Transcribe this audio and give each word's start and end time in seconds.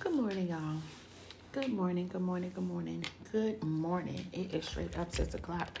Good 0.00 0.14
morning, 0.14 0.48
y'all. 0.48 0.76
Good 1.52 1.72
morning, 1.72 2.08
good 2.08 2.20
morning, 2.20 2.52
good 2.54 2.66
morning, 2.66 3.04
good 3.32 3.62
morning. 3.62 4.26
It 4.32 4.52
is 4.52 4.66
straight 4.66 4.98
up 4.98 5.14
6 5.14 5.34
o'clock 5.34 5.80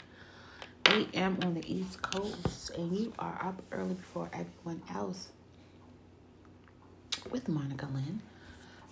a.m. 0.86 1.38
on 1.42 1.54
the 1.54 1.72
East 1.72 2.00
Coast, 2.02 2.70
and 2.76 2.96
you 2.96 3.12
are 3.18 3.38
up 3.42 3.60
early 3.72 3.94
before 3.94 4.30
everyone 4.32 4.82
else 4.94 5.28
with 7.30 7.48
Monica 7.48 7.86
Lynn. 7.92 8.20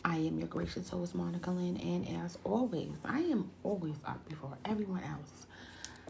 I 0.05 0.17
am 0.17 0.39
your 0.39 0.49
gracious 0.49 0.89
host, 0.89 1.15
Monica 1.15 1.51
Lynn, 1.51 1.77
and 1.79 2.25
as 2.25 2.37
always, 2.45 2.91
I 3.05 3.21
am 3.21 3.51
always 3.63 3.97
up 4.05 4.27
before 4.29 4.57
everyone 4.65 5.03
else. 5.05 5.47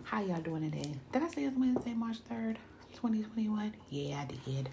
How 0.04 0.22
y'all 0.22 0.40
doing 0.40 0.70
today? 0.70 0.94
Did 1.12 1.22
I 1.22 1.28
say 1.28 1.44
it's 1.44 1.56
Wednesday, 1.56 1.92
March 1.94 2.18
3rd, 2.30 2.56
2021? 2.94 3.74
Yeah, 3.90 4.20
I 4.22 4.24
did. 4.50 4.68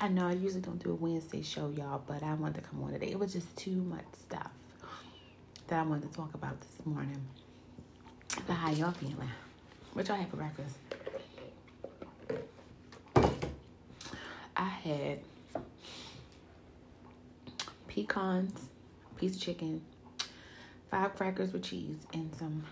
I 0.00 0.06
know 0.06 0.28
I 0.28 0.32
usually 0.32 0.60
don't 0.60 0.82
do 0.82 0.92
a 0.92 0.94
Wednesday 0.94 1.42
show, 1.42 1.70
y'all, 1.76 2.02
but 2.06 2.22
I 2.22 2.34
wanted 2.34 2.62
to 2.62 2.70
come 2.70 2.82
on 2.84 2.92
today. 2.92 3.08
It 3.08 3.18
was 3.18 3.32
just 3.32 3.56
too 3.56 3.72
much 3.72 4.04
stuff 4.12 4.50
that 5.66 5.80
I 5.80 5.82
wanted 5.82 6.10
to 6.10 6.16
talk 6.16 6.34
about 6.34 6.60
this 6.60 6.86
morning. 6.86 7.20
How 8.46 8.70
y'all 8.70 8.92
feeling? 8.92 9.30
What 9.94 10.06
y'all 10.06 10.16
had 10.16 10.30
for 10.30 10.36
breakfast? 10.36 10.76
I 14.56 14.68
had 14.68 15.18
pecans, 17.88 18.68
piece 19.16 19.34
of 19.34 19.42
chicken, 19.42 19.82
five 20.90 21.16
crackers 21.16 21.52
with 21.52 21.64
cheese, 21.64 22.06
and 22.12 22.32
some 22.36 22.64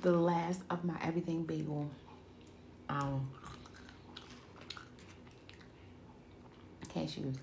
the 0.00 0.12
last 0.12 0.62
of 0.70 0.82
my 0.84 0.96
everything 1.02 1.44
bagel. 1.44 1.90
Um, 2.88 3.28
cashews. 6.94 7.36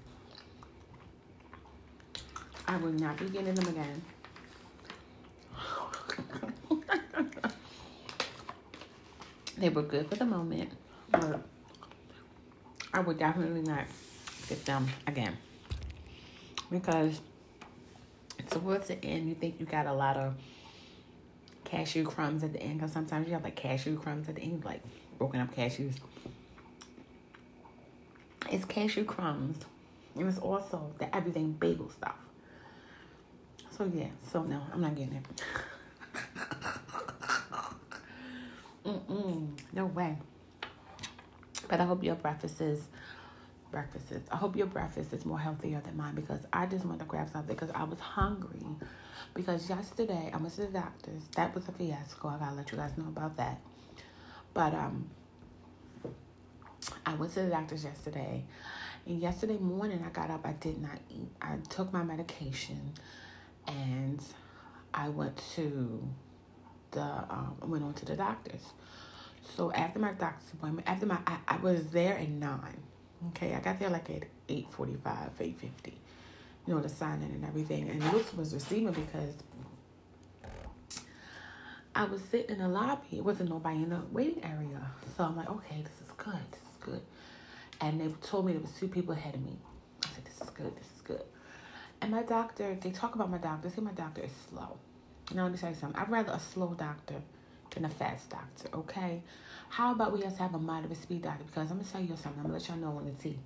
I 2.67 2.77
will 2.77 2.91
not 2.91 3.17
be 3.17 3.29
getting 3.29 3.53
them 3.53 3.67
again. 3.67 4.01
they 9.57 9.69
were 9.69 9.83
good 9.83 10.09
for 10.09 10.15
the 10.15 10.25
moment, 10.25 10.71
but 11.09 11.41
I 12.93 12.99
would 12.99 13.17
definitely 13.17 13.61
not 13.61 13.85
get 14.49 14.65
them 14.65 14.87
again 15.05 15.37
because 16.71 17.21
towards 18.49 18.87
the 18.87 19.03
end, 19.03 19.29
you 19.29 19.35
think 19.35 19.59
you 19.59 19.65
got 19.65 19.85
a 19.85 19.93
lot 19.93 20.17
of 20.17 20.35
cashew 21.63 22.03
crumbs 22.03 22.43
at 22.43 22.53
the 22.53 22.61
end 22.61 22.79
because 22.79 22.93
sometimes 22.93 23.27
you 23.27 23.33
have 23.33 23.43
like 23.43 23.55
cashew 23.55 23.97
crumbs 23.97 24.29
at 24.29 24.35
the 24.35 24.41
end, 24.41 24.63
like 24.65 24.81
broken 25.17 25.39
up 25.39 25.53
cashews. 25.55 25.95
It's 28.49 28.65
cashew 28.65 29.03
crumbs, 29.03 29.57
and 30.15 30.27
it's 30.27 30.37
also 30.37 30.91
the 30.99 31.13
everything 31.15 31.51
bagel 31.53 31.89
stuff. 31.89 32.15
So 33.71 33.89
yeah, 33.93 34.07
so 34.31 34.43
no, 34.43 34.61
I'm 34.73 34.81
not 34.81 34.95
getting 34.95 35.15
it. 35.15 35.25
Mm-mm, 38.85 39.49
no 39.73 39.85
way. 39.87 40.17
But 41.67 41.81
I 41.81 41.85
hope 41.85 42.03
your 42.03 42.15
breakfast 42.15 42.61
is 42.61 42.81
breakfast 43.71 44.11
is. 44.11 44.21
I 44.31 44.37
hope 44.37 44.55
your 44.55 44.67
breakfast 44.67 45.11
is 45.13 45.25
more 45.25 45.39
healthier 45.39 45.81
than 45.83 45.97
mine 45.97 46.15
because 46.15 46.39
I 46.53 46.65
just 46.65 46.85
want 46.85 46.99
to 46.99 47.05
grab 47.05 47.29
something 47.29 47.53
because 47.53 47.71
I 47.75 47.83
was 47.83 47.99
hungry. 47.99 48.65
Because 49.33 49.69
yesterday 49.69 50.31
I 50.33 50.37
went 50.37 50.53
to 50.55 50.61
the 50.61 50.67
doctor's. 50.67 51.23
That 51.35 51.53
was 51.53 51.67
a 51.67 51.71
fiasco. 51.71 52.29
I 52.29 52.37
gotta 52.37 52.55
let 52.55 52.71
you 52.71 52.77
guys 52.77 52.97
know 52.97 53.07
about 53.07 53.35
that. 53.37 53.59
But 54.53 54.73
um, 54.73 55.09
I 57.05 57.13
went 57.15 57.33
to 57.33 57.41
the 57.43 57.49
doctor's 57.49 57.83
yesterday, 57.83 58.43
and 59.05 59.19
yesterday 59.21 59.57
morning 59.57 60.03
I 60.05 60.09
got 60.09 60.29
up. 60.29 60.45
I 60.45 60.53
did 60.53 60.81
not 60.81 60.99
eat. 61.09 61.29
I 61.41 61.55
took 61.69 61.91
my 61.91 62.03
medication, 62.03 62.93
and 63.67 64.21
I 64.93 65.09
went 65.09 65.41
to 65.55 66.07
the 66.91 67.01
um, 67.01 67.57
I 67.61 67.65
went 67.65 67.83
on 67.83 67.93
to 67.95 68.05
the 68.05 68.15
doctor's. 68.15 68.63
So 69.55 69.71
after 69.71 69.99
my 69.99 70.11
doctor's 70.13 70.51
appointment, 70.53 70.87
after 70.87 71.05
my 71.05 71.17
I, 71.25 71.37
I 71.47 71.57
was 71.57 71.87
there 71.87 72.17
at 72.17 72.29
nine. 72.29 72.77
Okay, 73.29 73.55
I 73.55 73.59
got 73.59 73.79
there 73.79 73.89
like 73.89 74.09
at 74.11 74.23
8.45, 74.47 74.99
8.50. 75.01 75.93
You 76.67 76.75
know, 76.75 76.79
the 76.81 76.89
sign 76.89 77.21
in 77.23 77.31
and 77.31 77.45
everything. 77.45 77.89
And 77.89 78.03
Luke 78.13 78.37
was 78.37 78.53
receiving 78.53 78.91
because 78.91 79.33
I 81.95 82.03
was 82.03 82.21
sitting 82.29 82.57
in 82.57 82.61
the 82.61 82.67
lobby. 82.67 83.17
It 83.17 83.23
wasn't 83.23 83.49
nobody 83.49 83.77
in 83.77 83.89
the 83.89 84.01
waiting 84.11 84.43
area. 84.43 84.85
So 85.15 85.23
I'm 85.23 85.35
like, 85.35 85.49
okay, 85.49 85.81
this 85.81 86.07
is 86.07 86.13
good. 86.15 86.35
This 86.51 86.61
is 86.61 86.66
good. 86.91 87.01
And 87.81 88.01
they 88.01 88.07
told 88.27 88.45
me 88.45 88.53
there 88.53 88.61
was 88.61 88.71
two 88.71 88.87
people 88.87 89.13
ahead 89.13 89.35
of 89.35 89.41
me. 89.41 89.57
I 90.03 90.07
said, 90.15 90.25
this 90.25 90.41
is 90.41 90.49
good. 90.49 90.75
This 90.75 90.87
is 90.95 91.01
good. 91.03 91.23
And 92.01 92.11
my 92.11 92.23
doctor, 92.23 92.77
they 92.79 92.91
talk 92.91 93.15
about 93.15 93.29
my 93.29 93.37
doctor. 93.37 93.69
They 93.69 93.75
say 93.75 93.81
my 93.81 93.91
doctor 93.91 94.21
is 94.21 94.31
slow. 94.49 94.77
Now, 95.33 95.43
let 95.43 95.51
me 95.51 95.57
tell 95.57 95.69
you 95.69 95.75
something. 95.75 95.99
I'd 95.99 96.09
rather 96.09 96.31
a 96.33 96.39
slow 96.39 96.73
doctor 96.73 97.21
than 97.71 97.85
a 97.85 97.89
fast 97.89 98.29
doctor, 98.29 98.69
okay? 98.73 99.21
How 99.69 99.91
about 99.91 100.13
we 100.13 100.21
just 100.21 100.37
have 100.37 100.55
a 100.55 100.59
moderate 100.59 101.01
speed 101.01 101.23
doctor? 101.23 101.43
Because 101.43 101.69
I'm 101.69 101.77
gonna 101.77 101.89
tell 101.89 102.01
you 102.01 102.15
something. 102.15 102.33
I'm 102.37 102.43
gonna 102.43 102.53
let 102.53 102.67
y'all 102.67 102.77
know 102.77 102.97
on 102.97 103.05
the 103.05 103.11
T. 103.11 103.37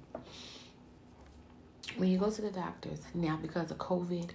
When 1.97 2.09
you 2.09 2.19
go 2.19 2.29
to 2.29 2.41
the 2.41 2.51
doctors 2.51 2.99
now, 3.13 3.39
because 3.41 3.71
of 3.71 3.77
COVID, 3.77 4.29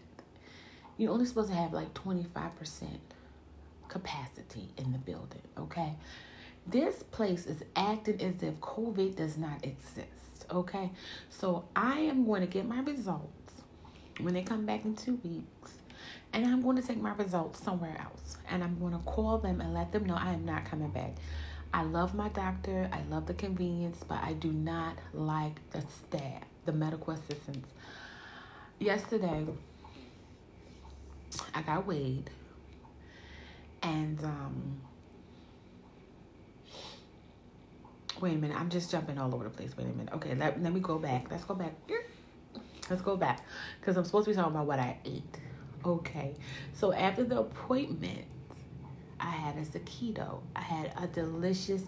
you're 0.96 1.12
only 1.12 1.26
supposed 1.26 1.50
to 1.50 1.54
have 1.54 1.72
like 1.72 1.94
25% 1.94 2.32
capacity 3.88 4.68
in 4.76 4.92
the 4.92 4.98
building. 4.98 5.42
Okay, 5.56 5.94
this 6.66 7.02
place 7.04 7.46
is 7.46 7.62
acting 7.74 8.20
as 8.20 8.42
if 8.42 8.54
COVID 8.60 9.16
does 9.16 9.36
not 9.36 9.64
exist. 9.64 10.46
Okay, 10.50 10.90
so 11.30 11.64
I 11.74 12.00
am 12.00 12.24
going 12.24 12.40
to 12.40 12.46
get 12.46 12.66
my 12.66 12.80
results 12.80 13.52
when 14.20 14.34
they 14.34 14.42
come 14.42 14.64
back 14.64 14.84
in 14.84 14.94
two 14.94 15.18
weeks 15.24 15.72
and 16.32 16.44
I'm 16.44 16.60
going 16.62 16.76
to 16.76 16.82
take 16.82 17.00
my 17.00 17.14
results 17.14 17.62
somewhere 17.62 17.96
else. 17.98 18.36
And 18.50 18.62
I'm 18.62 18.78
going 18.78 18.92
to 18.92 18.98
call 18.98 19.38
them 19.38 19.60
and 19.60 19.72
let 19.72 19.92
them 19.92 20.04
know 20.04 20.14
I 20.14 20.32
am 20.32 20.44
not 20.44 20.64
coming 20.64 20.90
back. 20.90 21.14
I 21.72 21.82
love 21.82 22.14
my 22.14 22.28
doctor. 22.28 22.88
I 22.92 23.02
love 23.10 23.26
the 23.26 23.34
convenience, 23.34 24.04
but 24.06 24.22
I 24.22 24.34
do 24.34 24.52
not 24.52 24.98
like 25.12 25.58
the 25.70 25.80
staff, 25.80 26.42
the 26.64 26.72
medical 26.72 27.14
assistants. 27.14 27.68
Yesterday, 28.78 29.46
I 31.54 31.62
got 31.62 31.86
weighed, 31.86 32.30
and 33.82 34.22
um, 34.22 34.80
wait 38.20 38.34
a 38.34 38.38
minute. 38.38 38.58
I'm 38.58 38.70
just 38.70 38.90
jumping 38.90 39.18
all 39.18 39.34
over 39.34 39.44
the 39.44 39.50
place. 39.50 39.76
Wait 39.76 39.86
a 39.86 39.90
minute. 39.90 40.12
Okay, 40.14 40.34
let, 40.34 40.62
let 40.62 40.72
me 40.72 40.80
go 40.80 40.98
back. 40.98 41.30
Let's 41.30 41.44
go 41.44 41.54
back. 41.54 41.74
Let's 42.88 43.02
go 43.02 43.16
back 43.16 43.44
because 43.80 43.96
I'm 43.96 44.04
supposed 44.04 44.26
to 44.26 44.30
be 44.30 44.36
talking 44.36 44.52
about 44.52 44.66
what 44.66 44.78
I 44.78 44.98
ate. 45.04 45.38
Okay, 45.84 46.34
so 46.72 46.92
after 46.92 47.24
the 47.24 47.40
appointment, 47.40 48.24
I 49.20 49.30
had 49.30 49.56
a 49.56 49.62
taquito. 49.62 50.40
I 50.54 50.60
had 50.60 50.92
a 50.96 51.06
delicious 51.06 51.82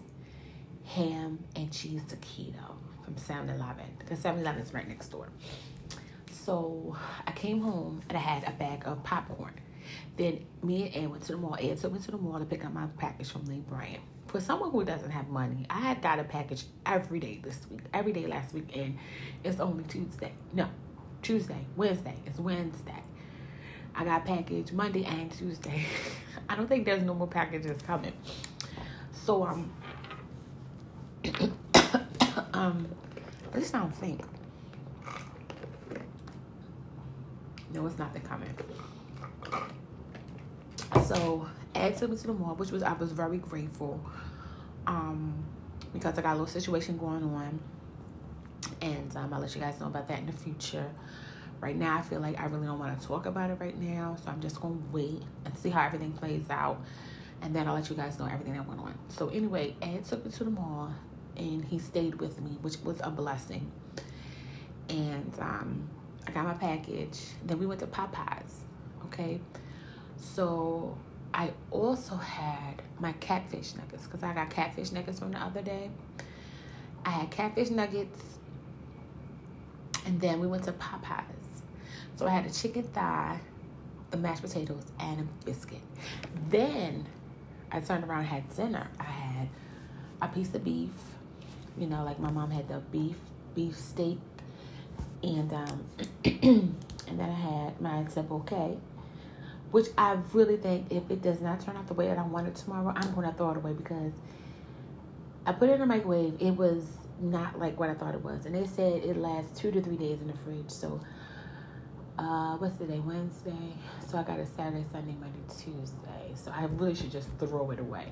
ham 0.85 1.39
and 1.55 1.71
cheese 1.71 2.01
taquito 2.03 2.75
from 3.03 3.15
7-Eleven 3.15 3.85
because 3.97 4.19
7-Eleven 4.19 4.61
is 4.61 4.73
right 4.73 4.87
next 4.87 5.09
door. 5.09 5.29
So 6.31 6.95
I 7.27 7.31
came 7.31 7.61
home 7.61 8.01
and 8.09 8.17
I 8.17 8.21
had 8.21 8.43
a 8.47 8.51
bag 8.51 8.83
of 8.85 9.03
popcorn. 9.03 9.53
Then 10.17 10.45
me 10.63 10.87
and 10.87 10.95
Ann 10.95 11.09
went 11.11 11.23
to 11.23 11.33
the 11.33 11.37
mall. 11.37 11.57
Ed 11.59 11.77
took 11.77 11.93
me 11.93 11.99
to 11.99 12.11
the 12.11 12.17
mall 12.17 12.39
to 12.39 12.45
pick 12.45 12.65
up 12.65 12.73
my 12.73 12.87
package 12.97 13.31
from 13.31 13.45
Lane 13.45 13.65
Bryant. 13.67 14.03
For 14.29 14.39
someone 14.39 14.69
who 14.69 14.83
doesn't 14.85 15.09
have 15.09 15.27
money, 15.29 15.65
I 15.71 15.79
had 15.79 16.03
got 16.03 16.19
a 16.19 16.23
package 16.23 16.65
every 16.85 17.19
day 17.19 17.39
this 17.43 17.59
week, 17.71 17.79
every 17.95 18.13
day 18.13 18.27
last 18.27 18.53
week, 18.53 18.69
and 18.75 18.95
it's 19.43 19.59
only 19.59 19.83
Tuesday. 19.85 20.33
No, 20.53 20.67
Tuesday, 21.23 21.65
Wednesday. 21.75 22.13
It's 22.27 22.37
Wednesday. 22.37 23.01
I 23.95 24.05
got 24.05 24.25
package 24.25 24.71
Monday 24.71 25.03
and 25.03 25.31
Tuesday. 25.31 25.83
I 26.49 26.55
don't 26.55 26.67
think 26.67 26.85
there's 26.85 27.01
no 27.01 27.15
more 27.15 27.25
packages 27.27 27.81
coming. 27.81 28.13
So 29.11 29.47
um 29.47 29.71
um 32.53 32.87
at 33.51 33.55
least 33.59 33.73
I 33.73 33.79
don't 33.79 33.95
think. 33.95 34.21
No, 37.73 37.87
it's 37.87 37.97
not 37.97 38.13
been 38.13 38.21
coming. 38.21 38.55
So 41.07 41.47
Ed 41.75 41.97
took 41.97 42.11
me 42.11 42.17
to 42.17 42.27
the 42.27 42.33
mall, 42.33 42.55
which 42.55 42.71
was 42.71 42.83
I 42.83 42.93
was 42.93 43.11
very 43.11 43.37
grateful. 43.37 44.03
Um 44.87 45.45
because 45.93 46.17
I 46.17 46.21
got 46.21 46.31
a 46.31 46.33
little 46.33 46.47
situation 46.47 46.97
going 46.97 47.23
on. 47.23 47.59
And 48.81 49.15
um, 49.15 49.33
I'll 49.33 49.39
let 49.39 49.55
you 49.55 49.61
guys 49.61 49.79
know 49.79 49.87
about 49.87 50.07
that 50.07 50.19
in 50.19 50.25
the 50.25 50.33
future. 50.33 50.89
Right 51.59 51.75
now, 51.75 51.97
I 51.97 52.01
feel 52.01 52.19
like 52.19 52.39
I 52.39 52.45
really 52.45 52.67
don't 52.67 52.79
want 52.79 52.99
to 52.99 53.07
talk 53.07 53.25
about 53.25 53.49
it 53.49 53.57
right 53.59 53.77
now. 53.77 54.15
So 54.23 54.31
I'm 54.31 54.41
just 54.41 54.61
going 54.61 54.75
to 54.77 54.83
wait 54.91 55.21
and 55.45 55.57
see 55.57 55.69
how 55.69 55.85
everything 55.85 56.13
plays 56.13 56.49
out. 56.49 56.81
And 57.41 57.55
then 57.55 57.67
I'll 57.67 57.73
let 57.73 57.89
you 57.89 57.95
guys 57.95 58.19
know 58.19 58.25
everything 58.25 58.53
that 58.53 58.67
went 58.67 58.79
on. 58.79 58.97
So 59.09 59.29
anyway, 59.29 59.75
Ed 59.81 60.05
took 60.05 60.25
me 60.25 60.31
to 60.31 60.43
the 60.43 60.49
mall 60.49 60.93
and 61.35 61.63
he 61.65 61.79
stayed 61.79 62.15
with 62.15 62.41
me, 62.41 62.51
which 62.61 62.77
was 62.83 62.99
a 63.01 63.09
blessing. 63.09 63.71
And 64.89 65.33
um, 65.39 65.89
I 66.27 66.31
got 66.31 66.45
my 66.45 66.53
package. 66.53 67.19
Then 67.45 67.59
we 67.59 67.65
went 67.65 67.79
to 67.81 67.87
Popeyes. 67.87 68.51
Okay. 69.05 69.39
So 70.17 70.97
I 71.33 71.51
also 71.71 72.15
had 72.15 72.81
my 72.99 73.11
catfish 73.13 73.75
nuggets 73.75 74.05
because 74.05 74.23
I 74.23 74.33
got 74.33 74.49
catfish 74.49 74.91
nuggets 74.91 75.19
from 75.19 75.31
the 75.31 75.39
other 75.39 75.61
day. 75.61 75.91
I 77.05 77.11
had 77.11 77.31
catfish 77.31 77.69
nuggets 77.69 78.37
And 80.05 80.19
then 80.19 80.39
we 80.39 80.47
went 80.47 80.63
to 80.65 80.71
Popeyes. 80.73 81.23
So 82.15 82.27
I 82.27 82.31
had 82.31 82.45
a 82.45 82.49
chicken 82.51 82.83
thigh, 82.83 83.39
the 84.11 84.17
mashed 84.17 84.41
potatoes, 84.41 84.83
and 84.99 85.21
a 85.21 85.45
biscuit. 85.45 85.81
Then 86.49 87.05
I 87.71 87.79
turned 87.79 88.03
around 88.03 88.21
and 88.21 88.27
had 88.27 88.55
dinner. 88.55 88.87
I 88.99 89.03
had 89.03 89.49
a 90.21 90.27
piece 90.27 90.53
of 90.53 90.63
beef, 90.63 90.89
you 91.77 91.87
know, 91.87 92.03
like 92.03 92.19
my 92.19 92.31
mom 92.31 92.51
had 92.51 92.67
the 92.67 92.79
beef, 92.91 93.17
beef 93.55 93.75
steak, 93.75 94.17
and 95.23 95.51
um, 95.53 95.85
and 96.25 97.19
then 97.19 97.29
I 97.29 97.33
had 97.33 97.81
my 97.81 98.05
simple 98.07 98.39
K, 98.41 98.77
which 99.71 99.87
I 99.97 100.17
really 100.33 100.57
think 100.57 100.91
if 100.91 101.09
it 101.11 101.21
does 101.21 101.41
not 101.41 101.61
turn 101.61 101.77
out 101.77 101.87
the 101.87 101.93
way 101.93 102.07
that 102.07 102.17
I 102.17 102.23
want 102.23 102.47
it 102.47 102.55
tomorrow, 102.55 102.93
I'm 102.95 103.13
going 103.13 103.29
to 103.29 103.35
throw 103.35 103.51
it 103.51 103.57
away 103.57 103.73
because 103.73 104.13
I 105.45 105.51
put 105.51 105.69
it 105.69 105.73
in 105.73 105.79
the 105.79 105.85
microwave. 105.85 106.35
It 106.39 106.51
was 106.51 106.85
not 107.19 107.59
like 107.59 107.79
what 107.79 107.89
I 107.89 107.93
thought 107.93 108.15
it 108.15 108.23
was, 108.23 108.45
and 108.45 108.55
they 108.55 108.65
said 108.65 109.03
it 109.03 109.17
lasts 109.17 109.59
two 109.59 109.71
to 109.71 109.81
three 109.81 109.97
days 109.97 110.21
in 110.21 110.27
the 110.27 110.37
fridge. 110.45 110.69
So, 110.69 110.99
uh, 112.17 112.57
what's 112.57 112.77
the 112.77 112.85
day? 112.85 112.99
Wednesday. 112.99 113.73
So 114.07 114.17
I 114.17 114.23
got 114.23 114.39
a 114.39 114.45
Saturday, 114.45 114.85
Sunday, 114.91 115.15
Monday, 115.19 115.39
Tuesday. 115.47 116.33
So 116.35 116.51
I 116.51 116.65
really 116.65 116.95
should 116.95 117.11
just 117.11 117.29
throw 117.39 117.71
it 117.71 117.79
away, 117.79 118.11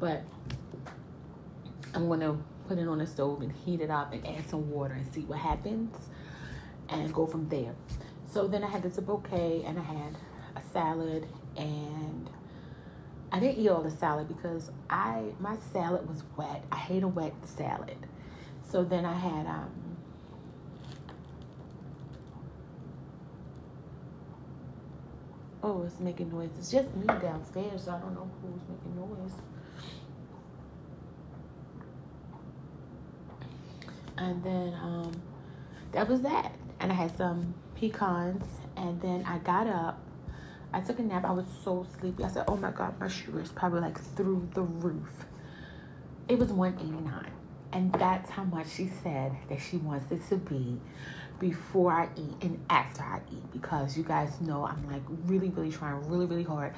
but 0.00 0.22
I'm 1.94 2.08
gonna 2.08 2.38
put 2.68 2.78
it 2.78 2.88
on 2.88 2.98
the 2.98 3.06
stove 3.06 3.42
and 3.42 3.52
heat 3.52 3.80
it 3.80 3.90
up 3.90 4.12
and 4.12 4.26
add 4.26 4.48
some 4.48 4.70
water 4.70 4.94
and 4.94 5.12
see 5.12 5.22
what 5.22 5.38
happens, 5.38 5.96
and 6.88 7.12
go 7.12 7.26
from 7.26 7.48
there. 7.48 7.74
So 8.26 8.48
then 8.48 8.64
I 8.64 8.68
had 8.68 8.82
this 8.82 8.96
bouquet 8.98 9.62
and 9.64 9.78
I 9.78 9.82
had 9.82 10.16
a 10.56 10.62
salad 10.72 11.26
and 11.56 12.30
I 13.32 13.40
didn't 13.40 13.58
eat 13.58 13.68
all 13.68 13.82
the 13.82 13.90
salad 13.90 14.28
because 14.28 14.70
I 14.88 15.32
my 15.40 15.56
salad 15.72 16.08
was 16.08 16.22
wet. 16.36 16.64
I 16.70 16.76
hate 16.76 17.02
a 17.02 17.08
wet 17.08 17.34
salad. 17.44 17.96
So 18.70 18.84
then 18.84 19.04
I 19.04 19.14
had 19.14 19.46
um 19.46 19.70
Oh, 25.62 25.82
it's 25.84 25.98
making 25.98 26.30
noise. 26.30 26.50
It's 26.58 26.70
just 26.70 26.94
me 26.94 27.06
downstairs, 27.06 27.84
so 27.84 27.92
I 27.92 27.98
don't 27.98 28.14
know 28.14 28.30
who's 28.42 28.60
making 28.68 28.96
noise. 28.96 29.32
And 34.18 34.44
then 34.44 34.74
um 34.74 35.12
that 35.92 36.08
was 36.08 36.22
that. 36.22 36.52
And 36.80 36.92
I 36.92 36.94
had 36.94 37.16
some 37.16 37.54
pecans 37.74 38.44
and 38.76 39.00
then 39.00 39.24
I 39.26 39.38
got 39.38 39.66
up. 39.66 40.03
I 40.74 40.80
took 40.80 40.98
a 40.98 41.02
nap. 41.02 41.24
I 41.24 41.32
was 41.32 41.46
so 41.62 41.86
sleepy. 41.98 42.24
I 42.24 42.28
said, 42.28 42.44
"Oh 42.48 42.56
my 42.56 42.70
god, 42.70 42.98
my 43.00 43.08
sugar 43.08 43.40
is 43.40 43.52
probably 43.52 43.80
like 43.80 43.98
through 43.98 44.48
the 44.54 44.62
roof." 44.62 45.26
It 46.28 46.38
was 46.38 46.50
189. 46.52 47.30
And 47.72 47.92
that's 47.92 48.30
how 48.30 48.44
much 48.44 48.68
she 48.68 48.88
said 49.02 49.36
that 49.48 49.60
she 49.60 49.76
wants 49.76 50.10
it 50.12 50.26
to 50.28 50.36
be 50.36 50.80
before 51.40 51.92
I 51.92 52.08
eat 52.16 52.36
and 52.40 52.64
after 52.70 53.02
I 53.02 53.20
eat 53.32 53.52
because 53.52 53.96
you 53.96 54.04
guys 54.04 54.40
know 54.40 54.64
I'm 54.64 54.88
like 54.88 55.02
really, 55.26 55.48
really 55.48 55.72
trying 55.72 56.08
really, 56.08 56.26
really 56.26 56.44
hard. 56.44 56.74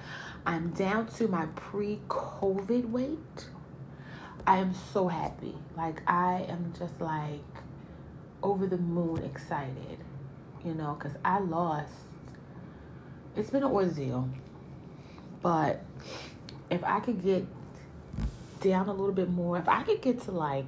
I'm 0.46 0.70
down 0.70 1.06
to 1.19 1.28
my 1.28 1.46
pre 1.54 2.00
COVID 2.08 2.90
weight. 2.90 3.46
I 4.46 4.58
am 4.58 4.75
so 4.92 5.08
happy. 5.08 5.54
Like, 5.76 6.02
I 6.06 6.46
am 6.49 6.72
just 6.78 7.00
like 7.00 7.40
over 8.42 8.66
the 8.66 8.78
moon 8.78 9.22
excited, 9.25 9.99
you 10.64 10.75
know, 10.75 10.96
because 10.99 11.16
I 11.25 11.40
lost. 11.40 11.92
It's 13.37 13.50
been 13.50 13.62
an 13.62 13.71
ordeal. 13.71 14.29
But 15.43 15.83
if 16.71 16.83
I 16.83 17.00
could 17.00 17.23
get 17.23 17.47
down 18.61 18.88
a 18.88 18.93
little 18.93 19.12
bit 19.12 19.31
more, 19.31 19.59
if 19.59 19.69
I 19.69 19.83
could 19.83 20.00
get 20.00 20.23
to 20.23 20.33
like 20.33 20.67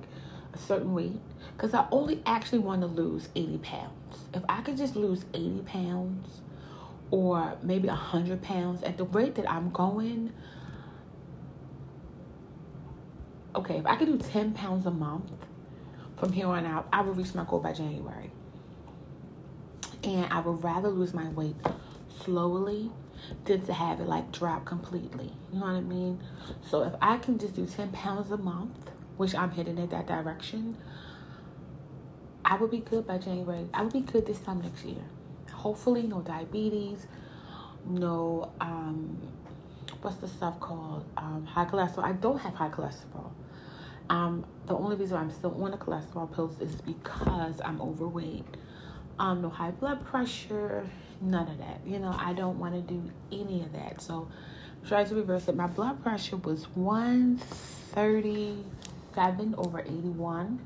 a 0.53 0.59
certain 0.59 0.95
weight 0.95 1.21
because 1.57 1.75
I 1.75 1.87
only 1.91 2.23
actually 2.25 2.61
want 2.61 2.83
to 2.83 2.87
lose 2.87 3.29
80 3.35 3.59
pounds. 3.59 4.19
If 4.33 4.43
I 4.49 4.61
could 4.61 4.77
just 4.77 4.95
lose 4.95 5.25
80 5.35 5.63
pounds 5.67 6.41
or 7.11 7.57
maybe 7.63 7.89
100 7.89 8.43
pounds 8.43 8.83
at 8.83 8.97
the 8.97 9.05
rate 9.05 9.35
that 9.37 9.51
I'm 9.51 9.71
going, 9.71 10.33
okay, 13.57 13.79
if 13.79 13.87
I 13.87 13.97
could 13.97 14.07
do 14.07 14.19
10 14.19 14.53
pounds 14.53 14.87
a 14.87 14.91
month 14.91 15.33
from 16.17 16.33
here 16.33 16.47
on 16.47 16.65
out, 16.65 16.87
I 16.93 17.01
would 17.01 17.17
reach 17.17 17.35
my 17.35 17.45
goal 17.45 17.61
by 17.61 17.73
January. 17.73 18.31
And 20.05 20.33
I 20.33 20.41
would 20.41 20.63
rather 20.63 20.89
lose 20.89 21.13
my 21.13 21.29
weight 21.31 21.57
slowly 22.25 22.91
than 23.45 23.65
to 23.67 23.73
have 23.73 24.01
it 24.01 24.07
like 24.07 24.31
drop 24.33 24.65
completely. 24.65 25.33
You 25.53 25.61
know 25.61 25.67
what 25.67 25.75
I 25.75 25.81
mean? 25.81 26.21
So 26.63 26.83
if 26.83 26.95
I 27.01 27.19
can 27.19 27.39
just 27.39 27.55
do 27.55 27.67
10 27.67 27.91
pounds 27.91 28.31
a 28.31 28.37
month, 28.37 28.91
which 29.17 29.35
I'm 29.35 29.51
heading 29.51 29.79
in 29.79 29.89
that 29.89 30.07
direction, 30.07 30.77
I 32.45 32.57
would 32.57 32.71
be 32.71 32.79
good 32.79 33.07
by 33.07 33.19
January. 33.19 33.67
I 33.75 33.83
would 33.83 33.93
be 33.93 34.01
good 34.01 34.27
this 34.27 34.39
time 34.39 34.63
next 34.63 34.85
year. 34.85 35.03
Hopefully, 35.53 36.03
no 36.03 36.21
diabetes, 36.21 37.07
no, 37.85 38.53
um, 38.61 39.19
what's 40.03 40.17
the 40.17 40.29
stuff 40.29 40.61
called? 40.61 41.05
Um, 41.17 41.45
high 41.47 41.65
cholesterol. 41.65 42.05
I 42.05 42.13
don't 42.13 42.39
have 42.39 42.55
high 42.55 42.69
cholesterol. 42.69 43.31
Um, 44.11 44.47
the 44.67 44.75
only 44.75 44.97
reason 44.97 45.17
I'm 45.17 45.31
still 45.31 45.63
on 45.63 45.73
the 45.73 45.77
cholesterol 45.77 46.33
pills 46.35 46.61
is 46.61 46.81
because 46.81 47.61
I'm 47.63 47.81
overweight. 47.81 48.45
Um, 49.19 49.43
no 49.43 49.49
high 49.49 49.73
blood 49.73 50.05
pressure, 50.07 50.89
none 51.21 51.49
of 51.49 51.59
that. 51.59 51.81
You 51.87 51.99
know, 51.99 52.15
I 52.17 52.33
don't 52.33 52.59
want 52.59 52.75
to 52.75 52.81
do 52.81 53.03
any 53.33 53.63
of 53.63 53.73
that. 53.73 54.01
So, 54.01 54.29
try 54.87 55.05
to 55.05 55.15
reverse 55.15 55.49
it. 55.49 55.57
My 55.57 55.67
blood 55.67 56.03
pressure 56.03 56.37
was 56.37 56.65
130 56.75 58.65
seven 59.19 59.55
over 59.59 59.81
81. 59.81 60.61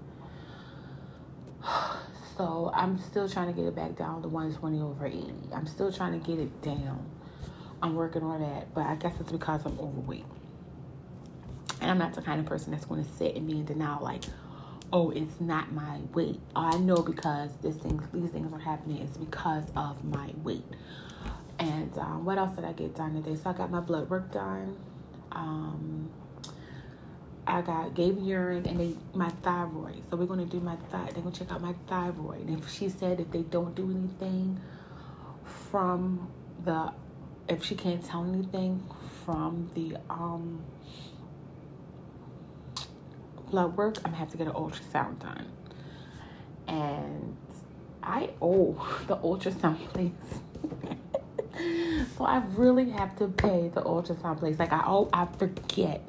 So 2.35 2.73
I'm 2.75 2.99
still 2.99 3.29
trying 3.29 3.49
to 3.49 3.53
get 3.53 3.67
it 3.67 3.77
back 3.77 3.95
down 3.95 4.23
to 4.23 4.29
120 4.29 4.81
over 4.81 5.07
80. 5.07 5.35
I'm 5.55 5.67
still 5.67 5.93
trying 5.93 6.19
to 6.19 6.27
get 6.27 6.39
it 6.39 6.63
down. 6.63 7.05
I'm 7.83 7.95
working 7.95 8.23
on 8.23 8.41
that, 8.41 8.73
but 8.75 8.87
I 8.87 8.95
guess 8.95 9.13
it's 9.21 9.31
because 9.31 9.67
I'm 9.67 9.79
overweight. 9.79 10.25
And 11.83 11.91
I'm 11.91 11.99
not 11.99 12.15
the 12.15 12.23
kind 12.23 12.41
of 12.41 12.47
person 12.47 12.73
that's 12.73 12.87
going 12.87 13.05
to 13.05 13.11
sit 13.13 13.37
and 13.37 13.47
be 13.47 13.59
in 13.59 13.67
denial 13.67 14.03
like, 14.03 14.25
oh, 14.93 15.11
it's 15.11 15.41
not 15.41 15.73
my 15.73 15.99
weight. 16.13 16.41
I 16.55 16.77
know 16.79 16.97
because 16.97 17.51
this 17.63 17.77
thing, 17.77 18.01
these 18.13 18.31
things 18.31 18.53
are 18.53 18.59
happening. 18.59 18.99
It's 18.99 19.17
because 19.17 19.65
of 19.75 20.05
my 20.05 20.31
weight. 20.43 20.65
And 21.59 21.97
um, 21.99 22.25
what 22.25 22.39
else 22.39 22.55
did 22.57 22.65
I 22.65 22.73
get 22.73 22.95
done 22.95 23.15
today? 23.15 23.37
So 23.37 23.51
I 23.51 23.53
got 23.53 23.71
my 23.71 23.81
blood 23.81 24.11
work 24.11 24.33
done. 24.33 24.77
Um, 25.31 26.11
I 27.47 27.61
got 27.61 27.95
gave 27.95 28.19
urine 28.19 28.67
and 28.67 28.79
they 28.79 28.95
my 29.15 29.29
thyroid. 29.43 30.03
So 30.11 30.17
we're 30.17 30.27
gonna 30.27 30.45
do 30.47 30.61
my 30.61 30.77
thyroid. 30.91 31.15
They're 31.15 31.23
gonna 31.23 31.35
check 31.35 31.51
out 31.51 31.61
my 31.61 31.75
thyroid. 31.89 32.49
And 32.49 32.59
if 32.59 32.71
she 32.71 32.89
said 32.89 33.21
if 33.21 33.31
they 33.31 33.43
don't 33.43 33.75
do 33.75 33.91
anything 33.91 34.61
from 35.71 36.29
the 36.65 36.93
if 37.49 37.65
she 37.65 37.75
can't 37.75 38.05
tell 38.05 38.25
anything 38.25 38.83
from 39.25 39.71
the 39.75 39.97
um 40.09 40.63
blood 43.53 43.77
work, 43.77 43.99
I'm 43.99 44.11
gonna 44.11 44.17
have 44.17 44.31
to 44.33 44.37
get 44.37 44.49
an 44.49 44.55
ultrasound 44.55 45.21
done. 45.21 45.47
And 46.67 47.37
I 48.03 48.31
owe 48.41 48.77
oh, 48.81 49.01
the 49.07 49.17
ultrasound 49.19 49.79
place. 49.93 50.11
so 52.17 52.25
I 52.25 52.43
really 52.57 52.91
have 52.91 53.17
to 53.19 53.29
pay 53.29 53.71
the 53.73 53.83
ultrasound 53.83 54.41
place. 54.41 54.59
Like 54.59 54.73
I 54.73 54.83
oh 54.87 55.09
I 55.13 55.27
forget 55.39 56.03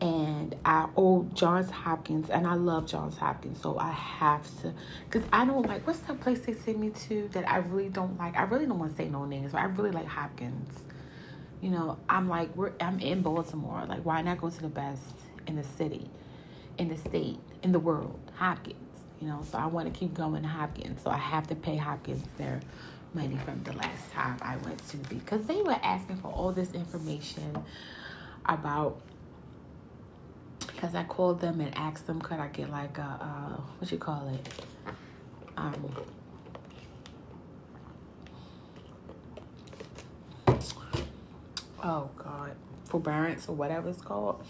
and 0.00 0.56
I 0.64 0.88
owe 0.96 1.22
Johns 1.34 1.70
Hopkins, 1.70 2.28
and 2.28 2.46
I 2.46 2.54
love 2.54 2.86
Johns 2.86 3.16
Hopkins, 3.16 3.60
so 3.62 3.78
I 3.78 3.92
have 3.92 4.42
to, 4.62 4.74
cause 5.08 5.22
I 5.32 5.44
don't 5.44 5.66
like 5.66 5.86
what's 5.86 6.00
that 6.00 6.20
place 6.20 6.40
they 6.40 6.52
sent 6.52 6.78
me 6.78 6.90
to 7.08 7.28
that 7.32 7.48
I 7.50 7.58
really 7.58 7.88
don't 7.88 8.18
like. 8.18 8.36
I 8.36 8.42
really 8.42 8.66
don't 8.66 8.78
want 8.78 8.96
to 8.96 9.02
say 9.02 9.08
no 9.08 9.24
names, 9.24 9.52
but 9.52 9.60
I 9.60 9.64
really 9.64 9.92
like 9.92 10.06
Hopkins. 10.06 10.70
You 11.60 11.70
know, 11.70 11.98
I'm 12.08 12.28
like 12.28 12.54
we're 12.56 12.72
I'm 12.80 12.98
in 13.00 13.22
Baltimore. 13.22 13.84
Like, 13.88 14.04
why 14.04 14.20
not 14.22 14.40
go 14.40 14.50
to 14.50 14.60
the 14.60 14.68
best 14.68 15.02
in 15.46 15.56
the 15.56 15.64
city, 15.64 16.10
in 16.78 16.88
the 16.88 16.96
state, 16.96 17.38
in 17.62 17.72
the 17.72 17.78
world? 17.78 18.18
Hopkins. 18.36 18.78
You 19.20 19.28
know, 19.28 19.42
so 19.50 19.58
I 19.58 19.66
want 19.66 19.92
to 19.92 19.98
keep 19.98 20.12
going 20.12 20.42
to 20.42 20.48
Hopkins, 20.48 21.00
so 21.02 21.10
I 21.10 21.16
have 21.16 21.46
to 21.46 21.54
pay 21.54 21.76
Hopkins 21.76 22.24
their 22.36 22.60
money 23.14 23.38
from 23.44 23.62
the 23.62 23.72
last 23.72 24.12
time 24.12 24.36
I 24.42 24.56
went 24.58 24.86
to 24.88 24.96
because 24.96 25.44
they 25.46 25.62
were 25.62 25.78
asking 25.82 26.16
for 26.16 26.28
all 26.28 26.52
this 26.52 26.72
information 26.74 27.64
about 28.44 29.00
because 30.66 30.94
I 30.94 31.04
called 31.04 31.40
them 31.40 31.60
and 31.60 31.74
asked 31.76 32.06
them, 32.06 32.20
could 32.20 32.38
I 32.40 32.48
get 32.48 32.70
like 32.70 32.98
a, 32.98 33.62
what 33.78 33.90
you 33.90 33.98
call 33.98 34.28
it? 34.28 34.64
Um, 35.56 35.96
oh 41.82 42.10
God, 42.16 42.52
forbearance 42.84 43.48
or 43.48 43.54
whatever 43.54 43.88
it's 43.88 44.02
called. 44.02 44.44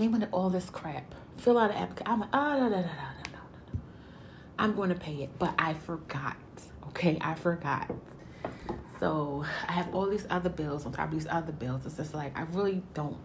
They 0.00 0.08
wanted 0.08 0.28
all 0.32 0.50
this 0.50 0.68
crap. 0.68 1.14
Fill 1.38 1.58
out 1.58 1.70
an 1.70 1.76
application. 1.76 2.12
I'm 2.12 2.20
like, 2.20 2.28
oh, 2.32 2.58
no, 2.58 2.68
no, 2.68 2.68
no, 2.68 2.76
no, 2.76 2.80
no, 2.80 3.32
no, 3.32 3.40
no. 3.72 3.80
I'm 4.58 4.74
going 4.74 4.90
to 4.90 4.94
pay 4.94 5.22
it, 5.22 5.30
but 5.38 5.54
I 5.58 5.74
forgot. 5.74 6.36
Okay, 6.88 7.18
I 7.20 7.34
forgot. 7.34 7.90
So 9.00 9.44
I 9.68 9.72
have 9.72 9.94
all 9.94 10.06
these 10.06 10.26
other 10.30 10.48
bills 10.48 10.86
on 10.86 10.92
top 10.92 11.08
of 11.08 11.14
these 11.14 11.26
other 11.28 11.52
bills. 11.52 11.84
It's 11.86 11.96
just 11.96 12.14
like 12.14 12.36
I 12.38 12.42
really 12.52 12.82
don't 12.94 13.16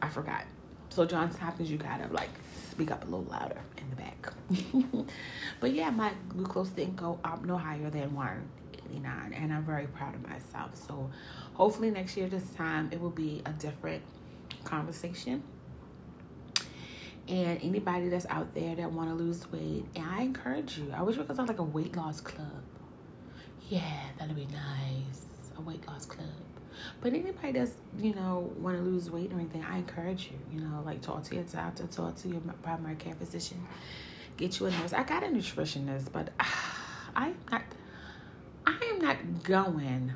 I 0.00 0.08
forgot. 0.08 0.44
So 0.90 1.06
Johns 1.06 1.36
Hopkins, 1.36 1.70
you 1.70 1.78
gotta 1.78 2.12
like 2.12 2.30
speak 2.70 2.90
up 2.90 3.02
a 3.02 3.06
little 3.06 3.24
louder 3.24 3.60
in 3.78 3.88
the 3.90 3.96
back. 3.96 5.06
but 5.60 5.72
yeah, 5.72 5.90
my 5.90 6.12
glucose 6.28 6.70
didn't 6.70 6.96
go 6.96 7.18
up 7.24 7.44
no 7.44 7.56
higher 7.56 7.88
than 7.88 8.14
189, 8.14 9.32
and 9.32 9.52
I'm 9.52 9.64
very 9.64 9.86
proud 9.86 10.14
of 10.14 10.28
myself. 10.28 10.76
So 10.86 11.10
hopefully 11.54 11.90
next 11.90 12.16
year, 12.16 12.28
this 12.28 12.50
time, 12.50 12.88
it 12.92 13.00
will 13.00 13.10
be 13.10 13.42
a 13.46 13.50
different 13.52 14.02
conversation. 14.62 15.42
And 17.28 17.62
anybody 17.62 18.08
that's 18.08 18.26
out 18.26 18.52
there 18.54 18.74
that 18.74 18.90
want 18.90 19.08
to 19.08 19.14
lose 19.14 19.50
weight, 19.52 19.86
and 19.94 20.04
I 20.04 20.22
encourage 20.22 20.76
you. 20.78 20.92
I 20.94 21.02
wish 21.02 21.16
we 21.16 21.24
could 21.24 21.36
start 21.36 21.48
like 21.48 21.60
a 21.60 21.64
weight 21.64 21.96
loss 21.96 22.20
club. 22.20 22.62
Yeah, 23.68 24.02
that'd 24.18 24.34
be 24.34 24.46
nice. 24.46 25.26
A 25.56 25.60
weight 25.60 25.86
loss 25.86 26.04
club. 26.04 26.26
But 27.00 27.12
anybody 27.12 27.52
that's, 27.52 27.72
you 27.98 28.14
know, 28.14 28.52
want 28.58 28.76
to 28.76 28.82
lose 28.82 29.10
weight 29.10 29.32
or 29.32 29.36
anything, 29.36 29.64
I 29.64 29.78
encourage 29.78 30.30
you, 30.30 30.38
you 30.52 30.64
know, 30.64 30.82
like 30.84 31.00
talk 31.00 31.22
to 31.24 31.34
your 31.34 31.44
doctor, 31.44 31.86
talk 31.86 32.16
to 32.18 32.28
your 32.28 32.40
primary 32.62 32.96
care 32.96 33.14
physician, 33.14 33.64
get 34.36 34.58
you 34.58 34.66
a 34.66 34.70
nurse. 34.70 34.92
I 34.92 35.02
got 35.02 35.22
a 35.22 35.26
nutritionist, 35.26 36.12
but 36.12 36.30
I'm 37.16 37.36
not, 37.50 37.62
I 38.66 38.78
am 38.92 38.98
not 38.98 39.42
going 39.42 40.12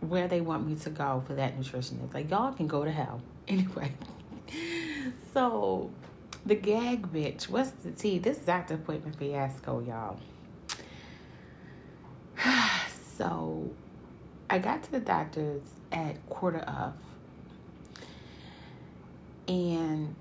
where 0.00 0.28
they 0.28 0.40
want 0.40 0.66
me 0.66 0.74
to 0.76 0.90
go 0.90 1.22
for 1.26 1.34
that 1.34 1.58
nutritionist. 1.58 2.12
Like, 2.12 2.30
y'all 2.30 2.52
can 2.52 2.66
go 2.66 2.84
to 2.84 2.90
hell. 2.90 3.22
Anyway, 3.48 3.92
so 5.34 5.90
the 6.46 6.54
gag 6.54 7.12
bitch, 7.12 7.48
what's 7.48 7.70
the 7.70 7.90
tea? 7.90 8.18
This 8.18 8.38
is 8.38 8.46
doctor 8.46 8.74
appointment 8.74 9.16
fiasco, 9.16 9.80
y'all. 9.80 10.18
so 13.18 13.70
I 14.48 14.58
got 14.58 14.82
to 14.84 14.92
the 14.92 15.00
doctor's 15.00 15.62
at 15.92 16.26
quarter 16.30 16.60
of. 16.60 16.94
And 19.46 20.14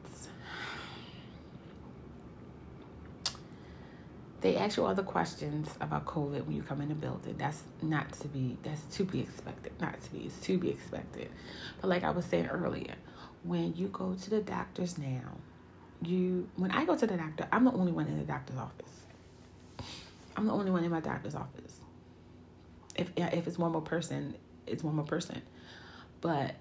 they 4.41 4.57
ask 4.57 4.75
you 4.75 4.85
all 4.85 4.93
the 4.93 5.03
questions 5.03 5.69
about 5.79 6.05
COVID 6.05 6.45
when 6.45 6.55
you 6.55 6.61
come 6.61 6.81
in 6.81 6.89
the 6.89 6.95
building. 6.95 7.35
That's 7.37 7.63
not 7.81 8.11
to 8.19 8.27
be 8.27 8.57
that's 8.61 8.83
to 8.97 9.05
be 9.05 9.21
expected. 9.21 9.71
Not 9.79 9.99
to 10.01 10.11
be, 10.11 10.25
it's 10.25 10.37
to 10.41 10.57
be 10.57 10.69
expected. 10.69 11.29
But 11.79 11.87
like 11.87 12.03
I 12.03 12.09
was 12.11 12.25
saying 12.25 12.47
earlier, 12.47 12.95
when 13.43 13.75
you 13.75 13.87
go 13.87 14.13
to 14.13 14.29
the 14.29 14.41
doctors 14.41 14.97
now, 14.97 15.37
you 16.01 16.49
when 16.55 16.71
I 16.71 16.85
go 16.85 16.97
to 16.97 17.07
the 17.07 17.17
doctor, 17.17 17.47
I'm 17.51 17.65
the 17.65 17.71
only 17.71 17.91
one 17.91 18.07
in 18.07 18.17
the 18.17 18.25
doctor's 18.25 18.57
office. 18.57 18.89
I'm 20.35 20.47
the 20.47 20.53
only 20.53 20.71
one 20.71 20.83
in 20.83 20.91
my 20.91 20.99
doctor's 20.99 21.35
office. 21.35 21.79
If 22.95 23.11
if 23.17 23.47
it's 23.47 23.57
one 23.57 23.71
more 23.71 23.81
person, 23.81 24.35
it's 24.67 24.83
one 24.83 24.95
more 24.95 25.05
person. 25.05 25.41
But 26.21 26.55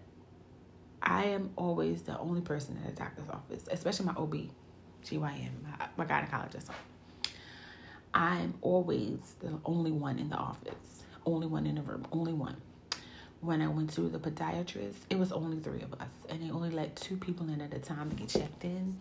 I 1.03 1.25
am 1.25 1.51
always 1.57 2.03
the 2.03 2.19
only 2.19 2.41
person 2.41 2.77
in 2.77 2.85
the 2.85 2.97
doctor's 2.97 3.29
office, 3.29 3.65
especially 3.71 4.07
my 4.07 4.13
OB, 4.13 4.35
GYN, 5.05 5.51
my, 5.63 5.89
my 5.97 6.05
gynecologist. 6.05 6.69
I'm 8.15 8.55
always 8.61 9.19
the 9.41 9.59
only 9.65 9.91
one 9.91 10.19
in 10.19 10.29
the 10.29 10.37
office, 10.37 11.05
only 11.25 11.47
one 11.47 11.67
in 11.67 11.77
the 11.77 11.83
room, 11.83 12.07
only 12.13 12.33
one. 12.33 12.57
When 13.43 13.61
I 13.61 13.67
went 13.67 13.93
to 13.95 14.03
the 14.03 14.19
podiatrist, 14.19 14.95
it 15.11 15.19
was 15.19 15.33
only 15.33 15.59
three 15.59 15.83
of 15.83 15.93
us, 15.95 16.09
and 16.29 16.41
they 16.41 16.51
only 16.53 16.71
let 16.71 16.95
two 16.95 17.17
people 17.17 17.49
in 17.49 17.61
at 17.61 17.75
a 17.75 17.81
time 17.81 18.09
to 18.11 18.17
get 18.17 18.29
checked 18.29 18.65
in. 18.65 18.97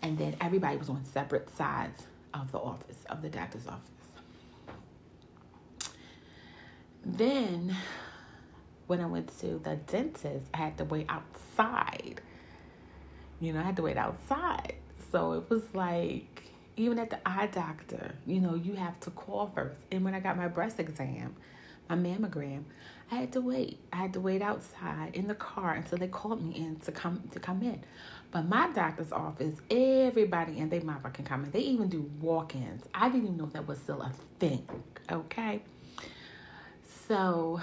And 0.00 0.16
then 0.16 0.36
everybody 0.40 0.76
was 0.76 0.88
on 0.88 1.04
separate 1.04 1.54
sides 1.56 2.04
of 2.32 2.52
the 2.52 2.58
office, 2.58 2.98
of 3.10 3.20
the 3.20 3.28
doctor's 3.28 3.66
office. 3.66 3.90
Then 7.04 7.76
when 8.86 9.00
I 9.00 9.06
went 9.06 9.36
to 9.40 9.58
the 9.58 9.74
dentist, 9.74 10.46
I 10.54 10.58
had 10.58 10.78
to 10.78 10.84
wait 10.84 11.06
outside. 11.08 12.20
You 13.40 13.52
know, 13.52 13.60
I 13.60 13.64
had 13.64 13.76
to 13.76 13.82
wait 13.82 13.96
outside. 13.96 14.74
So 15.10 15.32
it 15.32 15.50
was 15.50 15.62
like, 15.74 16.44
even 16.76 16.98
at 17.00 17.10
the 17.10 17.18
eye 17.28 17.48
doctor, 17.48 18.14
you 18.24 18.40
know, 18.40 18.54
you 18.54 18.74
have 18.74 19.00
to 19.00 19.10
call 19.10 19.50
first. 19.52 19.80
And 19.90 20.04
when 20.04 20.14
I 20.14 20.20
got 20.20 20.36
my 20.36 20.48
breast 20.48 20.78
exam, 20.78 21.34
my 21.88 21.96
mammogram, 21.96 22.64
I 23.14 23.18
had 23.18 23.32
to 23.34 23.40
wait. 23.40 23.78
I 23.92 23.96
had 23.98 24.12
to 24.14 24.20
wait 24.20 24.42
outside 24.42 25.14
in 25.14 25.28
the 25.28 25.36
car 25.36 25.74
until 25.74 25.98
they 25.98 26.08
called 26.08 26.44
me 26.44 26.56
in 26.56 26.80
to 26.80 26.90
come 26.90 27.22
to 27.30 27.38
come 27.38 27.62
in. 27.62 27.80
But 28.32 28.48
my 28.48 28.68
doctor's 28.72 29.12
office, 29.12 29.56
everybody 29.70 30.58
and 30.58 30.68
they 30.68 30.80
can 30.80 31.24
come 31.24 31.44
in. 31.44 31.52
They 31.52 31.60
even 31.60 31.88
do 31.88 32.10
walk-ins. 32.20 32.82
I 32.92 33.08
didn't 33.08 33.26
even 33.26 33.36
know 33.36 33.46
that 33.46 33.68
was 33.68 33.78
still 33.78 34.02
a 34.02 34.10
thing. 34.40 34.66
Okay. 35.12 35.62
So 37.06 37.60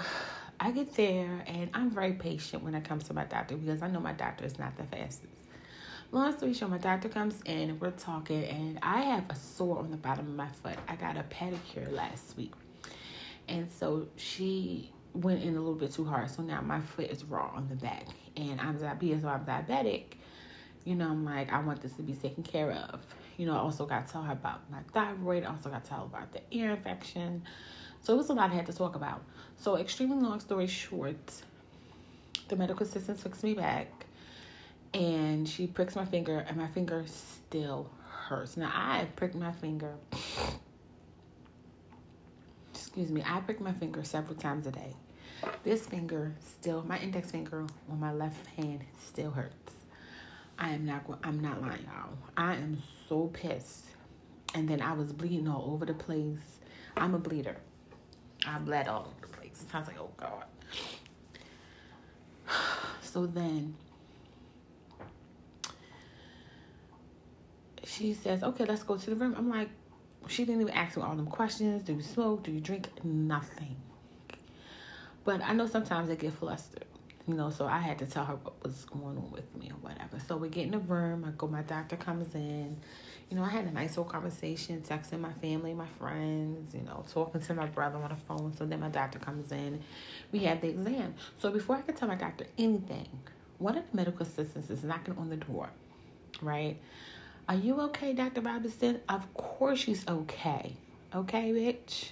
I 0.58 0.70
get 0.70 0.94
there 0.94 1.44
and 1.46 1.68
I'm 1.74 1.90
very 1.90 2.14
patient 2.14 2.62
when 2.62 2.74
it 2.74 2.84
comes 2.84 3.04
to 3.08 3.12
my 3.12 3.24
doctor 3.24 3.54
because 3.54 3.82
I 3.82 3.88
know 3.88 4.00
my 4.00 4.14
doctor 4.14 4.46
is 4.46 4.58
not 4.58 4.74
the 4.78 4.84
fastest. 4.84 5.26
Long 6.12 6.34
story 6.34 6.54
short, 6.54 6.70
my 6.70 6.78
doctor 6.78 7.10
comes 7.10 7.42
in 7.44 7.68
and 7.68 7.78
we're 7.78 7.90
talking, 7.90 8.44
and 8.44 8.78
I 8.82 9.02
have 9.02 9.24
a 9.28 9.34
sore 9.34 9.80
on 9.80 9.90
the 9.90 9.98
bottom 9.98 10.28
of 10.28 10.34
my 10.34 10.48
foot. 10.48 10.78
I 10.88 10.96
got 10.96 11.18
a 11.18 11.24
pedicure 11.24 11.92
last 11.92 12.38
week, 12.38 12.52
and 13.48 13.70
so 13.70 14.08
she 14.16 14.92
went 15.14 15.42
in 15.42 15.56
a 15.56 15.60
little 15.60 15.74
bit 15.74 15.92
too 15.92 16.04
hard. 16.04 16.30
So 16.30 16.42
now 16.42 16.60
my 16.60 16.80
foot 16.80 17.10
is 17.10 17.24
raw 17.24 17.52
on 17.54 17.68
the 17.68 17.76
back, 17.76 18.06
and 18.36 18.60
I'm 18.60 18.76
because 18.98 19.24
I'm 19.24 19.44
diabetic. 19.44 20.04
You 20.84 20.96
know, 20.96 21.08
I'm 21.08 21.24
like 21.24 21.52
I 21.52 21.60
want 21.60 21.82
this 21.82 21.92
to 21.94 22.02
be 22.02 22.14
taken 22.14 22.42
care 22.42 22.72
of. 22.72 23.00
You 23.36 23.46
know, 23.46 23.54
I 23.54 23.58
also 23.58 23.86
got 23.86 24.06
to 24.06 24.12
tell 24.12 24.22
her 24.22 24.32
about 24.32 24.70
my 24.70 24.80
thyroid. 24.92 25.44
I 25.44 25.50
also 25.50 25.70
got 25.70 25.84
to 25.84 25.90
tell 25.90 26.00
her 26.00 26.04
about 26.04 26.32
the 26.32 26.40
ear 26.50 26.70
infection. 26.70 27.42
So 28.02 28.14
it 28.14 28.16
was 28.16 28.30
a 28.30 28.34
lot 28.34 28.50
I 28.50 28.54
had 28.54 28.66
to 28.66 28.72
talk 28.72 28.96
about. 28.96 29.22
So, 29.56 29.76
extremely 29.76 30.18
long 30.18 30.40
story 30.40 30.66
short, 30.66 31.42
the 32.48 32.56
medical 32.56 32.84
assistant 32.84 33.20
took 33.20 33.40
me 33.42 33.54
back 33.54 34.06
and 34.94 35.48
she 35.48 35.66
pricks 35.66 35.96
my 35.96 36.04
finger, 36.04 36.44
and 36.46 36.56
my 36.56 36.68
finger 36.68 37.04
still 37.06 37.90
hurts. 38.10 38.56
Now, 38.56 38.70
I 38.74 39.06
pricked 39.16 39.34
my 39.34 39.52
finger, 39.52 39.94
excuse 42.74 43.10
me, 43.10 43.22
I 43.24 43.40
prick 43.40 43.60
my 43.60 43.72
finger 43.72 44.04
several 44.04 44.36
times 44.36 44.66
a 44.66 44.70
day. 44.70 44.94
This 45.64 45.86
finger 45.86 46.34
still, 46.40 46.82
my 46.84 46.98
index 46.98 47.30
finger 47.30 47.66
on 47.90 48.00
my 48.00 48.12
left 48.12 48.46
hand 48.56 48.80
still 49.04 49.30
hurts. 49.30 49.72
I 50.58 50.70
am 50.70 50.84
not, 50.84 51.04
I'm 51.24 51.40
not 51.40 51.60
lying, 51.60 51.84
y'all. 51.84 52.16
I 52.36 52.54
am 52.54 52.82
so 53.08 53.28
pissed. 53.28 53.86
And 54.54 54.68
then 54.68 54.80
I 54.80 54.92
was 54.92 55.12
bleeding 55.12 55.48
all 55.48 55.70
over 55.72 55.86
the 55.86 55.94
place. 55.94 56.60
I'm 56.96 57.14
a 57.14 57.18
bleeder. 57.18 57.56
I 58.46 58.58
bled 58.58 58.88
all 58.88 59.00
over 59.00 59.26
the 59.26 59.28
place. 59.28 59.64
I 59.72 59.78
was 59.78 59.88
like, 59.88 59.98
oh 60.00 60.10
God. 60.16 60.44
So 63.02 63.26
then 63.26 63.74
she 67.84 68.14
says, 68.14 68.42
okay, 68.42 68.64
let's 68.64 68.82
go 68.82 68.96
to 68.96 69.10
the 69.10 69.16
room. 69.16 69.34
I'm 69.36 69.50
like, 69.50 69.68
she 70.26 70.44
didn't 70.46 70.62
even 70.62 70.72
ask 70.72 70.96
me 70.96 71.02
all 71.02 71.14
them 71.14 71.26
questions. 71.26 71.82
Do 71.82 71.92
you 71.92 72.00
smoke? 72.02 72.44
Do 72.44 72.50
you 72.50 72.60
drink? 72.60 72.88
Nothing. 73.04 73.76
But 75.24 75.42
I 75.42 75.52
know 75.52 75.66
sometimes 75.66 76.10
I 76.10 76.16
get 76.16 76.32
flustered, 76.32 76.86
you 77.28 77.34
know, 77.34 77.50
so 77.50 77.66
I 77.66 77.78
had 77.78 77.98
to 78.00 78.06
tell 78.06 78.24
her 78.24 78.34
what 78.34 78.62
was 78.62 78.84
going 78.86 79.16
on 79.16 79.30
with 79.30 79.54
me 79.56 79.70
or 79.70 79.76
whatever. 79.88 80.18
So 80.26 80.36
we 80.36 80.48
get 80.48 80.64
in 80.64 80.72
the 80.72 80.78
room. 80.78 81.24
I 81.24 81.30
go, 81.30 81.46
my 81.46 81.62
doctor 81.62 81.96
comes 81.96 82.34
in 82.34 82.76
you 83.32 83.38
know, 83.38 83.44
I 83.44 83.48
had 83.48 83.64
a 83.64 83.70
nice 83.70 83.92
little 83.96 84.04
conversation, 84.04 84.82
texting 84.86 85.20
my 85.20 85.32
family, 85.32 85.72
my 85.72 85.86
friends, 85.98 86.74
you 86.74 86.82
know, 86.82 87.02
talking 87.10 87.40
to 87.40 87.54
my 87.54 87.64
brother 87.64 87.96
on 87.96 88.10
the 88.10 88.16
phone. 88.28 88.54
So 88.58 88.66
then 88.66 88.80
my 88.80 88.90
doctor 88.90 89.18
comes 89.18 89.50
in. 89.52 89.82
We 90.32 90.40
have 90.40 90.60
the 90.60 90.68
exam. 90.68 91.14
So 91.38 91.50
before 91.50 91.76
I 91.76 91.80
could 91.80 91.96
tell 91.96 92.08
my 92.08 92.14
doctor 92.14 92.44
anything, 92.58 93.08
one 93.56 93.78
of 93.78 93.90
the 93.90 93.96
medical 93.96 94.26
assistants 94.26 94.68
is 94.68 94.84
knocking 94.84 95.16
on 95.16 95.30
the 95.30 95.36
door, 95.36 95.70
right? 96.42 96.76
Are 97.48 97.54
you 97.54 97.80
okay, 97.80 98.12
Dr. 98.12 98.42
Robinson? 98.42 99.00
Of 99.08 99.32
course 99.32 99.78
she's 99.78 100.06
okay. 100.06 100.76
Okay, 101.14 101.52
bitch? 101.52 102.10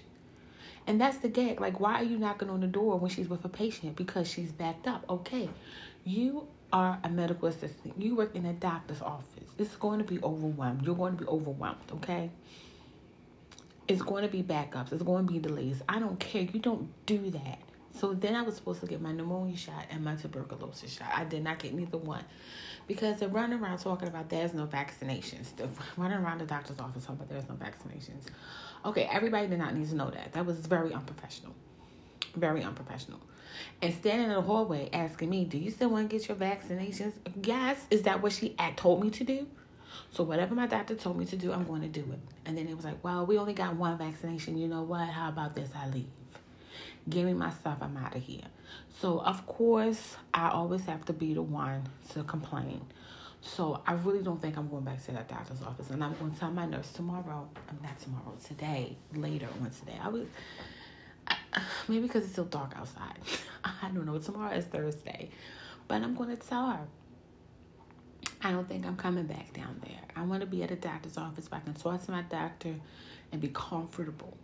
And 0.91 1.01
that's 1.01 1.19
the 1.19 1.29
gag. 1.29 1.61
Like, 1.61 1.79
why 1.79 2.01
are 2.01 2.03
you 2.03 2.19
knocking 2.19 2.51
on 2.51 2.59
the 2.59 2.67
door 2.67 2.99
when 2.99 3.13
she's 3.13 3.29
with 3.29 3.45
a 3.45 3.49
patient? 3.49 3.95
Because 3.95 4.29
she's 4.29 4.51
backed 4.51 4.89
up. 4.89 5.05
Okay. 5.09 5.49
You 6.03 6.49
are 6.73 6.99
a 7.05 7.09
medical 7.09 7.47
assistant. 7.47 7.95
You 7.97 8.17
work 8.17 8.35
in 8.35 8.45
a 8.45 8.53
doctor's 8.55 9.01
office. 9.01 9.51
It's 9.57 9.77
going 9.77 10.01
to 10.01 10.05
be 10.05 10.21
overwhelmed. 10.21 10.85
You're 10.85 10.97
going 10.97 11.17
to 11.17 11.23
be 11.23 11.31
overwhelmed, 11.31 11.79
okay? 11.93 12.29
It's 13.87 14.03
going 14.03 14.25
to 14.25 14.29
be 14.29 14.43
backups. 14.43 14.93
It's 14.93 15.05
going 15.05 15.29
to 15.29 15.33
be 15.33 15.39
delays. 15.39 15.81
I 15.89 16.01
don't 16.01 16.19
care. 16.19 16.43
You 16.43 16.59
don't 16.59 16.89
do 17.07 17.31
that. 17.31 17.61
So 17.93 18.13
then 18.13 18.35
I 18.35 18.43
was 18.43 18.57
supposed 18.57 18.81
to 18.81 18.87
get 18.87 19.01
my 19.01 19.13
pneumonia 19.13 19.57
shot 19.57 19.85
and 19.93 20.03
my 20.03 20.17
tuberculosis 20.17 20.93
shot. 20.93 21.13
I 21.15 21.23
did 21.23 21.45
not 21.45 21.61
get 21.61 21.73
neither 21.73 21.99
one. 21.99 22.25
Because 22.89 23.21
they're 23.21 23.29
running 23.29 23.61
around 23.61 23.79
talking 23.79 24.09
about 24.09 24.29
there's 24.29 24.55
no 24.55 24.67
vaccinations. 24.67 25.55
They're 25.57 25.69
running 25.97 26.19
around 26.19 26.41
the 26.41 26.47
doctor's 26.47 26.81
office 26.81 27.05
talking 27.05 27.23
about 27.23 27.29
there's 27.29 27.49
no 27.49 27.55
vaccinations. 27.55 28.27
Okay, 28.85 29.09
everybody 29.11 29.47
did 29.47 29.59
not 29.59 29.75
need 29.75 29.89
to 29.89 29.95
know 29.95 30.11
that. 30.11 30.33
That 30.33 30.47
was 30.47 30.57
very 30.59 30.93
unprofessional. 30.93 31.55
Very 32.35 32.63
unprofessional 32.63 33.21
and 33.83 33.95
standing 33.95 34.29
in 34.29 34.33
the 34.33 34.41
hallway 34.41 34.89
asking 34.93 35.31
me, 35.31 35.45
Do 35.45 35.59
you 35.59 35.71
still 35.71 35.91
want 35.91 36.11
to 36.11 36.17
get 36.17 36.29
your 36.29 36.37
vaccinations? 36.37 37.13
Yes. 37.43 37.79
Is 37.91 38.03
that 38.03 38.23
what 38.23 38.33
she 38.33 38.55
told 38.77 39.03
me 39.03 39.11
to 39.11 39.25
do? 39.25 39.47
So 40.13 40.25
whatever 40.25 40.55
my 40.55 40.67
doctor 40.67 40.95
told 40.95 41.19
me 41.19 41.25
to 41.27 41.37
do, 41.37 41.53
I'm 41.53 41.65
going 41.65 41.83
to 41.83 41.89
do 41.89 42.01
it. 42.01 42.19
And 42.45 42.57
then 42.57 42.69
it 42.69 42.77
was 42.77 42.85
like, 42.85 43.03
Well, 43.03 43.27
we 43.27 43.39
only 43.39 43.55
got 43.55 43.77
one 43.77 43.97
vaccination. 43.99 44.59
You 44.59 44.69
know 44.69 44.83
what? 44.83 45.09
How 45.09 45.29
about 45.29 45.55
this? 45.55 45.71
I 45.75 45.89
leave. 45.89 46.07
Give 47.09 47.25
me 47.25 47.33
my 47.33 47.51
stuff. 47.51 47.79
I'm 47.81 47.97
out 47.97 48.15
of 48.15 48.23
here. 48.23 48.45
So 49.01 49.21
of 49.21 49.47
course, 49.47 50.17
I 50.35 50.51
always 50.51 50.85
have 50.87 51.05
to 51.07 51.13
be 51.13 51.35
the 51.35 51.43
one 51.43 51.85
to 52.13 52.23
complain. 52.25 52.83
So 53.43 53.81
I 53.87 53.95
really 53.95 54.23
don't 54.23 54.41
think 54.41 54.57
I'm 54.57 54.69
going 54.69 54.85
back 54.85 55.05
to 55.07 55.13
that 55.13 55.29
doctor's 55.29 55.63
office. 55.63 55.91
And 55.91 56.05
I'm 56.05 56.15
going 56.15 56.33
to 56.33 56.39
tell 56.39 56.51
my 56.51 56.67
nurse 56.67 56.93
tomorrow. 56.93 57.49
I'm 57.69 57.79
not 57.83 57.99
tomorrow, 58.01 58.35
today, 58.47 58.97
later 59.15 59.49
on 59.61 59.71
today. 59.71 59.99
I 60.03 60.09
was 60.09 60.27
maybe 61.89 62.03
because 62.03 62.25
it's 62.25 62.33
still 62.33 62.45
dark 62.45 62.75
outside. 62.77 63.19
I 63.65 63.89
don't 63.95 64.07
know. 64.07 64.19
Tomorrow 64.19 64.55
is 64.55 64.65
Thursday. 64.67 65.31
But 65.89 66.03
I'm 66.03 66.15
going 66.15 66.37
to 66.37 66.37
tell 66.37 66.69
her. 66.69 66.81
I 68.43 68.53
don't 68.53 68.67
think 68.67 68.87
I'm 68.87 68.97
coming 68.97 69.25
back 69.25 69.53
down 69.53 69.81
there. 69.85 70.01
I 70.17 70.23
want 70.23 70.41
to 70.41 70.47
be 70.47 70.63
at 70.63 70.71
a 70.71 70.77
doctor's 70.77 71.19
office 71.19 71.51
where 71.51 71.61
I 71.61 71.65
can 71.65 71.75
talk 71.75 72.05
to 72.07 72.11
my 72.11 72.23
doctor 72.23 72.75
and 73.33 73.41
be 73.41 73.49
comfortable. 73.49 74.37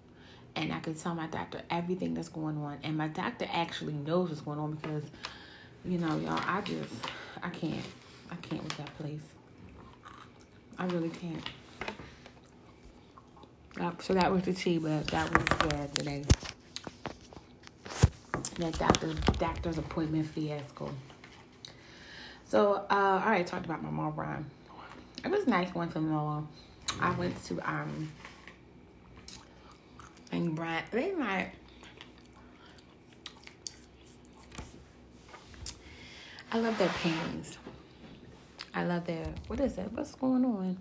And 0.55 0.73
I 0.73 0.81
can 0.81 0.95
tell 0.95 1.15
my 1.15 1.27
doctor 1.27 1.63
everything 1.71 2.15
that's 2.15 2.29
going 2.29 2.59
on. 2.59 2.79
And 2.83 2.97
my 2.97 3.09
doctor 3.09 3.47
actually 3.51 3.93
knows 3.93 4.31
what's 4.31 4.41
going 4.41 4.59
on 4.59 4.73
because, 4.75 5.05
you 5.85 5.99
know, 5.99 6.19
y'all, 6.19 6.41
I 6.47 6.61
just, 6.63 6.93
I 7.43 7.51
can't. 7.51 7.85
I 8.31 8.37
can't 8.37 8.63
with 8.63 8.77
that 8.77 8.97
place. 8.99 9.23
I 10.79 10.87
really 10.87 11.11
can't. 11.11 11.43
Uh, 13.81 13.93
so 13.99 14.15
that 14.15 14.31
was 14.33 14.43
the 14.45 14.53
tea, 14.53 14.79
but 14.79 15.07
that 15.09 15.31
was 15.31 15.69
bad 15.69 15.95
today. 15.95 16.25
That 18.59 18.79
doctor's 18.79 19.19
doctor's 19.39 19.79
appointment 19.79 20.27
fiasco. 20.27 20.91
So 22.47 22.87
uh, 22.91 23.21
I 23.23 23.27
already 23.27 23.45
talked 23.45 23.67
about 23.67 23.83
my 23.83 23.91
mom 23.91 24.15
run. 24.15 24.47
It 25.25 25.31
was 25.31 25.47
nice 25.47 25.71
going 25.73 25.89
to 25.89 25.95
the 25.95 26.01
mall. 26.01 26.49
I 27.01 27.11
went 27.13 27.43
to 27.45 27.61
um 27.71 28.11
and 30.33 30.55
Brian 30.55 30.85
they 30.91 31.15
like 31.15 31.53
I 36.53 36.59
love 36.59 36.79
their 36.79 36.89
paintings. 36.89 37.59
I 38.77 38.85
love 38.85 39.07
their 39.07 39.25
what 39.47 39.59
is 39.59 39.77
that? 39.77 39.91
What's 39.95 40.15
going 40.15 40.45
on? 40.45 40.77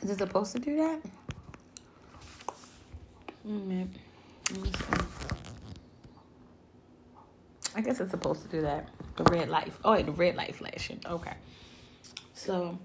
Is 0.00 0.10
it 0.10 0.18
supposed 0.18 0.52
to 0.52 0.58
do 0.58 0.76
that? 0.76 1.00
Mm, 3.46 3.88
I 7.74 7.80
guess 7.82 8.00
it's 8.00 8.10
supposed 8.10 8.40
to 8.42 8.48
do 8.48 8.62
that. 8.62 8.88
The 9.16 9.24
red 9.24 9.50
light. 9.50 9.70
Oh, 9.84 10.00
the 10.00 10.12
red 10.12 10.36
light 10.36 10.54
flashing. 10.54 11.00
Okay. 11.04 11.34
So 12.32 12.78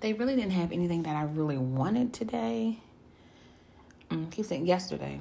they 0.00 0.12
really 0.12 0.34
didn't 0.34 0.52
have 0.52 0.72
anything 0.72 1.04
that 1.04 1.14
I 1.14 1.22
really 1.22 1.58
wanted 1.58 2.12
today. 2.12 2.80
Mm, 4.10 4.32
keep 4.32 4.44
saying 4.44 4.66
yesterday. 4.66 5.20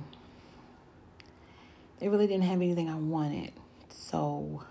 They 2.00 2.10
really 2.10 2.28
didn't 2.28 2.44
have 2.44 2.62
anything 2.62 2.90
I 2.90 2.96
wanted. 2.96 3.54
So 3.90 4.64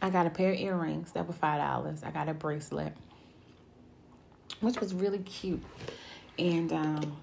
I 0.00 0.10
got 0.10 0.26
a 0.26 0.30
pair 0.30 0.52
of 0.52 0.58
earrings 0.58 1.12
that 1.12 1.26
were 1.26 1.32
five 1.32 1.60
dollars. 1.60 2.02
I 2.02 2.10
got 2.10 2.28
a 2.28 2.34
bracelet, 2.34 2.92
which 4.60 4.80
was 4.80 4.94
really 4.94 5.18
cute. 5.18 5.62
And 6.38 6.72
um, 6.72 7.16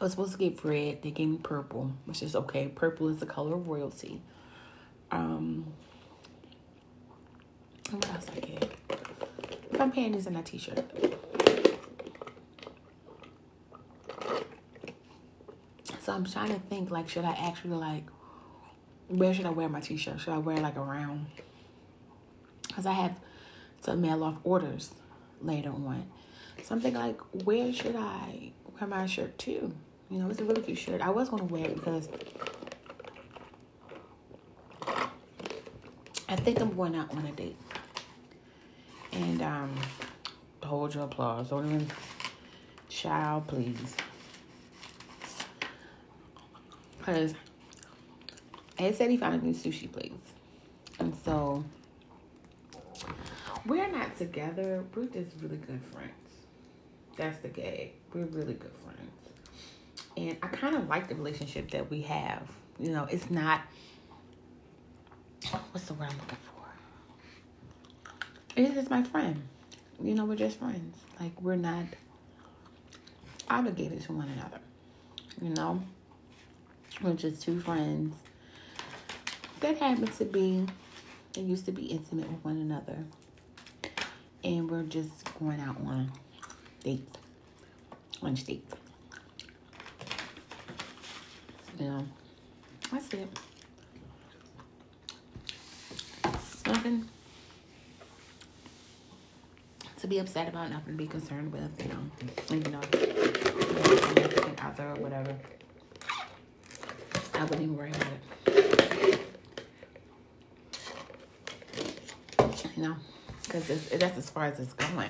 I 0.00 0.04
was 0.04 0.12
supposed 0.12 0.32
to 0.32 0.38
get 0.38 0.62
red. 0.64 1.02
They 1.02 1.10
gave 1.10 1.28
me 1.28 1.38
purple, 1.42 1.92
which 2.04 2.22
is 2.22 2.34
okay. 2.34 2.68
Purple 2.68 3.08
is 3.08 3.18
the 3.18 3.26
color 3.26 3.54
of 3.54 3.68
royalty. 3.68 4.20
Um, 5.10 5.72
what 7.90 8.08
else 8.10 8.26
I 8.36 8.40
get? 8.40 8.70
My 9.78 9.88
panties 9.88 10.26
and 10.26 10.36
a 10.36 10.42
t-shirt. 10.42 10.84
So 16.10 16.16
I'm 16.16 16.24
trying 16.24 16.48
to 16.48 16.58
think 16.58 16.90
like, 16.90 17.08
should 17.08 17.24
I 17.24 17.30
actually 17.38 17.76
like, 17.76 18.02
where 19.06 19.32
should 19.32 19.46
I 19.46 19.50
wear 19.50 19.68
my 19.68 19.78
t-shirt? 19.78 20.18
Should 20.18 20.32
I 20.32 20.38
wear 20.38 20.56
like 20.56 20.76
around? 20.76 21.26
Because 22.66 22.84
I 22.84 22.94
have 22.94 23.14
to 23.82 23.94
mail 23.94 24.24
off 24.24 24.38
orders 24.42 24.92
later 25.40 25.70
on. 25.70 26.10
Something 26.64 26.94
like, 26.94 27.20
where 27.44 27.72
should 27.72 27.94
I 27.94 28.50
wear 28.72 28.88
my 28.88 29.06
shirt 29.06 29.38
to? 29.38 29.72
You 30.10 30.18
know, 30.18 30.28
it's 30.28 30.40
a 30.40 30.44
really 30.44 30.62
cute 30.62 30.78
shirt. 30.78 31.00
I 31.00 31.10
was 31.10 31.28
going 31.28 31.46
to 31.46 31.54
wear 31.54 31.66
it 31.66 31.76
because 31.76 32.08
I 36.28 36.34
think 36.34 36.60
I'm 36.60 36.74
going 36.74 36.96
out 36.96 37.14
on 37.14 37.24
a 37.24 37.30
date. 37.30 37.56
And 39.12 39.42
um, 39.42 39.76
hold 40.64 40.92
your 40.92 41.04
applause. 41.04 41.50
Don't 41.50 41.66
even, 41.66 41.86
child, 42.88 43.46
please. 43.46 43.94
Because 47.10 47.34
said 48.96 49.10
he 49.10 49.16
found 49.16 49.34
a 49.34 49.44
new 49.44 49.52
sushi 49.52 49.90
place. 49.90 50.12
And 51.00 51.12
so 51.24 51.64
we're 53.66 53.90
not 53.90 54.16
together. 54.16 54.84
We're 54.94 55.06
just 55.06 55.34
really 55.42 55.56
good 55.56 55.80
friends. 55.92 56.12
That's 57.16 57.38
the 57.38 57.48
gag. 57.48 57.94
We're 58.14 58.26
really 58.26 58.54
good 58.54 58.70
friends. 58.84 59.10
And 60.16 60.36
I 60.40 60.46
kind 60.46 60.76
of 60.76 60.88
like 60.88 61.08
the 61.08 61.16
relationship 61.16 61.72
that 61.72 61.90
we 61.90 62.02
have. 62.02 62.42
You 62.78 62.92
know, 62.92 63.08
it's 63.10 63.28
not 63.28 63.62
what's 65.72 65.86
the 65.86 65.94
word 65.94 66.10
I'm 66.10 66.18
looking 66.18 66.38
for? 66.54 66.68
It 68.54 68.76
is 68.76 68.88
my 68.88 69.02
friend. 69.02 69.42
You 70.00 70.14
know, 70.14 70.26
we're 70.26 70.36
just 70.36 70.60
friends. 70.60 70.96
Like 71.18 71.32
we're 71.42 71.56
not 71.56 71.86
obligated 73.48 74.00
to 74.02 74.12
one 74.12 74.28
another. 74.28 74.60
You 75.42 75.50
know? 75.50 75.82
We're 77.02 77.14
just 77.14 77.40
two 77.40 77.60
friends 77.60 78.14
that 79.60 79.78
happen 79.78 80.06
to 80.06 80.24
be 80.26 80.66
and 81.36 81.48
used 81.48 81.64
to 81.64 81.72
be 81.72 81.86
intimate 81.86 82.28
with 82.30 82.44
one 82.44 82.58
another. 82.58 83.04
And 84.44 84.70
we're 84.70 84.82
just 84.82 85.10
going 85.38 85.60
out 85.60 85.76
on 85.86 86.12
date, 86.84 87.08
Lunch 88.20 88.44
dates. 88.44 88.74
You 91.78 91.86
know, 91.86 92.06
that's 92.90 93.08
it. 93.14 93.28
Nothing 96.66 97.08
to 99.98 100.06
be 100.06 100.18
upset 100.18 100.48
about, 100.48 100.70
nothing 100.70 100.92
to 100.92 100.98
be 100.98 101.06
concerned 101.06 101.50
with, 101.52 101.70
you 101.82 101.88
know. 101.88 102.00
Know, 102.70 102.80
significant 104.08 104.64
other 104.64 104.90
or 104.90 104.94
whatever. 104.96 105.34
I 107.40 107.44
wouldn't 107.44 107.62
even 107.62 107.74
worry 107.74 107.90
about 107.90 108.06
it. 108.46 109.18
You 112.76 112.82
know, 112.82 112.96
because 113.42 113.66
that's 113.88 114.18
as 114.18 114.28
far 114.28 114.44
as 114.44 114.60
it's 114.60 114.74
going. 114.74 115.08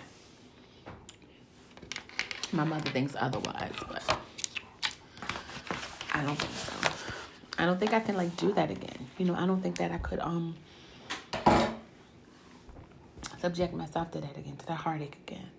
My 2.52 2.62
mother 2.62 2.88
thinks 2.90 3.16
otherwise, 3.18 3.72
but 3.88 4.16
I 6.14 6.22
don't 6.22 6.36
think 6.38 6.52
so. 6.52 6.72
I 7.58 7.66
don't 7.66 7.80
think 7.80 7.92
I 7.92 7.98
can 7.98 8.16
like 8.16 8.36
do 8.36 8.52
that 8.52 8.70
again. 8.70 9.08
You 9.18 9.26
know, 9.26 9.34
I 9.34 9.44
don't 9.44 9.60
think 9.60 9.78
that 9.78 9.90
I 9.90 9.98
could 9.98 10.20
um 10.20 10.54
subject 13.40 13.74
myself 13.74 14.12
to 14.12 14.20
that 14.20 14.38
again, 14.38 14.56
to 14.56 14.66
the 14.66 14.74
heartache 14.74 15.18
again. 15.26 15.50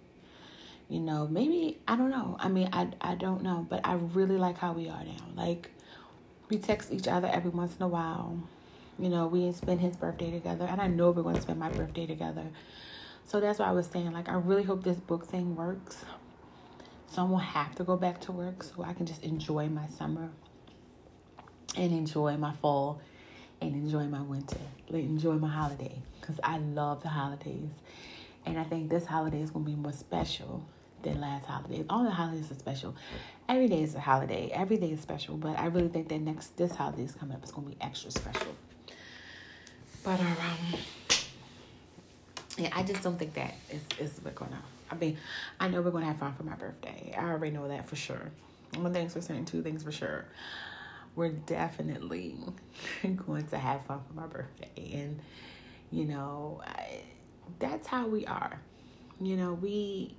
You 0.87 1.01
know, 1.01 1.27
maybe 1.27 1.79
I 1.85 1.97
don't 1.97 2.11
know. 2.11 2.37
I 2.39 2.47
mean, 2.47 2.69
I 2.71 2.87
I 3.01 3.15
don't 3.15 3.43
know, 3.43 3.67
but 3.69 3.81
I 3.83 3.95
really 3.95 4.37
like 4.37 4.57
how 4.57 4.71
we 4.71 4.87
are 4.87 5.03
now. 5.03 5.25
Like 5.35 5.69
we 6.51 6.57
text 6.57 6.91
each 6.91 7.07
other 7.07 7.29
every 7.31 7.49
once 7.49 7.75
in 7.77 7.81
a 7.81 7.87
while. 7.87 8.37
You 8.99 9.09
know, 9.09 9.25
we 9.25 9.51
spend 9.53 9.79
his 9.79 9.95
birthday 9.95 10.29
together, 10.29 10.67
and 10.69 10.81
I 10.81 10.87
know 10.87 11.09
we're 11.09 11.23
going 11.23 11.37
to 11.37 11.41
spend 11.41 11.57
my 11.57 11.69
birthday 11.69 12.05
together. 12.05 12.45
So 13.25 13.39
that's 13.39 13.57
why 13.57 13.65
I 13.65 13.71
was 13.71 13.87
saying, 13.87 14.11
like, 14.11 14.27
I 14.27 14.33
really 14.33 14.63
hope 14.63 14.83
this 14.83 14.97
book 14.97 15.25
thing 15.25 15.55
works. 15.55 16.03
So 17.07 17.21
I 17.21 17.25
won't 17.25 17.43
have 17.43 17.73
to 17.75 17.83
go 17.83 17.95
back 17.95 18.19
to 18.21 18.31
work, 18.33 18.63
so 18.63 18.83
I 18.83 18.93
can 18.93 19.05
just 19.05 19.23
enjoy 19.23 19.69
my 19.69 19.87
summer 19.87 20.29
and 21.77 21.93
enjoy 21.93 22.35
my 22.35 22.51
fall 22.51 22.99
and 23.61 23.73
enjoy 23.73 24.03
my 24.05 24.21
winter, 24.21 24.57
like, 24.89 25.03
enjoy 25.03 25.35
my 25.35 25.47
holiday, 25.47 26.01
because 26.19 26.39
I 26.43 26.57
love 26.57 27.01
the 27.01 27.09
holidays. 27.09 27.69
And 28.45 28.59
I 28.59 28.63
think 28.65 28.89
this 28.89 29.05
holiday 29.05 29.41
is 29.41 29.51
going 29.51 29.65
to 29.65 29.71
be 29.71 29.77
more 29.77 29.93
special 29.93 30.65
than 31.03 31.21
last 31.21 31.45
holiday. 31.45 31.83
All 31.89 32.03
the 32.03 32.11
holidays 32.11 32.51
are 32.51 32.55
special. 32.55 32.95
Every 33.49 33.67
day 33.67 33.83
is 33.83 33.95
a 33.95 33.99
holiday. 33.99 34.49
Every 34.53 34.77
day 34.77 34.91
is 34.91 35.01
special. 35.01 35.37
But 35.37 35.57
I 35.57 35.67
really 35.67 35.89
think 35.89 36.09
that 36.09 36.21
next 36.21 36.57
this 36.57 36.75
holiday 36.75 37.03
is 37.03 37.13
coming 37.13 37.35
up. 37.35 37.43
It's 37.43 37.51
gonna 37.51 37.67
be 37.67 37.77
extra 37.81 38.11
special. 38.11 38.55
But 40.03 40.19
um, 40.19 40.79
yeah, 42.57 42.69
I 42.73 42.83
just 42.83 43.03
don't 43.03 43.17
think 43.17 43.33
that 43.35 43.53
is 43.69 43.81
is 43.99 44.21
we're 44.23 44.31
gonna. 44.31 44.61
I 44.89 44.95
mean, 44.95 45.17
I 45.59 45.67
know 45.67 45.81
we're 45.81 45.91
gonna 45.91 46.05
have 46.05 46.17
fun 46.17 46.33
for 46.33 46.43
my 46.43 46.55
birthday. 46.55 47.13
I 47.17 47.29
already 47.29 47.55
know 47.55 47.67
that 47.67 47.87
for 47.87 47.95
sure. 47.95 48.31
One 48.77 48.93
thing's 48.93 49.13
for 49.13 49.21
certain, 49.21 49.45
two 49.45 49.61
things 49.61 49.83
for 49.83 49.91
sure. 49.91 50.25
We're 51.15 51.29
definitely 51.31 52.37
going 53.27 53.47
to 53.47 53.57
have 53.57 53.85
fun 53.85 53.99
for 54.07 54.13
my 54.13 54.27
birthday, 54.27 54.91
and 54.93 55.19
you 55.91 56.05
know, 56.05 56.61
I, 56.65 57.01
that's 57.59 57.85
how 57.87 58.07
we 58.07 58.25
are. 58.25 58.59
You 59.19 59.37
know, 59.37 59.53
we 59.53 60.15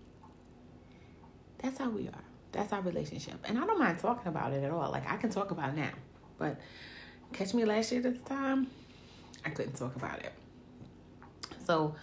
that's 1.63 1.79
how 1.79 1.91
we 1.91 2.09
are. 2.09 2.25
That's 2.53 2.73
our 2.73 2.83
relationship. 2.83 3.35
And 3.45 3.59
I 3.59 3.67
don't 3.67 3.79
mind 3.79 3.99
talking 3.99 4.29
about 4.29 4.53
it 4.53 4.63
at 4.63 4.71
all. 4.71 4.91
Like 4.91 5.11
I 5.11 5.17
can 5.17 5.31
talk 5.31 5.51
about 5.51 5.71
it 5.71 5.77
now. 5.77 5.91
But 6.39 6.61
catch 7.33 7.55
me 7.55 7.65
last 7.65 7.93
year 7.93 8.03
this 8.03 8.21
time, 8.23 8.67
I 9.45 9.51
couldn't 9.51 9.77
talk 9.77 9.97
about 9.97 10.19
it. 10.21 10.33
So 11.65 11.95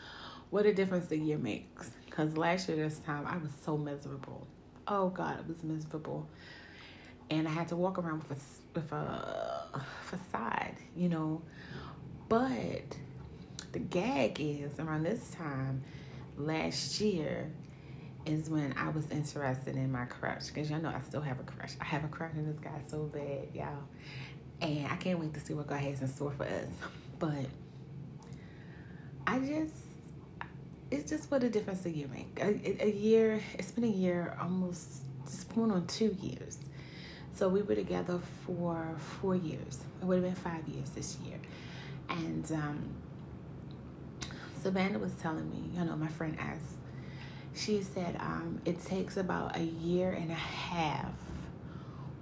what 0.50 0.66
a 0.66 0.74
difference 0.74 1.08
the 1.08 1.18
year 1.18 1.38
makes. 1.38 1.92
Because 2.06 2.36
last 2.38 2.68
year 2.68 2.78
this 2.78 3.00
time 3.00 3.26
I 3.28 3.38
was 3.38 3.52
so 3.64 3.78
miserable. 3.78 4.48
Oh 4.88 5.10
God, 5.10 5.40
it 5.40 5.48
was 5.48 5.64
miserable. 5.64 6.28
And 7.30 7.48
I 7.48 7.52
had 7.52 7.68
to 7.68 7.76
walk 7.76 8.00
around 8.00 8.24
with 8.28 8.32
a, 8.32 8.80
with 8.80 8.92
a 8.92 9.86
facade, 10.06 10.76
you 10.96 11.10
know. 11.10 11.44
But 12.28 12.98
the 13.72 13.80
gag 13.80 14.40
is 14.40 14.80
around 14.80 15.04
this 15.04 15.30
time 15.32 15.84
last 16.38 17.00
year 17.02 17.52
is 18.26 18.50
when 18.50 18.74
I 18.78 18.90
was 18.90 19.10
interested 19.10 19.76
in 19.76 19.92
my 19.92 20.06
crush. 20.06 20.48
Because 20.48 20.70
y'all 20.70 20.82
know 20.82 20.90
I 20.90 21.02
still 21.02 21.22
have 21.22 21.40
a 21.40 21.44
crush. 21.44 21.74
I 21.80 21.86
have 21.86 22.04
a 22.04 22.08
crush 22.08 22.32
on 22.36 22.46
this 22.46 22.60
guy 22.60 22.82
so 22.88 23.04
bad, 23.04 23.50
y'all. 23.54 23.84
And 24.62 24.88
I 24.88 24.96
can't 24.98 25.20
wait 25.20 25.34
to 25.34 25.40
see 25.40 25.54
what 25.54 25.68
God 25.68 25.80
has 25.80 26.02
in 26.02 26.08
store 26.08 26.32
for 26.32 26.44
us. 26.46 26.68
But 27.20 27.48
I 29.28 29.40
just, 29.40 29.74
it's 30.90 31.10
just 31.10 31.30
what 31.30 31.44
a 31.44 31.50
difference 31.50 31.86
a 31.86 31.90
year 31.90 32.08
make. 32.08 32.40
A, 32.42 32.86
a 32.86 32.90
year, 32.90 33.42
it's 33.56 33.72
been 33.72 33.84
a 33.84 33.88
year 33.88 34.38
almost, 34.40 35.04
just 35.26 35.54
going 35.54 35.70
on 35.70 35.86
two 35.86 36.16
years. 36.22 36.60
So 37.36 37.50
we 37.50 37.62
were 37.62 37.76
together 37.76 38.20
for 38.46 38.96
four 39.22 39.36
years. 39.36 39.80
It 40.02 40.06
would 40.06 40.24
have 40.24 40.24
been 40.24 40.36
five 40.36 40.66
years 40.70 40.90
this 40.92 41.18
year. 41.26 41.38
And 42.10 42.50
um, 42.54 42.90
Savannah 44.62 45.00
was 45.00 45.14
telling 45.14 45.50
me, 45.50 45.70
you 45.78 45.84
know, 45.86 45.96
my 45.98 46.08
friend 46.08 46.38
asked, 46.40 46.79
she 47.60 47.82
said 47.82 48.16
um, 48.20 48.62
it 48.66 48.84
takes 48.84 49.18
about 49.18 49.58
a 49.58 49.64
year 49.64 50.12
and 50.12 50.32
a 50.32 50.36
half 50.36 51.12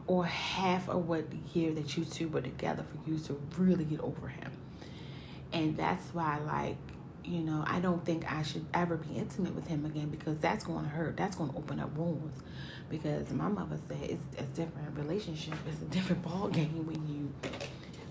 or 0.08 0.26
half 0.26 0.90
of 0.90 1.08
what 1.08 1.26
year 1.54 1.74
that 1.74 1.98
you 1.98 2.06
two 2.06 2.28
were 2.30 2.42
together 2.42 2.84
for 2.84 3.10
you 3.10 3.20
to 3.20 3.40
really 3.58 3.84
get 3.84 4.00
over 4.00 4.28
him. 4.28 4.52
And 5.54 5.78
that's 5.78 6.14
why, 6.14 6.40
like, 6.40 6.78
you 7.24 7.42
know, 7.42 7.64
I 7.68 7.80
don't 7.80 8.04
think 8.06 8.32
I 8.32 8.42
should 8.42 8.66
ever 8.74 8.96
be 8.96 9.16
intimate 9.16 9.54
with 9.54 9.68
him 9.68 9.86
again 9.86 10.10
because 10.10 10.40
that's 10.40 10.64
going 10.64 10.86
to 10.86 10.90
hurt. 10.90 11.18
That's 11.18 11.36
going 11.36 11.52
to 11.52 11.58
open 11.58 11.80
up 11.80 11.96
wounds. 11.96 12.42
Because 12.90 13.30
my 13.32 13.50
mother 13.50 13.78
said 13.88 13.98
it's 14.02 14.24
a 14.40 14.44
different 14.44 14.98
relationship. 14.98 15.56
It's 15.68 15.82
a 15.82 15.86
different 15.86 16.24
ball 16.24 16.48
game 16.48 16.86
when 16.88 17.06
you 17.08 17.50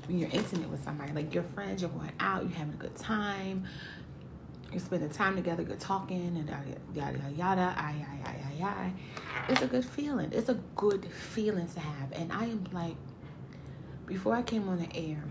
when 0.07 0.19
you're 0.19 0.31
intimate 0.31 0.69
with 0.69 0.85
somebody. 0.85 1.13
Like 1.13 1.33
your 1.33 1.43
friends, 1.43 1.81
you're 1.81 1.91
going 1.91 2.13
out, 2.21 2.43
you're 2.43 2.59
having 2.59 2.75
a 2.75 2.77
good 2.77 2.95
time, 2.95 3.67
you're 4.71 4.81
spending 4.81 5.09
time 5.11 5.37
together, 5.37 5.63
you're 5.63 5.77
talking, 5.77 6.37
and 6.37 6.49
yada 6.95 7.19
yada 7.19 7.33
yada. 7.37 7.75
I 7.77 7.95
I 7.95 8.29
I 8.29 8.65
I 8.65 8.69
I. 8.69 8.93
It's 9.49 9.63
a 9.63 9.67
good 9.67 9.85
feeling. 9.85 10.31
It's 10.33 10.49
a 10.49 10.59
good 10.75 11.05
feeling 11.07 11.69
to 11.69 11.81
have. 11.81 12.13
And 12.13 12.33
I 12.33 12.45
am 12.45 12.67
like, 12.73 12.97
before 14.07 14.35
I 14.35 14.43
came 14.43 14.69
on 14.69 14.79
the 14.79 14.97
air, 14.97 15.23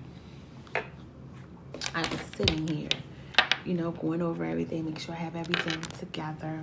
I 1.93 2.01
was 2.01 2.19
sitting 2.35 2.67
here, 2.67 2.89
you 3.65 3.73
know, 3.73 3.91
going 3.91 4.21
over 4.21 4.45
everything, 4.45 4.85
make 4.85 4.99
sure 4.99 5.13
I 5.13 5.19
have 5.19 5.35
everything 5.35 5.81
together, 5.99 6.61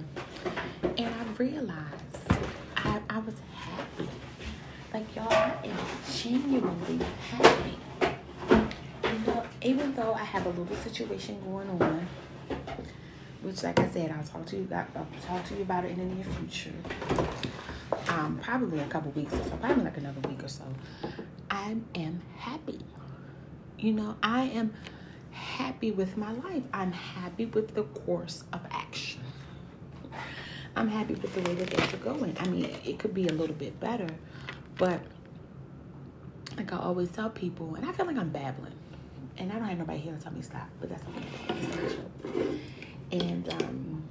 and 0.83 1.07
I 1.15 1.25
realized 1.37 2.19
I 2.77 3.01
I 3.11 3.19
was 3.19 3.35
happy. 3.55 4.09
Like 4.93 5.15
y'all, 5.17 5.33
I 5.33 5.57
am 5.65 5.77
genuinely 6.15 7.05
happy. 7.31 7.79
You 9.05 9.19
know, 9.27 9.45
even 9.63 9.95
though 9.95 10.15
I 10.15 10.25
have 10.25 10.47
a 10.47 10.51
little 10.51 10.77
situation 10.77 11.41
going 11.45 11.69
on 11.69 12.09
which, 13.43 13.63
like 13.63 13.79
I 13.79 13.89
said, 13.89 14.11
I'll 14.11 14.25
talk 14.25 14.47
to 14.47 14.57
you. 14.57 14.69
I'll 14.73 15.07
talk 15.27 15.47
to 15.49 15.55
you 15.55 15.63
about 15.63 15.85
it 15.85 15.93
in 15.93 15.99
the 15.99 16.15
near 16.15 16.25
future. 16.25 16.73
Um, 18.09 18.39
probably 18.43 18.81
a 18.81 18.87
couple 18.87 19.11
weeks 19.13 19.35
or 19.35 19.45
so, 19.45 19.57
probably 19.57 19.85
like 19.85 19.97
another 19.97 20.29
week 20.29 20.43
or 20.43 20.49
so. 20.49 20.65
I 21.51 21.77
am 21.95 22.23
happy. 22.39 22.81
You 23.79 23.93
know, 23.93 24.17
I 24.23 24.45
am 24.45 24.73
happy 25.33 25.91
with 25.91 26.17
my 26.17 26.33
life. 26.33 26.63
I'm 26.73 26.93
happy 26.93 27.47
with 27.47 27.75
the 27.75 27.83
course 27.83 28.45
of 28.53 28.61
action. 28.71 29.21
I'm 30.75 30.89
happy 30.89 31.15
with 31.15 31.35
the 31.35 31.43
way 31.43 31.55
that 31.57 31.69
things 31.71 31.93
are 31.95 31.97
going. 31.99 32.37
I 32.41 32.47
mean, 32.49 32.65
it 32.85 32.99
could 32.99 33.13
be 33.13 33.29
a 33.29 33.33
little 33.33 33.57
bit 33.57 33.79
better, 33.79 34.09
but 34.79 35.01
like 36.57 36.73
I 36.73 36.79
always 36.79 37.11
tell 37.11 37.31
people, 37.31 37.75
and 37.75 37.87
I 37.87 37.93
feel 37.93 38.07
like 38.07 38.17
I'm 38.17 38.31
babbling, 38.31 38.73
and 39.39 39.51
I 39.53 39.57
don't 39.57 39.69
have 39.69 39.79
nobody 39.79 39.99
here 39.99 40.15
to 40.15 40.23
tell 40.23 40.33
me 40.33 40.43
stop, 40.43 40.69
but 40.81 40.91
that's 40.91 41.03
okay. 41.03 42.59
And 43.13 43.49
um, 43.53 44.03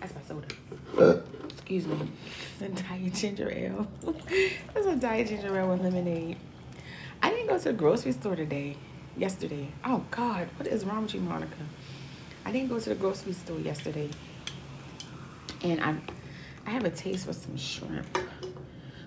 that's 0.00 0.14
my 0.14 0.22
soda. 0.26 1.22
Excuse 1.50 1.86
me. 1.86 2.10
It's 2.60 2.82
diet 2.82 3.14
ginger 3.14 3.50
ale. 3.50 3.86
that's 4.74 4.86
a 4.86 4.96
diet 4.96 5.28
ginger 5.28 5.56
ale 5.58 5.68
with 5.68 5.82
lemonade. 5.82 6.36
I 7.22 7.30
didn't 7.30 7.48
go 7.48 7.58
to 7.58 7.64
the 7.64 7.72
grocery 7.72 8.12
store 8.12 8.36
today. 8.36 8.76
Yesterday. 9.16 9.68
Oh 9.84 10.04
God, 10.10 10.48
what 10.56 10.66
is 10.66 10.84
wrong 10.84 11.02
with 11.02 11.14
you, 11.14 11.20
Monica? 11.20 11.56
I 12.44 12.52
didn't 12.52 12.68
go 12.68 12.78
to 12.78 12.88
the 12.88 12.94
grocery 12.94 13.32
store 13.32 13.58
yesterday, 13.58 14.08
and 15.62 15.80
I, 15.80 15.94
I 16.64 16.70
have 16.70 16.84
a 16.84 16.90
taste 16.90 17.26
for 17.26 17.32
some 17.32 17.56
shrimp. 17.56 18.18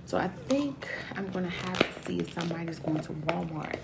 So 0.05 0.17
I 0.17 0.27
think 0.27 0.87
I'm 1.15 1.29
gonna 1.31 1.49
have 1.49 1.79
to 1.79 2.05
see 2.05 2.19
if 2.19 2.33
somebody's 2.33 2.79
going 2.79 2.99
to 2.99 3.13
Walmart 3.13 3.77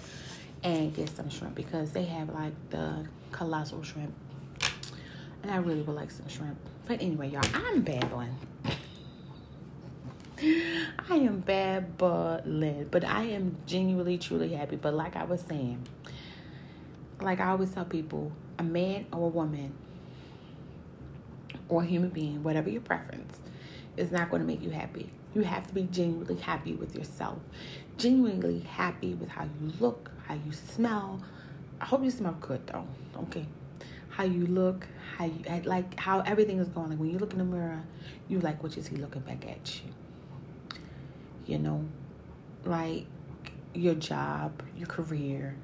and 0.64 0.94
get 0.94 1.10
some 1.16 1.30
shrimp 1.30 1.56
because 1.56 1.92
they 1.92 2.04
have 2.04 2.30
like 2.30 2.54
the 2.70 3.06
colossal 3.32 3.84
shrimp 3.84 4.14
and 5.44 5.52
I 5.52 5.58
really 5.58 5.82
would 5.82 5.96
like 5.96 6.12
some 6.12 6.28
shrimp. 6.28 6.58
But 6.86 7.02
anyway, 7.02 7.30
y'all, 7.30 7.46
I'm 7.54 7.82
babbling. 7.82 8.36
I 10.42 11.16
am 11.16 11.40
babbling, 11.40 12.88
but 12.92 13.04
I 13.04 13.24
am 13.24 13.58
genuinely, 13.66 14.18
truly 14.18 14.54
happy. 14.54 14.76
But 14.76 14.94
like 14.94 15.16
I 15.16 15.26
was 15.26 15.42
saying, 15.42 15.88
like 17.22 17.40
I 17.40 17.50
always 17.50 17.72
tell 17.72 17.86
people, 17.86 18.32
a 18.58 18.64
man 18.64 19.06
or 19.14 19.26
a 19.26 19.30
woman 19.30 19.74
or 21.68 21.84
a 21.84 21.86
human 21.86 22.10
being, 22.10 22.44
whatever 22.44 22.70
your 22.70 22.82
preference, 22.82 23.38
is 23.98 24.12
not 24.12 24.30
going 24.30 24.42
to 24.42 24.48
make 24.48 24.62
you 24.62 24.70
happy. 24.70 25.10
You 25.34 25.42
have 25.42 25.68
to 25.68 25.74
be 25.74 25.84
genuinely 25.84 26.38
happy 26.38 26.74
with 26.74 26.96
yourself, 26.96 27.38
genuinely 27.98 28.62
happy 28.62 29.14
with 29.14 29.30
how 29.30 29.44
you 29.44 29.74
look, 29.80 30.10
how 30.30 30.36
you 30.36 30.52
smell. 30.52 31.20
I 31.82 31.86
hope 31.86 32.04
you 32.04 32.12
smell 32.12 32.38
good 32.40 32.66
though. 32.68 32.88
Okay, 33.18 33.48
how 34.10 34.24
you 34.24 34.46
look, 34.46 34.88
how 35.18 35.26
you 35.26 35.44
like 35.66 36.00
how 36.00 36.22
everything 36.22 36.60
is 36.60 36.68
going. 36.70 36.92
Like 36.92 37.00
when 37.00 37.10
you 37.10 37.18
look 37.18 37.34
in 37.34 37.40
the 37.40 37.46
mirror, 37.46 37.82
you 38.28 38.40
like 38.40 38.62
what 38.62 38.76
you 38.78 38.84
see 38.84 38.96
looking 38.96 39.22
back 39.24 39.48
at 39.48 39.82
you. 39.82 39.92
You 41.48 41.58
know, 41.58 41.84
like 42.64 43.06
your 43.74 43.96
job, 43.96 44.62
your 44.78 44.88
career, 44.88 45.56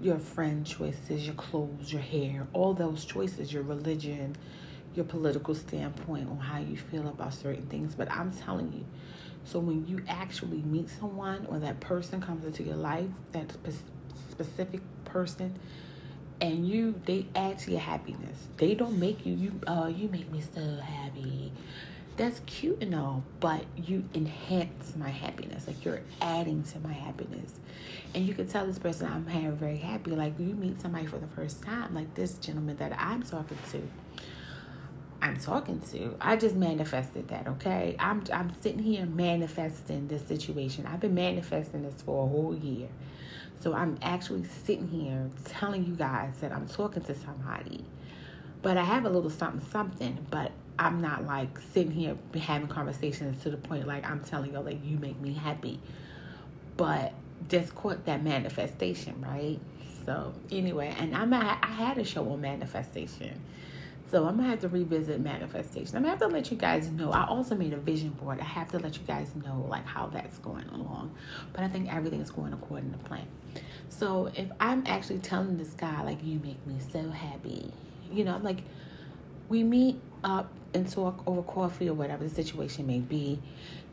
your 0.00 0.18
friend 0.18 0.66
choices, 0.66 1.24
your 1.24 1.36
clothes, 1.36 1.92
your 1.92 2.02
hair, 2.02 2.48
all 2.52 2.74
those 2.74 3.04
choices, 3.04 3.52
your 3.52 3.62
religion, 3.62 4.36
your 4.96 5.04
political 5.04 5.54
standpoint 5.54 6.28
on 6.28 6.38
how 6.38 6.58
you 6.58 6.76
feel 6.76 7.06
about 7.06 7.32
certain 7.32 7.66
things. 7.66 7.94
But 7.94 8.10
I'm 8.10 8.32
telling 8.32 8.72
you, 8.72 8.84
so 9.44 9.60
when 9.60 9.86
you 9.86 10.02
actually 10.08 10.62
meet 10.62 10.90
someone 10.90 11.46
or 11.46 11.60
that 11.60 11.78
person 11.78 12.20
comes 12.20 12.44
into 12.44 12.64
your 12.64 12.76
life, 12.76 13.08
that 13.30 13.52
specific 14.44 14.80
person, 15.04 15.54
and 16.40 16.66
you 16.66 16.94
they 17.04 17.26
add 17.34 17.58
to 17.60 17.72
your 17.72 17.80
happiness. 17.80 18.46
They 18.56 18.74
don't 18.74 18.98
make 18.98 19.26
you 19.26 19.34
you 19.34 19.60
uh 19.66 19.90
you 19.94 20.08
make 20.08 20.30
me 20.32 20.42
so 20.54 20.76
happy. 20.76 21.52
That's 22.16 22.40
cute 22.40 22.82
and 22.82 22.94
all, 22.94 23.24
but 23.38 23.64
you 23.76 24.04
enhance 24.14 24.94
my 24.96 25.08
happiness. 25.08 25.66
Like 25.66 25.84
you're 25.84 26.02
adding 26.20 26.64
to 26.64 26.78
my 26.80 26.92
happiness. 26.92 27.54
And 28.14 28.26
you 28.26 28.34
can 28.34 28.46
tell 28.46 28.66
this 28.66 28.78
person 28.78 29.06
I'm 29.06 29.26
having 29.26 29.56
very 29.56 29.78
happy. 29.78 30.10
Like 30.10 30.38
you 30.38 30.54
meet 30.54 30.80
somebody 30.80 31.06
for 31.06 31.18
the 31.18 31.28
first 31.28 31.62
time, 31.62 31.94
like 31.94 32.14
this 32.14 32.34
gentleman 32.34 32.76
that 32.76 32.92
I'm 32.98 33.22
talking 33.22 33.58
to. 33.72 33.82
I'm 35.22 35.38
talking 35.38 35.80
to. 35.92 36.16
I 36.20 36.36
just 36.36 36.54
manifested 36.56 37.28
that, 37.28 37.46
okay? 37.46 37.94
I'm 37.98 38.24
I'm 38.32 38.52
sitting 38.60 38.82
here 38.82 39.04
manifesting 39.06 40.08
this 40.08 40.22
situation. 40.22 40.86
I've 40.86 41.00
been 41.00 41.14
manifesting 41.14 41.82
this 41.82 42.00
for 42.02 42.24
a 42.24 42.28
whole 42.28 42.56
year. 42.56 42.88
So 43.60 43.74
I'm 43.74 43.98
actually 44.00 44.44
sitting 44.44 44.88
here 44.88 45.28
telling 45.44 45.84
you 45.84 45.94
guys 45.94 46.34
that 46.40 46.50
I'm 46.50 46.66
talking 46.66 47.02
to 47.02 47.14
somebody. 47.14 47.84
But 48.62 48.76
I 48.76 48.84
have 48.84 49.04
a 49.04 49.10
little 49.10 49.30
something, 49.30 49.66
something, 49.70 50.26
but 50.30 50.52
I'm 50.78 51.00
not 51.02 51.26
like 51.26 51.58
sitting 51.74 51.92
here 51.92 52.16
having 52.40 52.68
conversations 52.68 53.42
to 53.42 53.50
the 53.50 53.58
point 53.58 53.86
like 53.86 54.08
I'm 54.08 54.20
telling 54.20 54.52
y'all 54.54 54.62
like 54.62 54.84
you 54.84 54.96
make 54.98 55.20
me 55.20 55.34
happy. 55.34 55.78
But 56.76 57.12
just 57.48 57.74
caught 57.74 58.06
that 58.06 58.22
manifestation, 58.22 59.20
right? 59.20 59.58
So 60.06 60.32
anyway, 60.50 60.94
and 60.98 61.14
I'm 61.14 61.32
I 61.34 61.58
had 61.62 61.98
a 61.98 62.04
show 62.04 62.30
on 62.30 62.40
manifestation. 62.40 63.40
So 64.10 64.26
I'm 64.26 64.36
gonna 64.36 64.48
have 64.48 64.60
to 64.60 64.68
revisit 64.68 65.20
manifestation. 65.20 65.96
I'm 65.96 66.02
gonna 66.02 66.10
have 66.10 66.18
to 66.18 66.26
let 66.26 66.50
you 66.50 66.56
guys 66.56 66.90
know. 66.90 67.12
I 67.12 67.26
also 67.26 67.54
made 67.54 67.72
a 67.72 67.76
vision 67.76 68.10
board. 68.10 68.40
I 68.40 68.44
have 68.44 68.68
to 68.72 68.78
let 68.80 68.96
you 68.96 69.04
guys 69.06 69.30
know 69.36 69.64
like 69.68 69.86
how 69.86 70.08
that's 70.08 70.38
going 70.38 70.68
along. 70.70 71.14
But 71.52 71.62
I 71.62 71.68
think 71.68 71.92
everything 71.94 72.20
is 72.20 72.30
going 72.30 72.52
according 72.52 72.90
to 72.90 72.98
plan. 72.98 73.26
So 73.88 74.30
if 74.34 74.48
I'm 74.58 74.82
actually 74.86 75.20
telling 75.20 75.56
this 75.58 75.74
guy 75.74 76.02
like 76.02 76.24
you 76.24 76.40
make 76.40 76.64
me 76.66 76.78
so 76.92 77.08
happy, 77.08 77.72
you 78.10 78.24
know, 78.24 78.34
I'm 78.34 78.42
like 78.42 78.62
we 79.48 79.62
meet 79.62 80.00
up 80.24 80.50
and 80.74 80.90
talk 80.90 81.22
over 81.26 81.42
coffee 81.42 81.88
or 81.88 81.94
whatever 81.94 82.24
the 82.24 82.34
situation 82.34 82.86
may 82.86 83.00
be. 83.00 83.40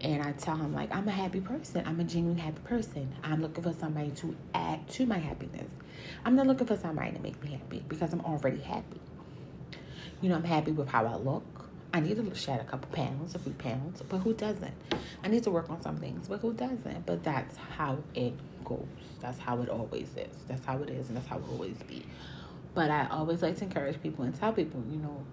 And 0.02 0.22
I 0.22 0.32
tell 0.34 0.56
him, 0.56 0.74
like, 0.74 0.96
I'm 0.96 1.08
a 1.08 1.12
happy 1.12 1.42
person. 1.42 1.84
I'm 1.86 2.00
a 2.00 2.04
genuine 2.04 2.38
happy 2.38 2.60
person. 2.64 3.12
I'm 3.24 3.42
looking 3.42 3.64
for 3.64 3.74
somebody 3.74 4.12
to 4.12 4.36
add 4.54 4.88
to 4.90 5.08
my 5.08 5.18
happiness. 5.18 5.72
I'm 6.24 6.36
not 6.36 6.46
looking 6.46 6.68
for 6.68 6.78
somebody 6.78 7.12
to 7.14 7.20
make 7.20 7.42
me 7.44 7.52
happy 7.52 7.84
because 7.88 8.14
I'm 8.14 8.22
already 8.22 8.62
happy. 8.62 9.00
You 10.22 10.30
know, 10.30 10.36
I'm 10.36 10.44
happy 10.44 10.72
with 10.72 10.90
how 10.90 11.06
I 11.06 11.16
look. 11.16 11.44
I 11.94 12.00
need 12.00 12.18
to 12.18 12.36
shed 12.36 12.60
a 12.60 12.64
couple 12.64 12.90
pounds, 12.92 13.34
a 13.36 13.40
few 13.40 13.54
pounds, 13.54 14.02
but 14.10 14.20
who 14.20 14.34
doesn't? 14.34 14.74
I 15.24 15.28
need 15.30 15.44
to 15.44 15.52
work 15.52 15.70
on 15.70 15.82
some 15.82 15.98
things, 15.98 16.28
but 16.28 16.40
who 16.40 16.54
doesn't? 16.54 17.06
But 17.06 17.24
that's 17.24 17.56
how 17.58 17.98
it 18.14 18.34
goes. 18.66 18.86
That's 19.22 19.40
how 19.40 19.62
it 19.62 19.70
always 19.70 20.10
is. 20.16 20.36
That's 20.48 20.66
how 20.66 20.80
it 20.80 20.90
is, 20.90 21.08
and 21.08 21.18
that's 21.18 21.28
how 21.28 21.38
it 21.38 21.44
always 21.50 21.78
be. 21.88 22.06
But 22.74 22.92
I 22.92 23.08
always 23.10 23.42
like 23.42 23.58
to 23.58 23.64
encourage 23.64 24.02
people 24.02 24.26
and 24.26 24.38
tell 24.38 24.54
people, 24.54 24.84
you 24.92 24.98
know, 24.98 25.24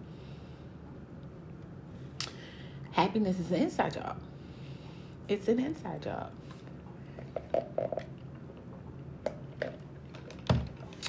happiness 2.92 3.38
is 3.38 3.50
an 3.50 3.62
inside 3.62 3.94
job. 3.94 4.16
It's 5.28 5.48
an 5.48 5.58
inside 5.58 6.02
job. 6.02 6.30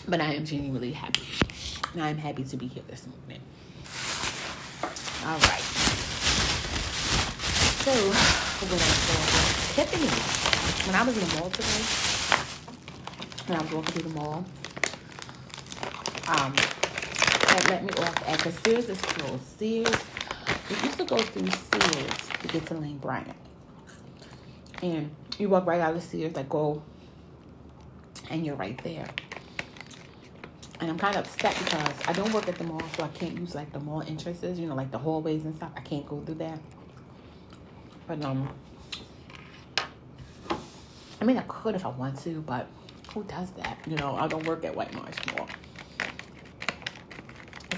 But 0.08 0.22
I 0.22 0.34
am 0.34 0.46
genuinely 0.46 0.92
happy. 0.92 1.24
And 1.94 2.04
I 2.04 2.10
am 2.10 2.18
happy 2.18 2.44
to 2.44 2.58
be 2.58 2.68
here 2.68 2.84
this 2.90 3.08
morning. 3.08 3.45
All 5.26 5.32
right. 5.32 5.62
So, 7.82 7.92
what 7.92 8.80
saw 8.80 9.74
Tiffany. 9.74 10.06
When 10.86 10.96
I 10.96 11.04
was 11.04 11.18
in 11.18 11.28
the 11.28 11.36
mall 11.40 11.50
today, 11.50 11.84
when 13.48 13.58
I 13.58 13.62
was 13.64 13.72
walking 13.72 13.94
through 13.94 14.12
the 14.12 14.20
mall, 14.20 14.46
um, 16.28 16.54
let 17.70 17.84
me 17.84 17.90
off 18.04 18.30
at 18.30 18.40
the 18.42 18.52
Sears 18.52 18.88
is 18.88 19.02
closed. 19.02 19.44
Sears, 19.58 19.96
we 20.70 20.76
used 20.86 21.00
to 21.00 21.06
go 21.06 21.18
through 21.18 21.50
Sears 21.50 22.18
to 22.42 22.48
get 22.48 22.68
to 22.68 22.76
Lane 22.76 23.00
Bryant. 23.00 23.36
And 24.84 25.10
you 25.40 25.50
walk 25.50 25.66
right 25.66 25.82
out 25.82 25.96
of 25.96 26.04
Sears, 26.04 26.36
like 26.36 26.50
go, 26.50 26.84
and 28.30 28.46
you're 28.46 28.56
right 28.56 28.80
there. 28.84 29.08
And 30.80 30.90
I'm 30.90 30.98
kind 30.98 31.16
of 31.16 31.26
upset 31.26 31.58
because 31.58 31.94
I 32.08 32.14
don't 32.14 32.34
work 32.34 32.48
at 32.48 32.58
the 32.58 32.66
mall, 32.66 32.82
so 32.98 33.04
I 33.04 33.08
can't 33.10 33.38
use 33.40 33.56
like 33.56 33.72
the 33.72 33.80
mall 33.80 34.02
entrances, 34.02 34.60
you 34.60 34.68
know, 34.68 34.76
like 34.76 34.92
the 34.92 34.98
hallways 34.98 35.46
and 35.46 35.56
stuff. 35.56 35.72
I 35.76 35.82
can't 35.82 36.06
go 36.08 36.20
through 36.22 36.36
that. 36.36 36.60
But 38.08 38.24
um, 38.24 38.50
I 41.22 41.24
mean, 41.24 41.38
I 41.38 41.44
could 41.48 41.76
if 41.76 41.86
I 41.86 41.90
want 41.90 42.20
to, 42.24 42.42
but 42.42 42.68
who 43.14 43.24
does 43.24 43.52
that? 43.52 43.78
You 43.88 43.96
know, 43.96 44.16
I 44.16 44.28
don't 44.28 44.46
work 44.46 44.66
at 44.66 44.76
White 44.76 44.94
Marsh 44.94 45.16
Mall. 45.36 45.48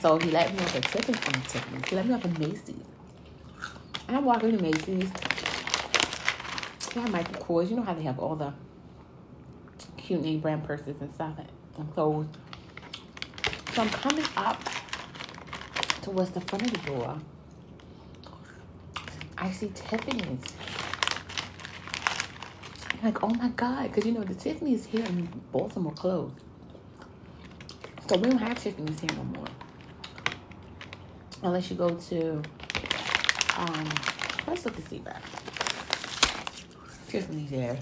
So 0.01 0.17
he 0.17 0.31
let 0.31 0.53
me 0.53 0.59
off 0.59 0.75
at 0.75 0.83
Tiffany 0.83 1.17
from 1.17 1.41
Tiffany. 1.43 1.81
He 1.87 1.95
let 1.95 2.07
me 2.07 2.13
off 2.13 2.25
at 2.25 2.39
Macy's. 2.39 2.75
And 4.07 4.17
I'm 4.17 4.25
walking 4.25 4.57
to 4.57 4.61
Macy's. 4.61 5.11
They 6.93 7.01
have 7.01 7.11
Michael 7.11 7.43
Kors. 7.43 7.69
You 7.69 7.75
know 7.75 7.83
how 7.83 7.93
they 7.93 8.03
have 8.03 8.17
all 8.17 8.35
the 8.35 8.53
cute 9.97 10.21
name 10.21 10.39
brand 10.39 10.63
purses 10.63 11.01
and 11.01 11.13
stuff 11.13 11.35
and 11.77 11.93
clothes. 11.93 12.27
So 13.77 13.83
I'm 13.83 13.89
coming 13.89 14.25
up 14.35 14.59
towards 16.01 16.31
the 16.31 16.41
front 16.41 16.65
of 16.65 16.71
the 16.71 16.89
door. 16.89 17.15
I 19.37 19.51
see 19.51 19.71
Tiffany's. 19.75 20.41
I'm 22.91 23.03
like, 23.03 23.23
oh 23.23 23.27
my 23.27 23.49
God, 23.49 23.83
because 23.83 24.03
you 24.03 24.13
know, 24.13 24.23
the 24.23 24.33
Tiffany's 24.33 24.87
here 24.87 25.05
in 25.05 25.29
Baltimore 25.51 25.93
closed. 25.93 26.33
So 28.09 28.17
we 28.17 28.31
don't 28.31 28.39
have 28.39 28.57
Tiffany's 28.57 28.99
here 28.99 29.11
no 29.15 29.23
more. 29.25 29.47
Unless 31.43 31.69
you 31.69 31.75
go 31.75 31.91
to, 31.91 32.41
um, 33.57 33.89
let's 34.47 34.65
look 34.65 34.75
to 34.75 34.81
see 34.89 35.03
that. 35.05 35.21
Tiffany's 37.09 37.51
there. 37.51 37.77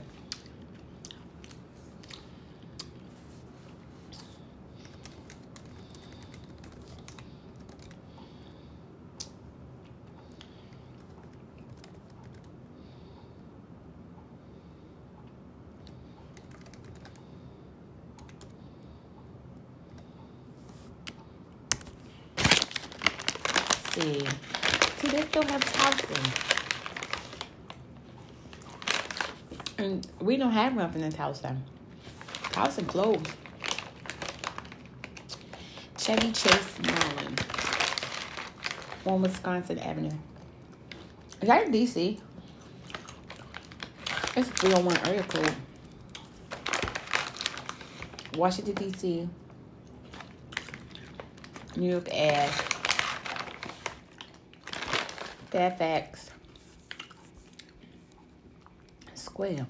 see. 24.05 24.27
See, 24.97 25.07
they 25.07 25.21
still 25.21 25.43
have 25.43 25.63
Towson. 25.63 26.23
And 29.77 30.07
we 30.19 30.37
don't 30.37 30.44
have 30.55 30.73
nothing 30.73 31.01
in 31.01 31.11
Towson. 31.11 31.57
Towson 32.53 32.87
closed. 32.87 33.27
Chevy 35.97 36.31
Chase, 36.31 36.79
Maryland. 36.79 37.45
On 39.05 39.21
Wisconsin 39.21 39.79
Avenue. 39.79 40.15
Is 41.41 41.47
that 41.49 41.65
in 41.65 41.73
DC? 41.73 42.21
It's 44.37 44.49
301 44.49 44.97
area 45.07 45.23
code. 45.23 45.55
Washington, 48.37 48.75
D.C. 48.75 49.27
New 51.75 51.91
York 51.91 52.07
Ave. 52.13 52.51
Fairfax 55.51 56.29
Square. 59.15 59.67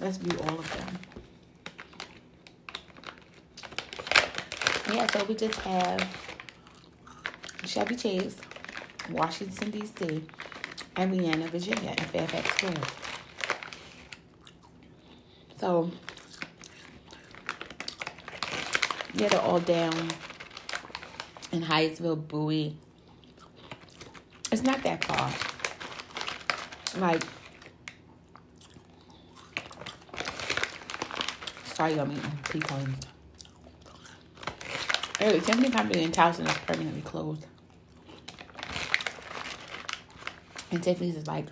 Let's 0.00 0.16
view 0.18 0.38
all 0.40 0.58
of 0.58 0.76
them. 0.76 0.98
Yeah, 4.94 5.06
so 5.06 5.24
we 5.24 5.34
just 5.34 5.58
have 5.60 6.08
Chevy 7.64 7.96
Chase, 7.96 8.36
Washington, 9.10 9.70
D.C., 9.70 10.22
and 10.96 11.10
Vienna, 11.12 11.48
Virginia, 11.48 11.90
and 11.90 12.06
Fairfax 12.06 12.48
Square. 12.56 12.74
So, 15.58 15.90
yeah, 19.14 19.28
they're 19.28 19.40
all 19.40 19.60
down 19.60 20.10
in 21.52 21.62
Hyattsville, 21.62 22.28
Bowie, 22.28 22.76
it's 24.52 24.62
not 24.62 24.82
that 24.84 25.04
far. 25.04 25.30
Like, 27.00 27.22
sorry, 31.76 31.92
eating 31.92 32.18
pecans. 32.48 33.06
Anyway, 35.20 35.40
Tiffany 35.40 35.68
Company 35.68 36.04
in 36.04 36.10
Towson 36.10 36.48
is 36.48 36.56
permanently 36.66 37.02
closed. 37.02 37.44
And 40.72 40.82
Tiffany's 40.82 41.16
is 41.16 41.26
like, 41.26 41.48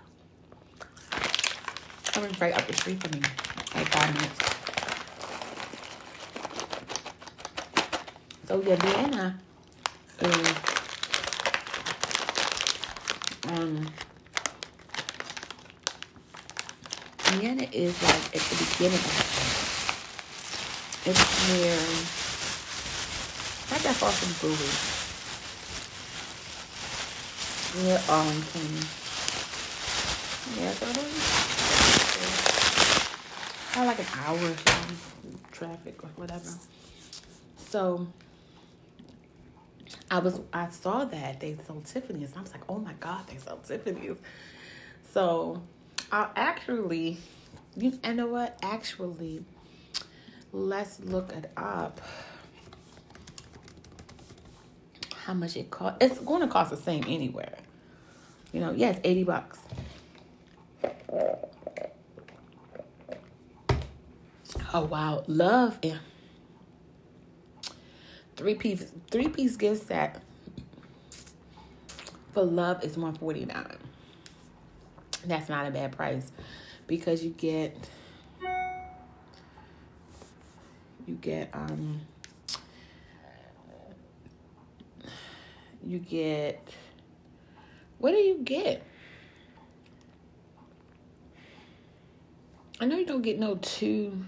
coming 2.07 2.35
right 2.41 2.57
up 2.57 2.67
the 2.67 2.73
street 2.73 3.03
from 3.03 3.21
me, 3.21 3.27
like 3.75 3.87
five 3.89 4.15
minutes. 4.15 4.41
So 8.49 8.63
yeah, 8.63 8.77
Vienna 8.77 9.39
is 10.21 10.57
um, 13.49 13.87
Vienna 17.25 17.67
is 17.73 18.03
like 18.03 18.37
at 18.37 18.41
the 18.41 18.67
beginning 18.73 19.64
It's 21.07 21.53
near, 21.53 21.77
not 23.71 23.81
that 23.83 23.95
far 23.97 24.11
from 24.11 24.33
Bowie. 24.41 24.73
Near 27.85 28.01
Arlington. 28.09 28.73
Yeah, 30.57 30.73
so 30.73 30.87
probably 33.73 33.89
like 33.89 33.99
an 33.99 34.07
hour 34.25 34.39
or 34.39 34.57
so, 34.57 34.75
traffic 35.53 36.03
or 36.03 36.09
whatever. 36.17 36.51
So, 37.69 38.07
I 40.11 40.21
was 40.21 40.41
I 40.53 40.71
saw 40.71 41.05
that 41.05 41.41
they 41.41 41.57
sold 41.67 41.85
Tiffany's. 41.85 42.31
And 42.31 42.39
I 42.39 42.43
was 42.43 42.53
like, 42.53 42.65
oh 42.69 42.79
my 42.79 42.95
god, 42.95 43.27
they 43.27 43.37
sell 43.37 43.59
Tiffany's. 43.59 44.17
So 45.13 45.61
I 46.11 46.29
actually, 46.37 47.19
you, 47.77 47.99
you 48.03 48.15
know 48.15 48.29
what? 48.29 48.59
Actually, 48.63 49.45
let's 50.55 51.01
look 51.01 51.33
it 51.33 51.51
up. 51.57 52.01
How 55.25 55.35
much 55.35 55.57
it 55.57 55.71
cost? 55.71 55.97
It's 56.01 56.19
going 56.21 56.43
to 56.43 56.49
cost 56.49 56.71
the 56.71 56.77
same 56.77 57.05
anywhere. 57.07 57.57
You 58.53 58.61
know, 58.61 58.71
yes, 58.71 58.97
yeah, 58.97 59.11
eighty 59.11 59.25
bucks. 59.25 59.59
Oh 64.73 64.85
wow, 64.85 65.25
love 65.27 65.79
and 65.83 65.99
three 68.37 68.55
piece 68.55 68.93
three 69.11 69.29
piece 69.29 69.57
gift 69.57 69.87
set 69.87 70.21
for 72.33 72.43
love 72.43 72.83
is 72.83 72.97
149 72.97 73.79
that's 75.25 75.49
not 75.49 75.67
a 75.67 75.71
bad 75.71 75.93
price 75.93 76.33
because 76.89 77.23
you 77.25 77.31
get 77.31 77.77
you 81.07 81.15
get 81.17 81.51
um 81.53 82.01
you 85.85 85.99
get 85.99 86.67
what 87.99 88.11
do 88.11 88.19
you 88.19 88.41
get? 88.45 88.83
I 92.81 92.87
know 92.87 92.99
you 92.99 93.07
don't 93.07 93.23
get 93.23 93.39
no 93.39 93.57
two 93.57 94.25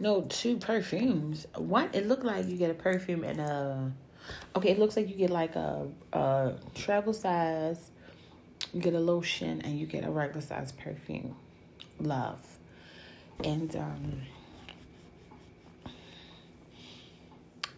no 0.00 0.22
two 0.22 0.56
perfumes. 0.56 1.46
One 1.56 1.90
it 1.92 2.06
looked 2.08 2.24
like 2.24 2.48
you 2.48 2.56
get 2.56 2.70
a 2.70 2.74
perfume 2.74 3.24
and 3.24 3.40
a 3.40 3.92
okay 4.56 4.70
it 4.70 4.78
looks 4.78 4.96
like 4.96 5.08
you 5.08 5.14
get 5.14 5.30
like 5.30 5.56
a, 5.56 5.86
a 6.12 6.54
travel 6.74 7.12
size 7.12 7.90
you 8.72 8.80
get 8.80 8.94
a 8.94 9.00
lotion 9.00 9.62
and 9.62 9.78
you 9.78 9.86
get 9.86 10.04
a 10.04 10.10
regular 10.10 10.40
size 10.40 10.72
perfume. 10.72 11.36
Love. 12.00 12.40
And 13.44 13.74
um 13.76 14.22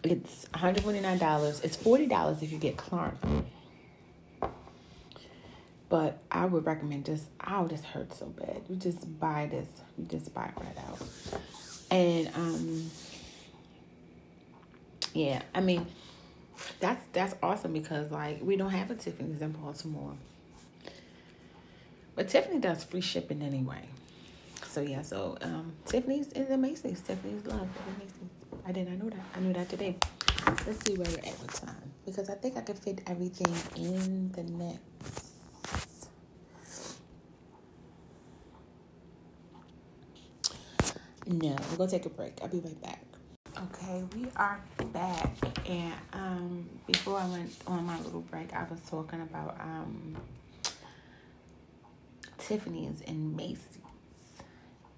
it's 0.03 0.45
$149 0.53 1.63
it's 1.63 1.77
$40 1.77 2.43
if 2.43 2.51
you 2.51 2.57
get 2.57 2.77
Clark 2.77 3.15
but 5.89 6.19
I 6.31 6.45
would 6.45 6.65
recommend 6.65 7.05
just 7.05 7.25
oh 7.47 7.67
this 7.67 7.83
hurts 7.83 8.19
so 8.19 8.27
bad 8.27 8.61
you 8.69 8.75
just 8.75 9.19
buy 9.19 9.47
this 9.51 9.67
you 9.97 10.05
just 10.05 10.33
buy 10.33 10.45
it 10.45 10.53
right 10.57 10.77
out 10.89 11.01
and 11.91 12.29
um 12.35 12.91
yeah 15.13 15.41
I 15.53 15.61
mean 15.61 15.85
that's 16.79 17.03
that's 17.13 17.35
awesome 17.43 17.73
because 17.73 18.11
like 18.11 18.39
we 18.41 18.55
don't 18.55 18.69
have 18.71 18.89
a 18.89 18.95
Tiffany's 18.95 19.41
in 19.41 19.51
Baltimore 19.51 20.15
but 22.15 22.27
Tiffany 22.29 22.59
does 22.59 22.83
free 22.83 23.01
shipping 23.01 23.41
anyway. 23.41 23.87
So 24.67 24.81
yeah, 24.81 25.01
so 25.01 25.37
um, 25.41 25.73
Tiffany's 25.85 26.29
is 26.33 26.49
amazing. 26.49 26.95
Tiffany's 26.95 27.45
love 27.45 27.67
amazing. 27.97 28.29
I 28.65 28.71
did 28.71 28.87
not 28.89 28.97
know 28.99 29.09
that. 29.09 29.25
I 29.35 29.39
knew 29.39 29.53
that 29.53 29.69
today. 29.69 29.97
Let's 30.65 30.85
see 30.85 30.95
where 30.95 31.07
we're 31.09 31.29
at 31.29 31.39
with 31.39 31.61
time 31.61 31.91
because 32.05 32.29
I 32.29 32.35
think 32.35 32.57
I 32.57 32.61
can 32.61 32.75
fit 32.75 33.01
everything 33.07 33.53
in 33.75 34.31
the 34.31 34.43
next. 34.43 36.09
No, 41.27 41.55
we're 41.71 41.77
gonna 41.77 41.89
take 41.89 42.05
a 42.05 42.09
break. 42.09 42.33
I'll 42.41 42.47
be 42.49 42.59
right 42.59 42.81
back. 42.81 43.03
Okay, 43.57 44.03
we 44.15 44.27
are 44.35 44.59
back, 44.93 45.29
and 45.69 45.93
um, 46.13 46.69
before 46.87 47.17
I 47.19 47.27
went 47.27 47.51
on 47.67 47.85
my 47.85 47.99
little 48.01 48.21
break, 48.21 48.53
I 48.53 48.65
was 48.69 48.79
talking 48.89 49.21
about 49.21 49.59
um 49.59 50.15
Tiffany's 52.37 53.01
and 53.07 53.35
Macy's. 53.35 53.77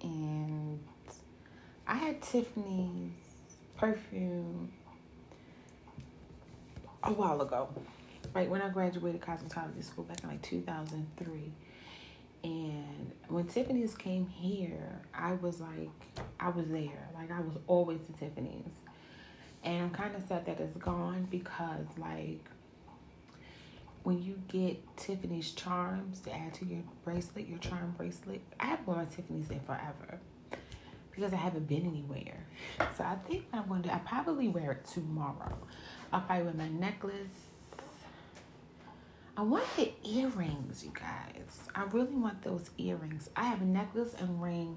And 0.02 0.80
I 1.86 1.94
had 1.94 2.22
Tiffany's 2.22 3.12
perfume 3.76 4.72
a 7.02 7.12
while 7.12 7.40
ago. 7.40 7.68
Right 8.34 8.48
when 8.48 8.62
I 8.62 8.68
graduated 8.68 9.20
cosmetology 9.20 9.84
school 9.84 10.04
back 10.04 10.22
in 10.22 10.28
like 10.28 10.42
2003. 10.42 11.52
And 12.42 13.12
when 13.28 13.46
Tiffany's 13.46 13.94
came 13.94 14.26
here, 14.26 15.00
I 15.14 15.32
was 15.32 15.60
like, 15.60 15.88
I 16.38 16.50
was 16.50 16.66
there. 16.68 17.08
Like, 17.14 17.30
I 17.30 17.40
was 17.40 17.54
always 17.66 18.00
at 18.08 18.18
Tiffany's. 18.18 18.74
And 19.62 19.84
I'm 19.84 19.90
kind 19.90 20.14
of 20.14 20.26
sad 20.28 20.44
that 20.44 20.60
it's 20.60 20.76
gone 20.76 21.26
because, 21.30 21.86
like, 21.96 22.44
when 24.02 24.22
you 24.22 24.42
get 24.48 24.78
Tiffany's 24.98 25.52
charms 25.52 26.20
to 26.20 26.34
add 26.34 26.52
to 26.54 26.66
your 26.66 26.82
bracelet, 27.02 27.48
your 27.48 27.58
charm 27.58 27.94
bracelet, 27.96 28.42
I 28.60 28.66
have 28.66 28.86
worn 28.86 29.06
Tiffany's 29.06 29.48
in 29.48 29.60
forever 29.60 30.18
because 31.14 31.32
I 31.32 31.36
haven't 31.36 31.66
been 31.68 31.86
anywhere. 31.86 32.46
So 32.96 33.04
I 33.04 33.16
think 33.28 33.46
I'm 33.52 33.68
going 33.68 33.82
to, 33.84 33.94
I 33.94 33.98
probably 33.98 34.48
wear 34.48 34.72
it 34.72 34.84
tomorrow. 34.86 35.56
I'll 36.12 36.20
probably 36.22 36.44
wear 36.44 36.54
my 36.54 36.68
necklace. 36.68 37.14
I 39.36 39.42
want 39.42 39.64
the 39.76 39.92
earrings, 40.04 40.84
you 40.84 40.92
guys. 40.92 41.58
I 41.74 41.84
really 41.84 42.14
want 42.14 42.42
those 42.42 42.70
earrings. 42.78 43.28
I 43.34 43.44
have 43.44 43.62
a 43.62 43.64
necklace 43.64 44.14
and 44.18 44.40
ring 44.40 44.76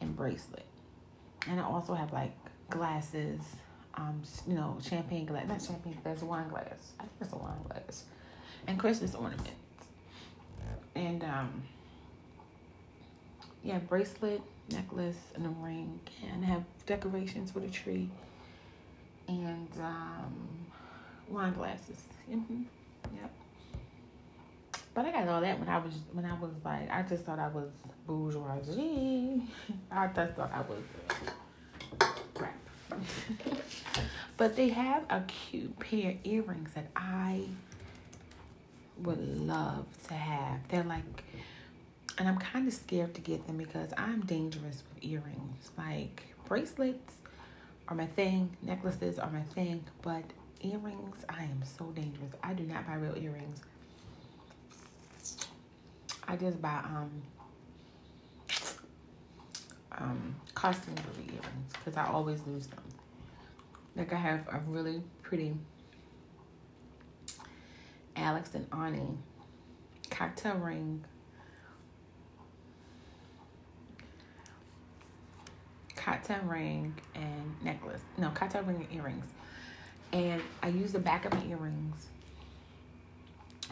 and 0.00 0.16
bracelet. 0.16 0.66
And 1.48 1.60
I 1.60 1.64
also 1.64 1.94
have 1.94 2.12
like 2.12 2.32
glasses, 2.68 3.40
um, 3.94 4.22
you 4.46 4.54
know, 4.54 4.76
champagne 4.82 5.26
glass, 5.26 5.46
not 5.46 5.62
champagne 5.62 5.96
glass, 6.02 6.22
wine 6.22 6.48
glass. 6.48 6.92
I 6.98 7.02
think 7.02 7.12
it's 7.20 7.32
a 7.32 7.36
wine 7.36 7.62
glass 7.68 8.04
and 8.66 8.78
Christmas 8.78 9.14
ornaments. 9.14 9.50
And 10.94 11.22
um, 11.24 11.62
yeah, 13.62 13.78
bracelet, 13.78 14.40
necklace, 14.70 15.16
and 15.34 15.46
a 15.46 15.48
ring, 15.48 16.00
and 16.32 16.44
have 16.44 16.64
decorations 16.86 17.54
with 17.54 17.64
a 17.64 17.70
tree, 17.70 18.08
and 19.28 19.68
um, 19.80 20.66
wine 21.28 21.52
glasses. 21.54 22.02
Mm-hmm. 22.30 22.62
Yep. 23.14 23.30
But 24.94 25.04
I 25.04 25.12
got 25.12 25.28
all 25.28 25.40
that 25.40 25.58
when 25.58 25.68
I 25.68 25.78
was 25.78 25.92
when 26.12 26.24
I 26.24 26.32
was 26.40 26.52
like 26.64 26.90
I 26.90 27.02
just 27.02 27.24
thought 27.24 27.38
I 27.38 27.48
was 27.48 27.68
bourgeoisie. 28.06 29.42
I 29.90 30.06
just 30.08 30.34
thought 30.34 30.50
I 30.52 30.62
was 30.62 32.10
crap. 32.34 32.54
but 34.36 34.56
they 34.56 34.68
have 34.68 35.04
a 35.10 35.20
cute 35.22 35.78
pair 35.78 36.12
of 36.12 36.16
earrings 36.24 36.70
that 36.74 36.86
I 36.96 37.44
would 39.02 39.20
love 39.20 39.86
to 40.08 40.14
have. 40.14 40.60
They're 40.68 40.84
like, 40.84 41.02
and 42.18 42.28
I'm 42.28 42.38
kind 42.38 42.66
of 42.66 42.74
scared 42.74 43.14
to 43.14 43.20
get 43.20 43.46
them 43.46 43.58
because 43.58 43.92
I'm 43.96 44.20
dangerous 44.22 44.82
with 44.88 45.04
earrings. 45.04 45.70
Like 45.76 46.22
bracelets 46.46 47.14
are 47.88 47.94
my 47.94 48.06
thing, 48.06 48.56
necklaces 48.62 49.18
are 49.18 49.30
my 49.30 49.42
thing, 49.42 49.84
but 50.02 50.24
earrings, 50.60 51.24
I 51.28 51.44
am 51.44 51.62
so 51.78 51.86
dangerous. 51.86 52.32
I 52.42 52.54
do 52.54 52.64
not 52.64 52.86
buy 52.86 52.94
real 52.94 53.16
earrings. 53.16 53.60
I 56.28 56.36
just 56.36 56.60
buy 56.60 56.80
um 56.84 57.10
um 59.92 60.34
costume 60.54 60.94
earrings 61.18 61.72
because 61.72 61.96
I 61.96 62.06
always 62.06 62.40
lose 62.46 62.66
them. 62.66 62.82
Like 63.94 64.12
I 64.12 64.16
have 64.16 64.46
a 64.48 64.60
really 64.66 65.02
pretty 65.22 65.54
Alex 68.16 68.54
and 68.54 68.66
Ani 68.72 69.18
cocktail 70.10 70.56
ring. 70.56 71.04
Cocktail 76.06 76.38
ring 76.44 76.94
and 77.16 77.64
necklace. 77.64 78.00
No, 78.16 78.30
cocktail 78.30 78.62
ring 78.62 78.86
and 78.88 78.96
earrings. 78.96 79.24
And 80.12 80.40
I 80.62 80.68
used 80.68 80.92
the 80.92 81.00
back 81.00 81.24
of 81.24 81.32
my 81.32 81.44
earrings 81.50 82.06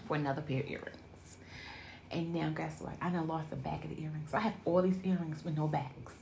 for 0.09 0.17
another 0.17 0.43
pair 0.43 0.59
of 0.59 0.69
earrings. 0.69 1.37
And 2.11 2.35
now 2.35 2.49
guess 2.51 2.81
what? 2.81 2.95
I 3.01 3.11
done 3.11 3.29
lost 3.29 3.51
the 3.51 3.57
back 3.57 3.85
of 3.85 3.91
the 3.91 4.03
earrings. 4.03 4.33
So 4.33 4.39
I 4.39 4.41
have 4.41 4.55
all 4.65 4.83
these 4.83 4.99
earrings 5.05 5.45
with 5.45 5.57
no 5.57 5.69
backs. 5.69 6.13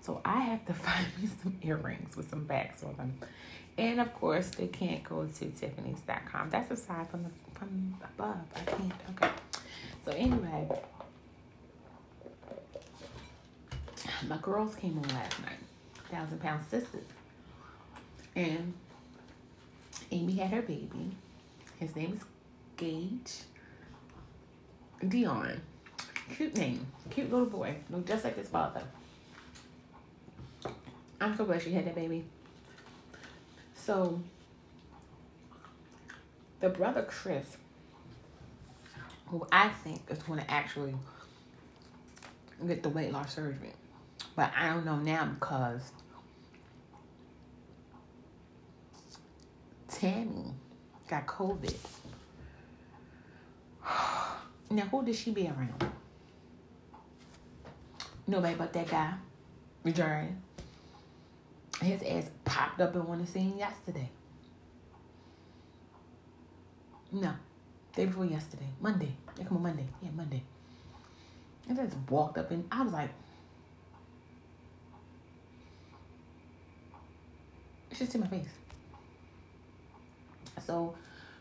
So 0.00 0.22
I 0.24 0.40
have 0.40 0.64
to 0.64 0.72
find 0.86 1.06
me 1.20 1.28
some 1.42 1.58
earrings 1.60 2.16
with 2.16 2.30
some 2.30 2.44
backs 2.44 2.82
on 2.82 2.96
them. 2.96 3.18
And 3.76 4.00
of 4.00 4.14
course, 4.14 4.48
they 4.52 4.66
can't 4.66 5.04
go 5.04 5.26
to 5.26 5.44
Tiffany's.com. 5.44 6.48
That's 6.48 6.70
aside 6.70 7.10
from 7.10 7.24
the 7.24 7.30
from 7.58 7.96
above. 8.02 8.38
I 8.56 8.60
can't. 8.60 8.92
Okay. 9.10 9.30
So 10.06 10.12
anyway, 10.12 10.68
my 14.28 14.36
girls 14.38 14.74
came 14.76 14.98
on 14.98 15.08
last 15.08 15.40
night. 15.42 15.58
Thousand 16.10 16.40
Pound 16.40 16.64
Sisters, 16.68 17.06
and 18.34 18.74
Amy 20.10 20.34
had 20.34 20.50
her 20.50 20.62
baby. 20.62 21.12
His 21.78 21.94
name 21.94 22.14
is 22.14 22.24
Gage 22.76 23.42
Deon. 25.04 25.60
Cute 26.34 26.56
name. 26.56 26.86
Cute 27.10 27.30
little 27.30 27.46
boy. 27.46 27.76
Look 27.90 28.06
just 28.06 28.24
like 28.24 28.36
his 28.36 28.48
father. 28.48 28.82
I'm 31.20 31.36
so 31.36 31.44
glad 31.44 31.62
she 31.62 31.72
had 31.72 31.86
that 31.86 31.94
baby. 31.94 32.24
So 33.74 34.20
the 36.60 36.70
brother 36.70 37.02
Chris, 37.02 37.56
who 39.26 39.46
I 39.52 39.68
think 39.68 40.02
is 40.08 40.22
going 40.22 40.40
to 40.40 40.50
actually 40.50 40.94
get 42.66 42.82
the 42.82 42.88
weight 42.88 43.12
loss 43.12 43.34
surgery, 43.34 43.72
but 44.40 44.52
I 44.56 44.70
don't 44.70 44.86
know 44.86 44.96
now 44.96 45.26
because 45.26 45.92
Tammy 49.86 50.54
got 51.06 51.26
COVID. 51.26 51.76
Now, 54.72 54.84
who 54.84 55.04
did 55.04 55.16
she 55.16 55.32
be 55.32 55.48
around? 55.48 55.84
Nobody 58.28 58.54
but 58.54 58.72
that 58.72 58.88
guy, 58.88 59.14
Jerry. 59.92 60.28
His 61.82 62.02
ass 62.04 62.30
popped 62.44 62.80
up 62.80 62.94
in 62.94 63.04
one 63.04 63.18
of 63.20 63.26
the 63.26 63.32
scene 63.32 63.58
yesterday. 63.58 64.08
No, 67.10 67.34
day 67.96 68.06
before 68.06 68.26
yesterday, 68.26 68.68
Monday. 68.80 69.16
Yeah, 69.36 69.44
come 69.44 69.56
on, 69.56 69.64
Monday. 69.64 69.86
Yeah, 70.00 70.10
Monday. 70.14 70.44
And 71.68 71.76
just 71.76 71.96
walked 72.08 72.38
up 72.38 72.52
and 72.52 72.64
I 72.70 72.82
was 72.82 72.92
like, 72.92 73.10
just 78.00 78.14
in 78.14 78.22
my 78.22 78.26
face. 78.26 78.48
So 80.66 80.94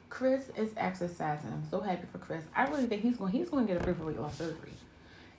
Chris 0.09 0.49
is 0.55 0.69
exercising. 0.77 1.51
I'm 1.51 1.67
so 1.71 1.79
happy 1.79 2.05
for 2.11 2.19
Chris. 2.19 2.43
I 2.55 2.67
really 2.67 2.85
think 2.85 3.01
he's 3.01 3.17
going 3.17 3.31
he's 3.31 3.49
going 3.49 3.65
to 3.65 3.73
get 3.73 3.81
a 3.81 3.83
peripheral 3.83 4.09
weight 4.09 4.19
loss 4.19 4.37
surgery. 4.37 4.73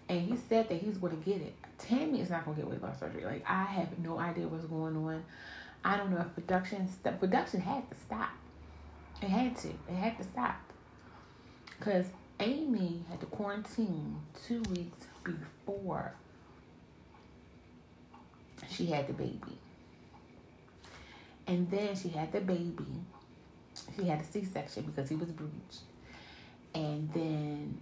And 0.09 0.23
he 0.23 0.37
said 0.49 0.69
that 0.69 0.81
he's 0.81 0.97
going 0.97 1.17
to 1.17 1.31
get 1.31 1.41
it. 1.41 1.55
Tammy 1.79 2.21
is 2.21 2.31
not 2.31 2.45
going 2.45 2.57
to 2.57 2.63
get 2.63 2.71
weight 2.71 2.83
loss 2.83 2.99
surgery. 2.99 3.25
Like 3.25 3.45
I 3.47 3.65
have 3.65 3.99
no 3.99 4.19
idea 4.19 4.49
what's 4.49 4.65
going 4.65 4.97
on. 4.97 5.23
I 5.85 5.97
don't 5.97 6.11
know 6.11 6.19
if 6.19 6.35
production 6.35 6.89
the 7.03 7.13
production 7.13 7.61
had 7.61 7.89
to 7.91 7.97
stop. 7.97 8.31
It 9.23 9.29
had 9.29 9.57
to. 9.59 9.69
It 9.69 9.95
had 9.95 10.17
to 10.19 10.25
stop. 10.25 10.59
Cause 11.81 12.07
Amy 12.39 13.03
had 13.11 13.21
to 13.21 13.27
quarantine 13.27 14.17
two 14.47 14.63
weeks 14.71 15.07
before 15.25 16.13
she 18.69 18.87
had 18.87 19.07
the 19.07 19.13
baby. 19.13 19.60
And 21.51 21.69
then 21.69 21.97
she 21.97 22.11
had 22.11 22.31
the 22.31 22.41
baby. 22.41 22.87
She 23.97 24.07
had 24.07 24.21
a 24.21 24.25
C 24.25 24.45
section 24.45 24.85
because 24.85 25.09
he 25.09 25.17
was 25.17 25.33
breached. 25.33 25.81
And 26.77 27.13
then 27.13 27.77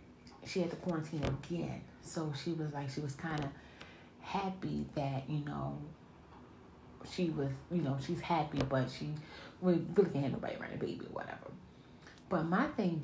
she 0.46 0.60
had 0.60 0.70
to 0.70 0.76
quarantine 0.76 1.22
again. 1.22 1.82
So 2.00 2.32
she 2.42 2.52
was 2.52 2.72
like, 2.72 2.88
she 2.88 3.02
was 3.02 3.14
kind 3.14 3.44
of 3.44 3.50
happy 4.22 4.86
that, 4.94 5.24
you 5.28 5.44
know, 5.44 5.76
she 7.12 7.28
was, 7.28 7.50
you 7.70 7.82
know, 7.82 7.98
she's 8.04 8.22
happy, 8.22 8.62
but 8.66 8.88
she 8.90 9.10
really, 9.60 9.84
can't 9.94 10.16
have 10.16 10.32
nobody 10.32 10.56
around 10.56 10.72
the 10.72 10.78
baby 10.78 11.04
or 11.04 11.12
whatever. 11.12 11.50
But 12.30 12.44
my 12.44 12.68
thing 12.68 13.02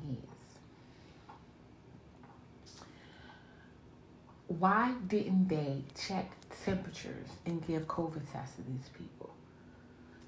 is, 2.73 2.79
why 4.47 4.95
didn't 5.05 5.47
they 5.47 5.83
check 5.93 6.31
temperatures 6.65 7.27
and 7.45 7.65
give 7.67 7.87
COVID 7.87 8.21
tests 8.33 8.55
to 8.55 8.63
these 8.63 8.89
people? 8.97 9.34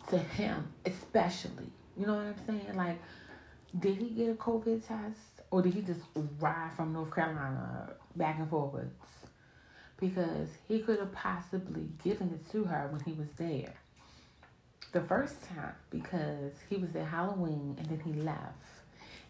To 0.10 0.18
him, 0.18 0.74
especially. 0.86 1.70
You 1.98 2.06
know 2.06 2.16
what 2.16 2.26
I'm 2.26 2.36
saying? 2.46 2.78
Like, 2.78 3.02
did 3.78 3.98
he 3.98 4.10
get 4.10 4.30
a 4.30 4.36
COVID 4.36 4.88
test 4.88 5.42
or 5.52 5.62
did 5.62 5.74
he 5.74 5.82
just 5.82 6.02
ride 6.40 6.72
from 6.76 6.94
North 6.94 7.14
Carolina 7.14 7.94
back 8.16 8.40
and 8.40 8.50
forwards? 8.50 8.94
Because 10.00 10.50
he 10.68 10.80
could 10.80 11.00
have 11.00 11.12
possibly 11.12 11.90
given 12.04 12.30
it 12.30 12.50
to 12.52 12.64
her 12.64 12.88
when 12.92 13.02
he 13.02 13.14
was 13.14 13.28
there. 13.38 13.74
The 14.94 15.02
first 15.02 15.44
time, 15.50 15.74
because 15.90 16.54
he 16.70 16.78
was 16.78 16.92
there 16.92 17.04
Halloween 17.04 17.76
and 17.78 17.88
then 17.88 18.00
he 18.00 18.14
left. 18.22 18.64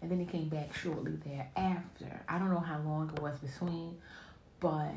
And 0.01 0.11
then 0.11 0.19
he 0.19 0.25
came 0.25 0.47
back 0.47 0.75
shortly 0.75 1.13
thereafter. 1.25 2.21
I 2.29 2.37
don't 2.37 2.51
know 2.51 2.59
how 2.59 2.79
long 2.81 3.11
it 3.15 3.19
was 3.19 3.39
between, 3.39 3.97
but 4.59 4.93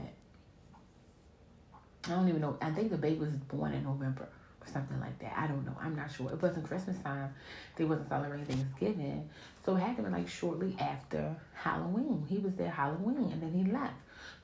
I 2.04 2.10
don't 2.10 2.28
even 2.28 2.42
know. 2.42 2.58
I 2.60 2.70
think 2.70 2.90
the 2.90 2.98
baby 2.98 3.20
was 3.20 3.30
born 3.30 3.72
in 3.72 3.84
November 3.84 4.28
something 4.72 4.98
like 5.00 5.18
that. 5.20 5.34
I 5.36 5.46
don't 5.46 5.64
know. 5.64 5.76
I'm 5.80 5.96
not 5.96 6.10
sure. 6.10 6.30
It 6.30 6.40
wasn't 6.40 6.66
Christmas 6.66 6.98
time. 6.98 7.34
They 7.76 7.84
wasn't 7.84 8.08
celebrating 8.08 8.46
Thanksgiving. 8.46 9.28
So 9.64 9.76
it 9.76 9.80
had 9.80 9.96
to 9.96 10.02
be 10.02 10.10
like 10.10 10.28
shortly 10.28 10.76
after 10.78 11.36
Halloween. 11.54 12.24
He 12.28 12.38
was 12.38 12.54
there 12.54 12.70
Halloween 12.70 13.30
and 13.32 13.42
then 13.42 13.52
he 13.52 13.70
left. 13.70 13.94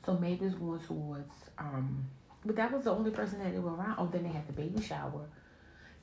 So 0.05 0.15
maybe 0.15 0.47
it's 0.47 0.55
going 0.55 0.81
towards 0.81 1.33
um 1.59 2.05
but 2.45 2.55
that 2.57 2.73
was 2.73 2.85
the 2.85 2.93
only 2.93 3.11
person 3.11 3.41
that 3.41 3.53
they 3.53 3.59
were 3.59 3.75
around. 3.75 3.97
Oh, 3.99 4.07
then 4.07 4.23
they 4.23 4.29
had 4.29 4.47
the 4.47 4.53
baby 4.53 4.81
shower. 4.81 5.27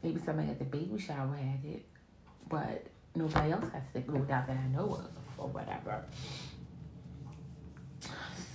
Maybe 0.03 0.19
somebody 0.19 0.49
at 0.49 0.59
the 0.59 0.65
baby 0.65 0.99
shower 0.99 1.33
had 1.35 1.63
it. 1.63 1.85
But 2.49 2.85
nobody 3.15 3.51
else 3.51 3.65
got 3.69 3.81
sick, 3.93 4.09
no 4.09 4.19
doubt 4.19 4.47
that 4.47 4.57
I 4.57 4.67
know 4.67 4.95
of 4.95 5.07
or 5.37 5.47
whatever. 5.47 6.03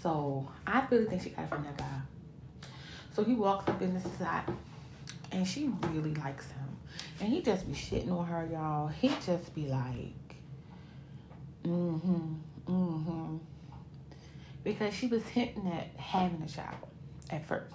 So 0.02 0.48
I 0.66 0.86
really 0.90 1.06
think 1.06 1.22
she 1.22 1.30
got 1.30 1.44
it 1.44 1.48
from 1.48 1.64
that 1.64 1.78
guy. 1.78 2.00
So 3.14 3.24
he 3.24 3.34
walks 3.34 3.68
up 3.68 3.80
in 3.80 3.94
the 3.94 4.00
side 4.00 4.44
and 5.38 5.46
she 5.46 5.70
really 5.92 6.14
likes 6.14 6.50
him. 6.50 6.76
And 7.20 7.28
he 7.32 7.42
just 7.42 7.66
be 7.66 7.72
shitting 7.72 8.10
on 8.10 8.26
her, 8.26 8.48
y'all. 8.50 8.88
He 8.88 9.08
just 9.24 9.54
be 9.54 9.68
like, 9.68 10.34
mm-hmm, 11.64 12.34
mm-hmm. 12.66 13.36
Because 14.64 14.92
she 14.92 15.06
was 15.06 15.22
hinting 15.28 15.70
at 15.72 15.88
having 15.96 16.42
a 16.42 16.48
child 16.48 16.76
at 17.30 17.46
first. 17.46 17.72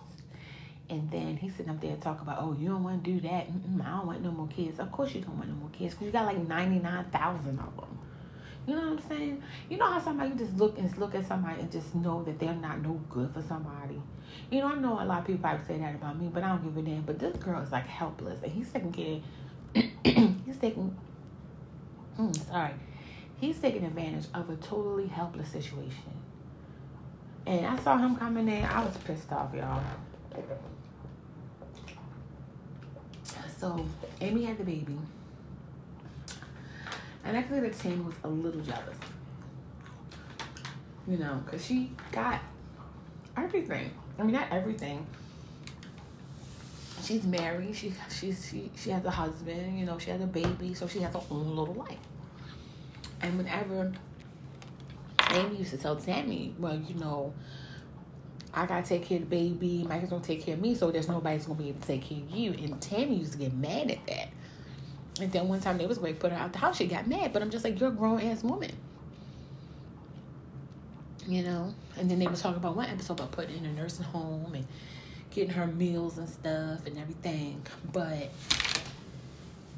And 0.89 1.09
then 1.09 1.37
he's 1.37 1.55
sitting 1.55 1.71
up 1.71 1.79
there 1.79 1.95
talking 1.95 2.23
about, 2.23 2.39
oh, 2.41 2.55
you 2.59 2.67
don't 2.67 2.83
want 2.83 3.01
to 3.01 3.11
do 3.11 3.21
that. 3.21 3.47
Mm-mm, 3.47 3.85
I 3.85 3.91
don't 3.97 4.07
want 4.07 4.21
no 4.21 4.31
more 4.31 4.47
kids. 4.47 4.79
Of 4.79 4.91
course 4.91 5.15
you 5.15 5.21
don't 5.21 5.37
want 5.37 5.47
no 5.47 5.55
more 5.55 5.69
kids 5.69 5.93
because 5.93 6.07
you 6.07 6.11
got 6.11 6.25
like 6.25 6.45
99,000 6.45 7.59
of 7.59 7.77
them. 7.77 7.99
You 8.65 8.75
know 8.75 8.81
what 8.81 9.03
I'm 9.03 9.09
saying? 9.09 9.43
You 9.69 9.77
know 9.77 9.91
how 9.91 9.99
somebody 9.99 10.29
you 10.29 10.35
just 10.35 10.55
look 10.55 10.77
and 10.77 10.97
look 10.97 11.15
at 11.15 11.27
somebody 11.27 11.59
and 11.59 11.71
just 11.71 11.93
know 11.95 12.23
that 12.23 12.39
they're 12.39 12.53
not 12.53 12.81
no 12.81 13.01
good 13.09 13.33
for 13.33 13.41
somebody. 13.41 14.01
You 14.49 14.61
know, 14.61 14.67
I 14.67 14.75
know 14.75 15.01
a 15.01 15.05
lot 15.05 15.19
of 15.19 15.27
people 15.27 15.41
probably 15.41 15.65
say 15.65 15.77
that 15.79 15.95
about 15.95 16.19
me, 16.19 16.29
but 16.33 16.43
I 16.43 16.49
don't 16.49 16.63
give 16.63 16.77
a 16.77 16.81
damn. 16.81 17.01
But 17.01 17.19
this 17.19 17.35
girl 17.37 17.61
is 17.61 17.71
like 17.71 17.85
helpless, 17.85 18.41
and 18.41 18.51
he's 18.51 18.71
taking 18.71 18.91
care. 18.93 19.19
he's 20.45 20.57
taking. 20.57 20.95
Mm, 22.17 22.47
sorry, 22.47 22.73
he's 23.41 23.59
taking 23.59 23.83
advantage 23.83 24.25
of 24.33 24.49
a 24.49 24.55
totally 24.57 25.07
helpless 25.07 25.49
situation. 25.49 26.13
And 27.45 27.65
I 27.65 27.77
saw 27.79 27.97
him 27.97 28.15
coming 28.15 28.47
in. 28.47 28.63
I 28.63 28.85
was 28.85 28.95
pissed 28.97 29.31
off, 29.33 29.53
y'all. 29.53 29.83
So 33.57 33.85
Amy 34.21 34.45
had 34.45 34.57
the 34.57 34.63
baby. 34.63 34.97
And 37.23 37.37
actually, 37.37 37.61
the 37.61 37.69
ten 37.69 38.05
was 38.05 38.15
a 38.23 38.27
little 38.27 38.61
jealous. 38.61 38.97
You 41.07 41.17
know, 41.17 41.41
because 41.45 41.65
she 41.65 41.91
got 42.11 42.41
everything. 43.37 43.91
I 44.17 44.23
mean, 44.23 44.33
not 44.33 44.51
everything. 44.51 45.05
She's 47.03 47.23
married. 47.23 47.75
She 47.75 47.93
she's 48.09 48.47
she 48.49 48.71
she 48.75 48.89
has 48.89 49.03
a 49.03 49.11
husband. 49.11 49.77
You 49.77 49.85
know, 49.85 49.97
she 49.99 50.09
has 50.11 50.21
a 50.21 50.27
baby, 50.27 50.73
so 50.73 50.87
she 50.87 50.99
has 50.99 51.13
her 51.13 51.21
own 51.29 51.55
little 51.55 51.73
life. 51.73 51.97
And 53.21 53.37
whenever 53.37 53.91
Amy 55.31 55.57
used 55.57 55.71
to 55.71 55.77
tell 55.77 55.95
Tammy, 55.95 56.53
well, 56.59 56.77
you 56.77 56.95
know, 56.95 57.33
I 58.53 58.65
gotta 58.65 58.87
take 58.87 59.05
care 59.05 59.17
of 59.17 59.29
the 59.29 59.35
baby. 59.35 59.85
Mike's 59.87 60.09
gonna 60.09 60.23
take 60.23 60.45
care 60.45 60.53
of 60.53 60.61
me, 60.61 60.75
so 60.75 60.91
there's 60.91 61.07
nobody's 61.07 61.45
gonna 61.45 61.59
be 61.59 61.69
able 61.69 61.81
to 61.81 61.87
take 61.87 62.03
care 62.03 62.19
of 62.19 62.29
you. 62.31 62.51
And 62.51 62.79
Tammy 62.81 63.15
used 63.15 63.33
to 63.33 63.37
get 63.39 63.53
mad 63.53 63.91
at 63.91 64.05
that. 64.07 64.29
And 65.19 65.31
then 65.31 65.47
one 65.47 65.59
time 65.59 65.77
they 65.77 65.85
was 65.85 65.99
going 65.99 66.15
to 66.15 66.19
put 66.19 66.31
her 66.31 66.37
out 66.37 66.53
the 66.53 66.59
house. 66.59 66.77
She 66.77 66.87
got 66.87 67.07
mad, 67.07 67.33
but 67.33 67.41
I'm 67.41 67.49
just 67.49 67.63
like, 67.63 67.79
you're 67.79 67.89
a 67.89 67.93
grown 67.93 68.19
ass 68.21 68.43
woman. 68.43 68.71
You 71.27 71.43
know? 71.43 71.73
And 71.97 72.09
then 72.09 72.19
they 72.19 72.27
was 72.27 72.41
talking 72.41 72.57
about 72.57 72.75
one 72.75 72.89
episode 72.89 73.19
about 73.19 73.31
putting 73.31 73.57
in 73.57 73.65
a 73.65 73.73
nursing 73.73 74.05
home 74.05 74.53
and 74.55 74.65
getting 75.31 75.51
her 75.51 75.67
meals 75.67 76.17
and 76.17 76.27
stuff 76.27 76.85
and 76.85 76.97
everything. 76.97 77.61
But 77.91 78.31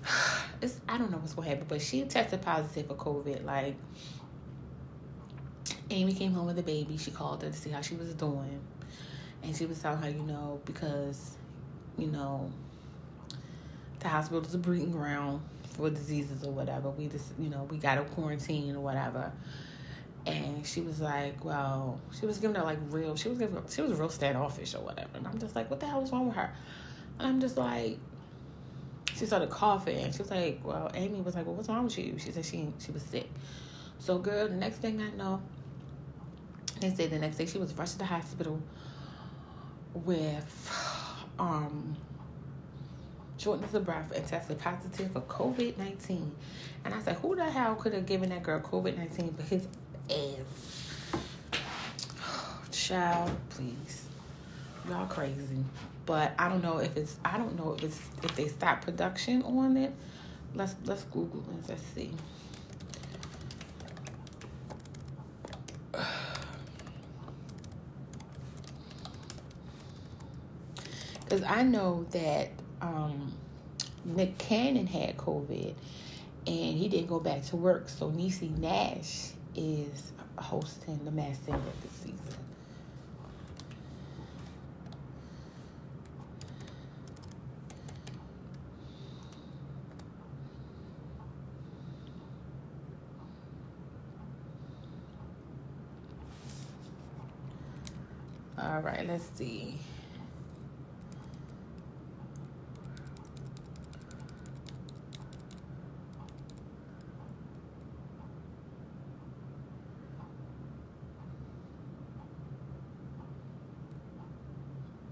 it's 0.62 0.80
I 0.88 0.98
don't 0.98 1.12
know 1.12 1.18
what's 1.18 1.34
gonna 1.34 1.50
happen. 1.50 1.66
But 1.68 1.82
she 1.82 2.04
tested 2.04 2.42
positive 2.42 2.88
for 2.88 2.96
COVID. 2.96 3.44
Like 3.44 3.76
Amy 5.90 6.14
came 6.14 6.34
home 6.34 6.48
with 6.48 6.60
a 6.60 6.64
baby. 6.64 6.98
She 6.98 7.12
called 7.12 7.44
her 7.44 7.50
to 7.50 7.56
see 7.56 7.70
how 7.70 7.82
she 7.82 7.96
was 7.96 8.14
doing. 8.14 8.60
And 9.44 9.56
she 9.56 9.66
was 9.66 9.80
telling 9.80 10.02
her, 10.02 10.10
you 10.10 10.24
know, 10.24 10.60
because, 10.66 11.38
you 11.98 12.08
know, 12.08 12.52
the 14.06 14.10
hospital 14.10 14.45
is 14.45 14.53
a 14.53 14.60
breeding 14.60 14.91
ground 14.91 15.41
for 15.74 15.89
diseases 15.89 16.43
or 16.43 16.51
whatever. 16.51 16.91
We 16.91 17.08
just, 17.08 17.34
you 17.39 17.49
know, 17.49 17.68
we 17.72 17.78
got 17.78 17.97
a 17.97 18.03
quarantine 18.03 18.76
or 18.76 18.80
whatever. 18.80 19.32
And 20.28 20.66
she 20.66 20.82
was 20.82 21.01
like, 21.01 21.43
well, 21.43 21.99
she 22.18 22.28
was 22.28 22.38
giving 22.38 22.56
her 22.56 22.64
like 22.64 22.78
real, 22.89 23.16
she 23.16 23.30
was 23.30 23.39
giving, 23.39 23.62
she 23.68 23.82
was 23.82 23.93
real 23.97 24.10
standoffish 24.10 24.76
or 24.76 24.82
whatever. 24.82 25.10
And 25.16 25.28
I'm 25.28 25.39
just 25.39 25.56
like, 25.56 25.72
what 25.72 25.80
the 25.80 25.88
hell 25.88 26.03
is 26.03 26.12
wrong 26.12 26.28
with 26.28 26.36
her? 26.36 26.56
And 27.18 27.28
I'm 27.28 27.41
just 27.41 27.58
like, 27.58 27.97
she 29.16 29.26
started 29.26 29.49
coughing. 29.49 29.97
And 29.97 30.14
she 30.14 30.20
was 30.22 30.30
like, 30.30 30.60
well, 30.64 30.91
Amy 30.93 31.22
was 31.22 31.34
like, 31.34 31.47
well, 31.47 31.56
what's 31.56 31.68
wrong 31.68 31.86
with 31.86 31.97
you? 31.97 32.20
She 32.20 32.32
said 32.32 32.45
she 32.45 32.68
she 32.80 32.91
was 32.91 33.01
sick. 33.01 33.30
So, 33.97 34.20
girl, 34.20 34.47
the 34.47 34.53
next 34.53 34.78
thing 34.78 35.01
I 35.01 35.10
know, 35.18 35.41
they 36.80 36.91
say 36.91 37.08
the 37.08 37.18
next 37.18 37.38
day 37.38 37.47
she 37.47 37.58
was 37.58 37.74
rushed 37.74 37.93
to 37.93 37.97
the 37.99 38.06
hospital 38.06 38.62
with 39.95 40.72
um 41.39 41.95
shortness 43.38 43.74
of 43.74 43.86
breath 43.86 44.12
and 44.16 44.26
tested 44.26 44.60
positive 44.60 45.12
for 45.12 45.22
COVID 45.22 45.78
19. 45.78 46.32
And 46.84 46.94
I 46.94 47.02
said, 47.02 47.18
who 47.18 47.36
the 47.36 47.50
hell 47.50 47.76
could 47.76 47.94
have 47.94 48.06
given 48.06 48.30
that 48.30 48.44
girl 48.44 48.60
COVID 48.60 48.98
19 48.98 49.34
for 49.34 49.44
his 49.44 49.68
ass? 50.10 51.20
Child, 52.72 53.32
please. 53.50 54.06
Y'all 54.90 55.08
crazy. 55.08 55.64
But 56.06 56.34
I 56.38 56.50
don't 56.50 56.62
know 56.62 56.78
if 56.78 56.96
it's 56.96 57.18
I 57.26 57.38
don't 57.38 57.58
know 57.58 57.74
if 57.74 57.84
it's 57.84 58.00
if 58.24 58.36
they 58.36 58.48
stop 58.48 58.82
production 58.82 59.42
on 59.44 59.78
it. 59.78 59.92
Let's 60.54 60.76
let's 60.86 61.04
Google 61.06 61.44
it. 61.58 61.70
Let's 61.70 61.82
see. 61.94 62.12
Because 71.24 71.42
I 71.42 71.64
know 71.64 72.06
that 72.12 72.50
um, 72.82 73.34
Nick 74.03 74.38
Cannon 74.38 74.88
had 74.88 75.17
COVID, 75.17 75.73
and 76.47 76.78
he 76.78 76.88
didn't 76.88 77.07
go 77.07 77.19
back 77.19 77.43
to 77.45 77.55
work. 77.55 77.89
So 77.89 78.11
Niecy 78.11 78.55
Nash 78.57 79.32
is 79.55 80.11
hosting 80.38 81.03
the 81.05 81.11
Masked 81.11 81.45
Singer 81.45 81.59
this 81.82 81.91
season. 81.91 82.45
All 98.57 98.82
right, 98.82 99.05
let's 99.07 99.30
see. 99.36 99.78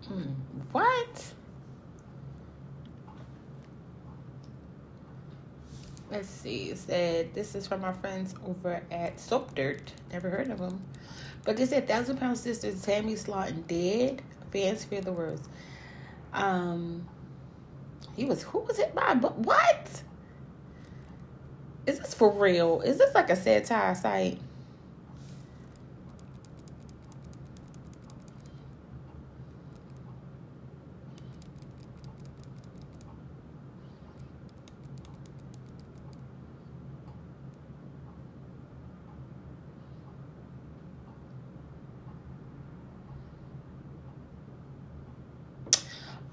Hmm. 0.07 0.21
What? 0.71 1.33
Let's 6.11 6.27
see. 6.43 6.75
Said 6.75 7.33
this 7.33 7.55
is 7.55 7.65
from 7.65 7.83
our 7.83 7.93
friends 7.93 8.35
over 8.45 8.81
at 8.91 9.19
Soap 9.19 9.55
Dirt. 9.55 9.93
Never 10.11 10.29
heard 10.29 10.49
of 10.49 10.59
them. 10.59 10.83
But 11.45 11.57
they 11.57 11.65
said 11.65 11.87
Thousand 11.87 12.17
Pound 12.17 12.37
Sisters 12.37 12.81
Tammy 12.81 13.15
Slaton 13.15 13.65
dead. 13.67 14.21
Fans 14.51 14.83
fear 14.83 15.01
the 15.01 15.11
worst. 15.11 15.49
Um, 16.33 17.07
he 18.15 18.25
was 18.25 18.43
who 18.43 18.59
was 18.59 18.77
it 18.77 18.93
by? 18.93 19.15
But 19.15 19.37
what? 19.39 20.03
Is 21.85 21.99
this 21.99 22.13
for 22.13 22.29
real? 22.31 22.81
Is 22.81 22.97
this 22.97 23.15
like 23.15 23.29
a 23.29 23.35
satire 23.35 23.95
site? 23.95 24.39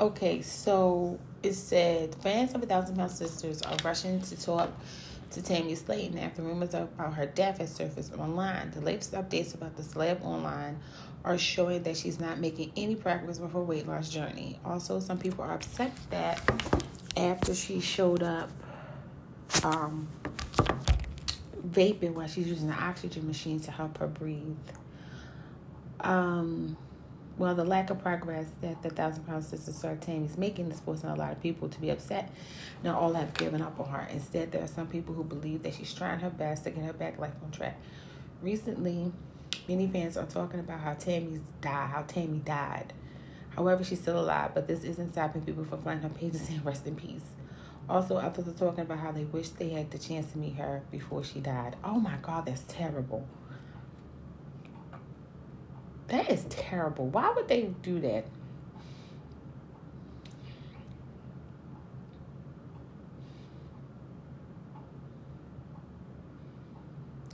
Okay, 0.01 0.41
so 0.41 1.19
it 1.43 1.53
said 1.53 2.15
fans 2.23 2.55
of 2.55 2.63
A 2.63 2.67
Thousand 2.67 2.97
Pound 2.97 3.11
Sisters 3.11 3.61
are 3.61 3.77
rushing 3.85 4.19
to 4.23 4.43
talk 4.43 4.71
to 5.33 5.43
Tammy 5.43 5.75
Slaton 5.77 6.19
after 6.19 6.41
rumors 6.41 6.73
about 6.73 7.13
her 7.13 7.27
death 7.27 7.59
have 7.59 7.69
surfaced 7.69 8.15
online. 8.15 8.71
The 8.71 8.81
latest 8.81 9.13
updates 9.13 9.53
about 9.53 9.77
the 9.77 9.83
celeb 9.83 10.25
online 10.25 10.79
are 11.23 11.37
showing 11.37 11.83
that 11.83 11.99
she's 11.99 12.19
not 12.19 12.39
making 12.39 12.73
any 12.79 12.97
progress 12.97 13.39
with 13.39 13.53
her 13.53 13.63
weight 13.63 13.87
loss 13.87 14.09
journey. 14.09 14.59
Also, 14.65 15.01
some 15.01 15.19
people 15.19 15.45
are 15.45 15.53
upset 15.53 15.93
that 16.09 16.41
after 17.19 17.55
she 17.55 17.79
showed 17.79 18.23
up 18.23 18.49
um, 19.65 20.09
vaping 21.69 22.15
while 22.15 22.27
she's 22.27 22.49
using 22.49 22.69
the 22.69 22.75
oxygen 22.75 23.27
machine 23.27 23.61
to 23.61 23.71
help 23.71 23.99
her 23.99 24.07
breathe. 24.07 24.57
Um, 26.01 26.79
well, 27.39 27.55
the 27.55 27.65
lack 27.65 27.91
of 27.91 28.03
progress 28.03 28.47
that 28.61 28.83
the 28.83 28.91
Thousand 28.91 29.25
Pound 29.25 29.45
Sister 29.45 29.73
Sir 29.73 29.97
Tammy 30.01 30.27
is 30.27 30.37
making 30.37 30.71
is 30.71 30.81
forcing 30.81 31.09
a 31.11 31.15
lot 31.15 31.33
of 31.33 31.41
people 31.41 31.69
to 31.69 31.81
be 31.81 31.91
upset. 31.91 32.31
Not 32.83 32.97
all 32.97 33.15
have 33.15 33.33
given 33.35 33.63
up 33.63 33.81
on 33.81 33.89
her. 33.89 34.07
Instead, 34.11 34.53
there 34.53 34.63
are 34.63 34.69
some 34.69 34.87
people 34.87 35.15
who 35.15 35.25
believe 35.25 35.63
that 35.63 35.75
she's 35.75 35.95
trying 35.95 36.21
her 36.21 36.31
best 36.31 36.65
to 36.65 36.71
get 36.71 36.85
her 36.85 36.93
back 36.93 37.19
life 37.19 37.33
on 37.43 37.51
track. 37.51 37.79
Recently, 38.43 39.13
many 39.69 39.87
fans 39.87 40.17
are 40.17 40.27
talking 40.27 40.61
about 40.61 40.81
how 40.81 40.95
Tammy's 40.95 41.41
died, 41.61 41.91
how 41.91 42.03
Tammy 42.03 42.39
died. 42.39 42.93
However, 43.57 43.85
she's 43.85 44.01
still 44.01 44.21
alive, 44.21 44.53
but 44.55 44.67
this 44.69 44.85
isn't 44.85 45.13
stopping 45.13 45.43
people 45.43 45.65
from 45.65 45.83
finding 45.83 46.09
her 46.09 46.15
page 46.15 46.33
pages 46.33 46.47
saying 46.47 46.63
rest 46.65 46.87
in 46.87 46.97
peace. 46.97 47.25
Also, 47.89 48.17
others 48.17 48.47
are 48.47 48.53
talking 48.53 48.83
about 48.83 48.99
how 48.99 49.11
they 49.11 49.25
wish 49.25 49.49
they 49.51 49.71
had 49.71 49.91
the 49.91 49.99
chance 49.99 50.31
to 50.33 50.39
meet 50.39 50.55
her 50.55 50.83
before 50.91 51.25
she 51.25 51.41
died. 51.41 51.75
Oh 51.83 51.99
my 51.99 52.17
God, 52.23 52.47
that's 52.47 52.63
terrible. 52.69 53.27
That 56.11 56.29
is 56.29 56.43
terrible. 56.49 57.07
Why 57.07 57.33
would 57.35 57.47
they 57.47 57.71
do 57.83 58.01
that? 58.01 58.25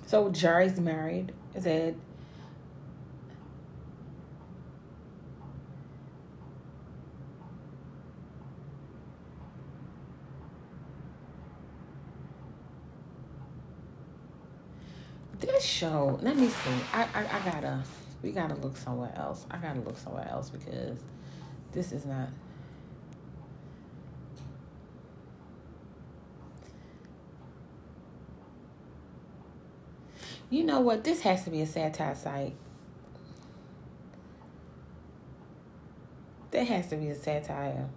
So 0.07 0.29
Jerry's 0.29 0.79
married. 0.79 1.33
Is 1.55 1.65
it? 1.65 1.97
This 15.41 15.65
show, 15.65 16.19
let 16.23 16.37
me 16.37 16.49
see. 16.49 16.71
I, 16.93 17.03
I, 17.15 17.21
I 17.21 17.51
gotta 17.51 17.83
we 18.27 18.33
gotta 18.33 18.57
look 18.57 18.77
somewhere 18.77 19.13
else. 19.15 19.47
I 19.53 19.59
gotta 19.59 19.79
look 19.79 19.97
somewhere 19.97 20.27
else 20.29 20.51
because 20.51 20.99
this 21.71 21.93
is 21.93 22.05
not. 22.05 22.29
You 30.51 30.65
know 30.65 30.81
what? 30.81 31.05
This 31.05 31.21
has 31.21 31.45
to 31.45 31.51
be 31.51 31.61
a 31.61 31.67
satire 31.67 32.17
site. 32.17 32.57
There 36.51 36.65
has 36.65 36.89
to 36.89 36.97
be 36.97 37.11
a 37.11 37.15
satire. 37.15 37.89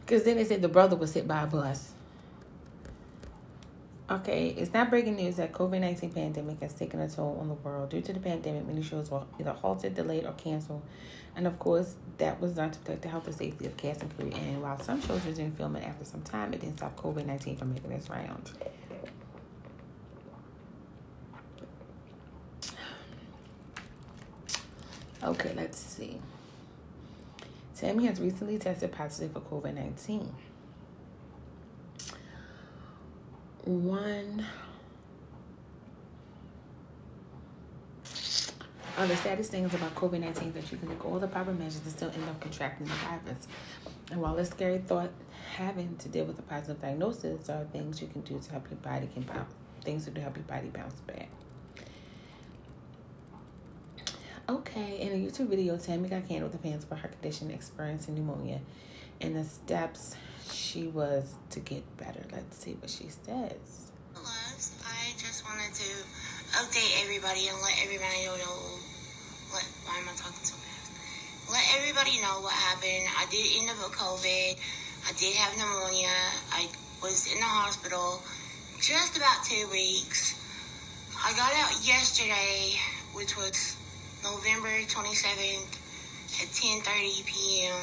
Because 0.00 0.24
then 0.24 0.36
they 0.36 0.44
said 0.44 0.62
the 0.62 0.68
brother 0.68 0.96
was 0.96 1.14
hit 1.14 1.28
by 1.28 1.44
a 1.44 1.46
bus. 1.46 1.92
Okay, 4.10 4.54
it's 4.56 4.72
not 4.72 4.88
breaking 4.88 5.16
news 5.16 5.36
that 5.36 5.52
COVID 5.52 5.80
19 5.80 6.12
pandemic 6.12 6.62
has 6.62 6.72
taken 6.72 6.98
a 7.00 7.08
toll 7.10 7.36
on 7.40 7.48
the 7.48 7.54
world. 7.54 7.90
Due 7.90 8.00
to 8.00 8.12
the 8.14 8.20
pandemic, 8.20 8.66
many 8.66 8.82
shows 8.82 9.10
were 9.10 9.22
either 9.38 9.52
halted, 9.52 9.94
delayed, 9.94 10.24
or 10.24 10.32
canceled. 10.32 10.80
And 11.36 11.46
of 11.46 11.58
course, 11.58 11.94
that 12.16 12.40
was 12.40 12.52
done 12.54 12.70
to 12.70 12.78
protect 12.78 13.02
the 13.02 13.08
health 13.10 13.26
and 13.26 13.36
safety 13.36 13.66
of 13.66 13.76
cast 13.76 14.00
and 14.00 14.16
crew. 14.16 14.30
And 14.30 14.62
while 14.62 14.80
some 14.80 15.02
shows 15.02 15.26
resumed 15.26 15.58
filming 15.58 15.84
after 15.84 16.06
some 16.06 16.22
time, 16.22 16.54
it 16.54 16.60
didn't 16.62 16.78
stop 16.78 16.96
COVID 16.96 17.26
19 17.26 17.56
from 17.58 17.74
making 17.74 17.92
its 17.92 18.08
rounds. 18.08 18.54
Okay, 25.22 25.52
let's 25.54 25.78
see. 25.78 26.18
Tammy 27.76 28.06
has 28.06 28.18
recently 28.20 28.56
tested 28.56 28.90
positive 28.90 29.32
for 29.32 29.40
COVID 29.40 29.74
19. 29.74 30.34
One 33.68 34.46
of 38.96 39.08
the 39.08 39.16
saddest 39.16 39.50
things 39.50 39.74
about 39.74 39.94
COVID 39.94 40.20
19 40.20 40.48
is 40.48 40.54
that 40.54 40.72
you 40.72 40.78
can 40.78 40.88
take 40.88 41.04
all 41.04 41.18
the 41.18 41.26
proper 41.26 41.52
measures 41.52 41.82
and 41.82 41.92
still 41.92 42.10
end 42.10 42.26
up 42.30 42.40
contracting 42.40 42.86
the 42.86 42.94
virus. 42.94 43.46
And 44.10 44.22
while 44.22 44.38
it's 44.38 44.48
scary 44.48 44.78
thought, 44.78 45.10
having 45.54 45.96
to 45.98 46.08
deal 46.08 46.24
with 46.24 46.38
a 46.38 46.42
positive 46.42 46.80
diagnosis 46.80 47.50
are 47.50 47.64
things 47.64 48.00
you 48.00 48.08
can 48.08 48.22
do 48.22 48.38
to 48.38 48.50
help 48.50 48.70
your 48.70 48.78
body 48.78 49.06
can 49.12 49.22
bounce, 49.24 49.52
things 49.84 50.06
to 50.06 50.18
help 50.18 50.36
your 50.36 50.44
body 50.44 50.68
bounce 50.68 50.94
back. 51.00 51.28
Okay, 54.48 54.98
in 54.98 55.12
a 55.12 55.14
YouTube 55.14 55.48
video, 55.48 55.76
Tammy 55.76 56.08
got 56.08 56.26
with 56.26 56.52
the 56.52 56.58
fans 56.58 56.84
about 56.84 57.00
her 57.00 57.08
condition 57.08 57.50
experiencing 57.50 58.14
pneumonia 58.14 58.60
and 59.20 59.36
the 59.36 59.44
steps 59.44 60.16
she 60.52 60.88
was 60.88 61.34
to 61.50 61.60
get 61.60 61.84
better. 61.96 62.22
Let's 62.32 62.58
see 62.58 62.76
what 62.80 62.90
she 62.90 63.08
says. 63.08 63.88
I 64.58 65.14
just 65.16 65.44
wanted 65.46 65.72
to 65.72 65.90
update 66.58 67.04
everybody 67.04 67.48
and 67.48 67.56
let 67.62 67.78
everybody 67.82 68.26
know. 68.26 68.58
What? 69.54 69.64
Why 69.86 69.96
am 69.98 70.08
I 70.08 70.14
talking 70.16 70.42
so 70.42 70.56
fast? 70.56 70.90
Let 71.50 71.64
everybody 71.78 72.20
know 72.20 72.42
what 72.42 72.52
happened. 72.52 73.06
I 73.16 73.24
did 73.30 73.46
end 73.56 73.70
up 73.70 73.78
with 73.78 73.96
COVID. 73.96 74.58
I 75.08 75.12
did 75.16 75.34
have 75.36 75.56
pneumonia. 75.56 76.12
I 76.52 76.68
was 77.02 77.32
in 77.32 77.38
the 77.38 77.46
hospital 77.46 78.20
just 78.82 79.16
about 79.16 79.44
two 79.44 79.68
weeks. 79.70 80.34
I 81.16 81.32
got 81.32 81.52
out 81.54 81.72
yesterday, 81.86 82.76
which 83.14 83.36
was 83.36 83.76
November 84.22 84.68
27th 84.84 85.72
at 86.42 86.48
10:30 86.52 87.24
p.m. 87.24 87.80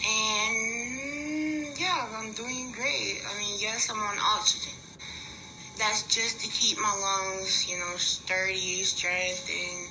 And 0.00 1.19
yeah, 1.80 2.06
I'm 2.14 2.32
doing 2.32 2.72
great. 2.72 3.22
I 3.24 3.38
mean, 3.38 3.56
yes, 3.58 3.90
I'm 3.90 3.98
on 3.98 4.16
oxygen. 4.20 4.76
That's 5.78 6.02
just 6.14 6.40
to 6.40 6.50
keep 6.50 6.78
my 6.78 6.94
lungs, 6.94 7.66
you 7.70 7.78
know, 7.78 7.96
sturdy, 7.96 8.82
strength, 8.82 9.48
and 9.48 9.88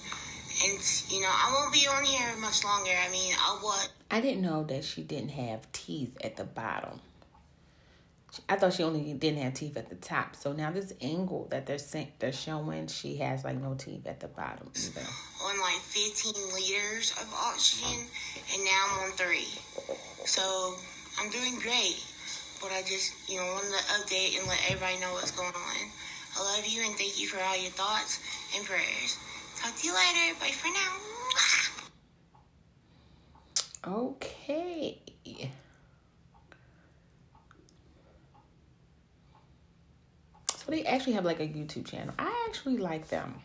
And, 0.61 0.79
you 1.09 1.21
know, 1.21 1.29
I 1.31 1.53
won't 1.53 1.73
be 1.73 1.87
on 1.87 2.03
here 2.03 2.35
much 2.37 2.63
longer. 2.65 2.91
I 2.91 3.09
mean, 3.11 3.33
I'll 3.39 3.57
what? 3.57 3.89
I 4.11 4.19
didn't 4.19 4.41
know 4.41 4.63
that 4.65 4.83
she 4.83 5.03
didn't 5.03 5.29
have 5.29 5.71
teeth 5.71 6.17
at 6.21 6.35
the 6.35 6.43
bottom. 6.43 6.99
I 8.47 8.57
thought 8.57 8.73
she 8.73 8.83
only 8.83 9.13
didn't 9.13 9.41
have 9.41 9.53
teeth 9.53 9.77
at 9.77 9.89
the 9.89 9.95
top. 9.95 10.35
So 10.35 10.51
now 10.53 10.69
this 10.69 10.93
angle 11.01 11.47
that 11.49 11.65
they're 11.65 11.79
they're 12.19 12.31
showing, 12.31 12.87
she 12.87 13.15
has 13.17 13.43
like 13.43 13.59
no 13.59 13.73
teeth 13.73 14.05
at 14.05 14.19
the 14.19 14.27
bottom 14.27 14.69
either. 14.75 15.01
On 15.45 15.59
like 15.61 15.79
15 15.79 16.33
liters 16.53 17.11
of 17.13 17.33
oxygen, 17.33 18.05
and 18.53 18.63
now 18.63 18.85
I'm 18.89 19.05
on 19.05 19.11
three. 19.13 19.47
So 20.25 20.75
I'm 21.19 21.29
doing 21.29 21.59
great. 21.59 22.03
But 22.61 22.71
I 22.71 22.81
just, 22.81 23.29
you 23.29 23.37
know, 23.37 23.45
wanted 23.53 23.71
to 23.71 23.83
update 23.99 24.39
and 24.39 24.47
let 24.47 24.59
everybody 24.69 24.99
know 24.99 25.13
what's 25.13 25.31
going 25.31 25.47
on. 25.47 25.91
I 26.37 26.55
love 26.55 26.65
you 26.65 26.83
and 26.85 26.95
thank 26.95 27.19
you 27.19 27.27
for 27.27 27.41
all 27.41 27.57
your 27.57 27.71
thoughts 27.71 28.19
and 28.55 28.65
prayers. 28.65 29.17
Talk 29.57 29.75
to 29.75 29.87
you 29.87 29.93
later. 29.93 30.39
Bye 30.39 30.51
for 30.51 30.67
now. 30.67 31.09
Okay. 33.87 34.97
So 40.55 40.71
they 40.71 40.83
actually 40.85 41.13
have 41.13 41.25
like 41.25 41.39
a 41.39 41.47
YouTube 41.47 41.85
channel. 41.85 42.13
I 42.19 42.45
actually 42.47 42.77
like 42.77 43.07
them. 43.07 43.35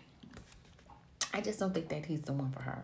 I 1.33 1.41
just 1.41 1.59
don't 1.59 1.73
think 1.73 1.89
that 1.89 2.05
he's 2.07 2.23
the 2.23 2.33
one 2.33 2.51
for 2.51 2.63
her. 2.63 2.83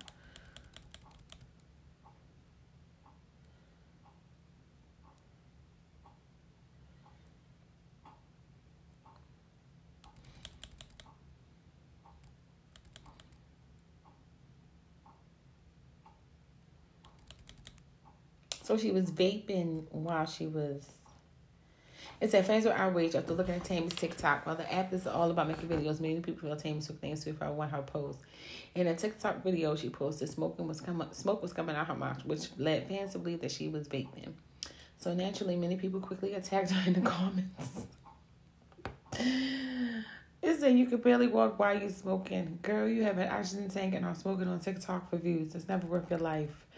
So 18.71 18.77
she 18.77 18.93
was 18.93 19.11
vaping 19.11 19.87
while 19.91 20.27
she 20.27 20.47
was. 20.47 20.87
It 22.21 22.31
said 22.31 22.47
fans 22.47 22.65
were 22.65 22.73
outraged 22.73 23.17
after 23.17 23.35
looking 23.35 23.57
at 23.57 23.65
Tammy's 23.65 23.95
TikTok. 23.95 24.47
While 24.47 24.55
the 24.55 24.73
app 24.73 24.93
is 24.93 25.09
all 25.09 25.29
about 25.29 25.49
making 25.49 25.69
videos, 25.69 25.99
many 25.99 26.21
people 26.21 26.49
feel 26.49 26.57
Tammy 26.57 26.81
took 26.81 27.01
things 27.01 27.25
too 27.25 27.33
far. 27.33 27.53
One 27.53 27.69
her 27.69 27.83
post. 27.83 28.21
In 28.77 28.87
a 28.87 28.95
TikTok 28.95 29.43
video 29.43 29.75
she 29.75 29.91
posted, 29.91 30.29
smoking 30.29 30.69
was 30.69 30.81
coming, 30.81 31.09
smoke 31.11 31.43
was 31.43 31.53
coming 31.53 31.75
out 31.75 31.83
of 31.83 31.89
her 31.89 31.95
mouth, 31.97 32.25
which 32.25 32.47
led 32.59 32.87
fans 32.87 33.11
to 33.15 33.19
believe 33.19 33.41
that 33.41 33.51
she 33.51 33.67
was 33.67 33.89
vaping. 33.89 34.35
So 34.99 35.15
naturally, 35.15 35.57
many 35.57 35.75
people 35.75 35.99
quickly 35.99 36.35
attacked 36.35 36.71
her 36.71 36.87
in 36.87 36.93
the 36.93 37.11
comments. 37.11 37.87
It 40.43 40.61
said 40.61 40.79
you 40.79 40.87
could 40.87 41.03
barely 41.03 41.27
walk 41.27 41.59
while 41.59 41.77
you 41.77 41.91
smoking. 41.91 42.61
Girl, 42.63 42.89
you 42.89 43.03
have 43.03 43.19
an 43.19 43.29
oxygen 43.31 43.69
tank 43.69 43.97
and 43.97 44.07
are 44.07 44.15
smoking 44.15 44.47
on 44.47 44.61
TikTok 44.61 45.11
for 45.11 45.17
views. 45.17 45.57
It's 45.57 45.67
never 45.67 45.89
worth 45.89 46.09
your 46.09 46.21
life. 46.21 46.69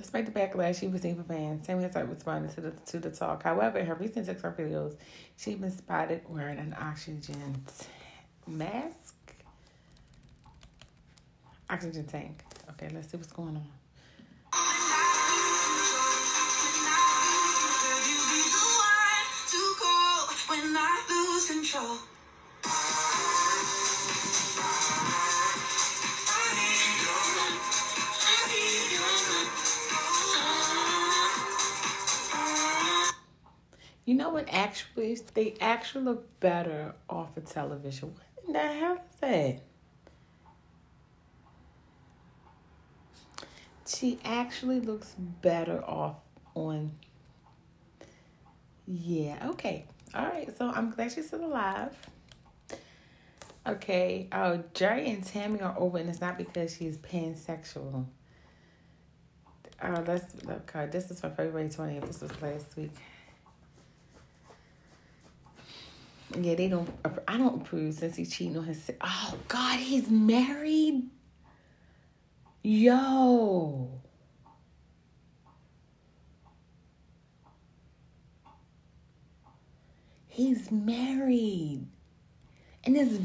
Despite 0.00 0.24
the 0.24 0.32
backlash 0.32 0.80
she 0.80 0.86
received 0.86 1.16
from 1.16 1.26
fans, 1.26 1.66
Tammy 1.66 1.82
has 1.82 1.92
started 1.92 2.10
responding 2.10 2.50
to 2.54 2.60
the 2.62 2.70
to 2.86 2.98
the 2.98 3.10
talk. 3.10 3.42
However, 3.42 3.78
in 3.78 3.84
her 3.84 3.94
recent 3.94 4.24
TikTok 4.24 4.56
videos, 4.56 4.96
she's 5.36 5.56
been 5.56 5.70
spotted 5.70 6.22
wearing 6.26 6.58
an 6.58 6.74
oxygen 6.80 7.62
mask, 8.46 9.14
oxygen 11.68 12.06
tank. 12.06 12.42
Okay, 12.70 12.88
let's 12.94 13.10
see 13.10 13.18
what's 13.18 13.32
going 13.32 13.56
on. 13.56 13.66
control. 21.70 21.98
You 34.10 34.16
know 34.16 34.30
what? 34.30 34.48
Actually, 34.50 35.16
they 35.34 35.54
actually 35.60 36.02
look 36.02 36.40
better 36.40 36.96
off 37.08 37.36
of 37.36 37.44
television. 37.44 38.12
What 38.12 38.44
in 38.44 38.52
the 38.54 38.58
hell 38.58 38.94
is 38.94 39.20
that? 39.20 39.60
She 43.86 44.18
actually 44.24 44.80
looks 44.80 45.14
better 45.16 45.84
off 45.84 46.16
on. 46.56 46.90
Yeah, 48.88 49.50
okay. 49.50 49.84
All 50.12 50.24
right, 50.24 50.58
so 50.58 50.68
I'm 50.68 50.90
glad 50.90 51.12
she's 51.12 51.28
still 51.28 51.44
alive. 51.44 51.96
Okay, 53.64 54.26
oh, 54.32 54.64
Jerry 54.74 55.08
and 55.08 55.24
Tammy 55.24 55.60
are 55.60 55.76
over, 55.78 55.98
and 55.98 56.10
it's 56.10 56.20
not 56.20 56.36
because 56.36 56.74
she's 56.74 56.98
pansexual. 56.98 58.06
Oh, 59.84 60.04
let's 60.04 60.44
look. 60.44 60.72
Uh, 60.74 60.86
this 60.86 61.12
is 61.12 61.20
from 61.20 61.32
February 61.36 61.68
20th. 61.68 62.08
This 62.08 62.22
was 62.22 62.42
last 62.42 62.76
week. 62.76 62.90
Yeah, 66.38 66.54
they 66.54 66.68
don't. 66.68 66.88
I 67.26 67.38
don't 67.38 67.62
approve 67.62 67.94
since 67.94 68.16
he's 68.16 68.32
cheating 68.32 68.56
on 68.56 68.64
his. 68.64 68.90
Oh 69.00 69.34
God, 69.48 69.78
he's 69.78 70.08
married. 70.08 71.08
Yo. 72.62 74.00
He's 80.28 80.70
married, 80.70 81.86
and 82.84 82.96
this. 82.96 83.18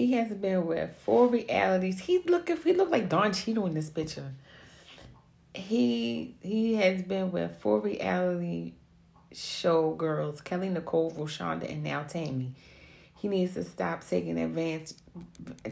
He 0.00 0.12
has 0.12 0.32
been 0.32 0.64
with 0.66 0.96
four 1.04 1.26
realities. 1.26 2.00
He 2.00 2.20
look 2.20 2.48
if 2.48 2.64
he 2.64 2.72
look 2.72 2.90
like 2.90 3.10
Don 3.10 3.34
Cheadle 3.34 3.66
in 3.66 3.74
this 3.74 3.90
picture. 3.90 4.32
He 5.52 6.36
he 6.40 6.76
has 6.76 7.02
been 7.02 7.30
with 7.30 7.58
four 7.60 7.80
reality 7.80 8.72
show 9.30 9.92
girls, 9.92 10.40
Kelly 10.40 10.70
Nicole, 10.70 11.10
Roshonda, 11.10 11.70
and 11.70 11.84
now 11.84 12.04
Tammy. 12.04 12.54
He 13.18 13.28
needs 13.28 13.52
to 13.54 13.62
stop 13.62 14.02
taking 14.02 14.38
advantage 14.38 14.92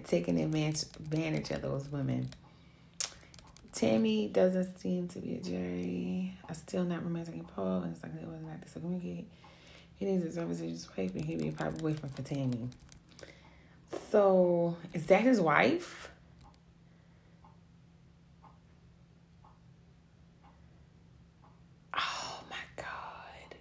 taking 0.05 0.39
advantage 0.39 0.83
advantage 0.97 1.51
of 1.51 1.63
those 1.63 1.89
women. 1.89 2.29
Tammy 3.73 4.29
doesn't 4.29 4.79
seem 4.79 5.09
to 5.09 5.21
be 5.21 5.37
a 5.37 5.41
jury. 5.41 6.37
I 6.47 6.53
still 6.53 6.85
not 6.85 7.03
romantic 7.03 7.35
in 7.35 7.45
Paul, 7.45 7.81
and 7.81 7.95
it's 7.95 8.03
like 8.03 8.13
it 8.15 8.29
was 8.29 8.43
not 8.43 8.61
to 8.61 8.79
communicate. 8.79 9.27
He 9.97 10.05
needs 10.05 10.23
to 10.25 10.33
service 10.33 10.59
his 10.59 10.87
wife, 10.99 11.15
and 11.15 11.25
he 11.25 11.37
be 11.37 11.51
probably 11.51 11.93
boyfriend 11.95 12.15
for 12.15 12.23
Tammy. 12.23 12.69
So, 14.11 14.77
is 14.95 15.07
that 15.07 15.21
his 15.21 15.41
wife? 15.41 16.11
Oh 21.95 22.41
my 22.49 22.57
God. 22.77 23.57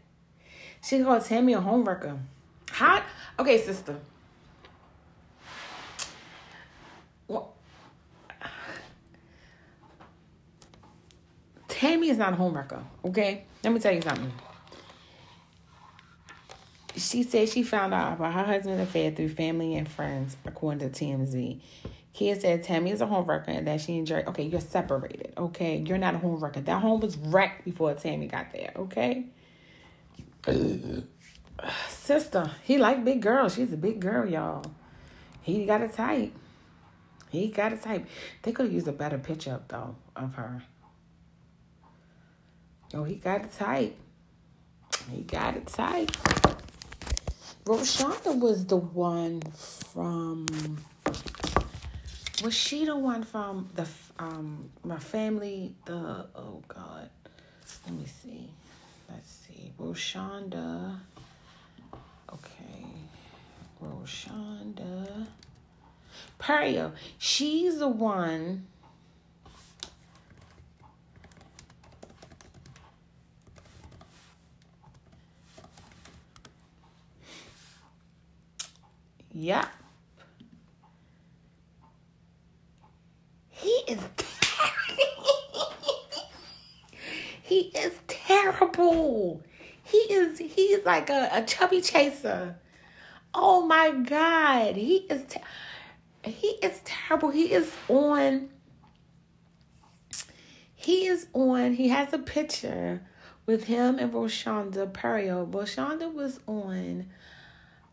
She 0.82 1.04
called 1.04 1.26
Tammy 1.26 1.54
a 1.54 1.60
homewrecker. 1.60 2.18
How? 2.72 3.04
Okay, 3.38 3.58
sister. 3.58 3.96
Well, 7.28 7.54
Tammy 11.68 12.10
is 12.10 12.18
not 12.18 12.34
a 12.34 12.38
homewrecker, 12.38 12.82
okay? 13.04 13.44
Let 13.64 13.74
me 13.74 13.80
tell 13.80 13.94
you 13.94 14.02
something 14.02 14.32
she 17.08 17.24
said 17.24 17.50
she 17.50 17.64
found 17.64 17.94
out 17.94 18.14
about 18.14 18.34
her 18.34 18.44
husband's 18.44 18.82
affair 18.82 19.12
through 19.12 19.30
family 19.30 19.76
and 19.76 19.88
friends, 19.88 20.38
according 20.46 20.80
to 20.80 21.06
TMZ. 21.06 21.60
Kia 22.14 22.40
said 22.40 22.64
Tammy 22.64 22.92
is 22.92 23.02
a 23.02 23.06
homewrecker 23.06 23.50
and 23.50 23.68
that 23.68 23.80
she 23.80 23.98
enjoyed. 23.98 24.28
Okay, 24.28 24.44
you're 24.44 24.60
separated. 24.60 25.34
Okay, 25.38 25.78
you're 25.78 26.00
not 26.00 26.16
a 26.16 26.18
homewrecker. 26.18 26.66
That 26.66 26.82
home 26.82 27.00
was 27.00 27.16
wrecked 27.16 27.64
before 27.64 27.94
Tammy 27.94 28.28
got 28.28 28.52
there. 28.52 28.72
Okay. 28.76 29.26
Sister, 31.90 32.52
he 32.64 32.78
like 32.78 33.04
big 33.06 33.22
girls. 33.22 33.56
She's 33.56 33.72
a 33.72 33.78
big 33.78 34.00
girl, 34.00 34.28
y'all. 34.28 34.66
He 35.42 35.66
got 35.66 35.82
a 35.82 35.88
type. 35.88 36.34
He 37.30 37.50
got 37.50 37.74
a 37.74 37.78
type. 37.78 38.08
They 38.42 38.52
could 38.52 38.72
use 38.72 38.88
a 38.88 38.94
better 38.94 39.18
picture 39.18 39.54
up 39.54 39.68
though 39.68 39.96
of 40.16 40.34
her. 40.36 40.64
Oh, 42.94 43.04
he 43.04 43.16
got 43.16 43.46
a 43.46 43.48
type. 43.48 43.96
He 45.12 45.22
got 45.22 45.58
a 45.58 45.62
type. 45.62 46.12
Roshonda 47.68 48.40
was 48.40 48.66
the 48.66 48.78
one 48.78 49.42
from. 49.42 50.46
Was 52.42 52.54
she 52.54 52.86
the 52.86 52.96
one 52.96 53.24
from 53.24 53.68
the 53.76 53.86
um 54.20 54.70
my 54.86 54.98
family? 54.98 55.76
The 55.84 56.28
oh 56.34 56.64
God, 56.70 57.10
let 57.86 57.94
me 57.94 58.06
see. 58.06 58.50
Let's 59.10 59.30
see. 59.30 59.74
Roshonda. 59.78 60.98
Okay, 62.32 62.86
Roshonda. 63.84 65.28
Perio, 66.40 66.94
she's 67.18 67.80
the 67.80 67.90
one. 67.90 68.66
Yep. 79.40 79.68
He 83.50 83.70
is 83.88 84.00
he 87.44 87.60
is 87.60 87.94
terrible. 88.08 89.44
He 89.84 89.98
is 89.98 90.40
he's 90.40 90.84
like 90.86 91.12
a, 91.12 91.30
a 91.32 91.44
chubby 91.46 91.82
chaser. 91.82 92.56
Oh 93.36 93.64
my 93.68 93.92
god, 93.92 94.76
he 94.76 95.06
is 95.08 95.24
he 96.24 96.48
is 96.64 96.82
terrible. 96.84 97.30
He 97.30 97.54
is 97.54 97.72
on 97.90 98.50
he 100.74 101.06
is 101.06 101.28
on 101.34 101.74
he 101.74 101.90
has 101.90 102.12
a 102.12 102.18
picture 102.18 103.04
with 103.46 103.66
him 103.66 104.00
and 104.00 104.12
Roshonda 104.12 104.92
Perio. 104.92 105.48
Roshonda 105.48 106.12
was 106.12 106.40
on 106.48 107.06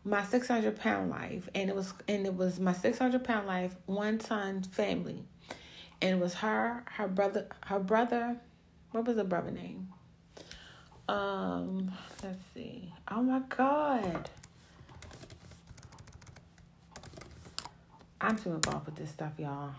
my 0.05 0.23
600 0.23 0.79
pound 0.79 1.09
life 1.09 1.49
and 1.55 1.67
it 1.67 1.75
was 1.75 1.93
and 2.07 2.27
it 2.27 2.35
was 2.35 2.59
my 2.59 2.73
600 2.73 3.23
pound 3.23 3.47
life 3.47 3.75
one 3.87 4.19
son 4.19 4.61
family. 4.61 5.23
And 6.01 6.17
it 6.17 6.19
was 6.21 6.35
her 6.35 6.83
her 6.85 7.07
brother 7.07 7.47
her 7.65 7.79
brother 7.79 8.37
what 8.91 9.05
was 9.05 9.15
the 9.17 9.23
brother 9.23 9.51
name? 9.51 9.89
Um 11.09 11.91
let's 12.23 12.37
see. 12.53 12.93
Oh 13.09 13.23
my 13.23 13.39
god. 13.49 14.29
I'm 18.21 18.37
too 18.37 18.53
involved 18.53 18.85
with 18.85 18.95
this 18.95 19.09
stuff 19.09 19.33
y'all. 19.39 19.71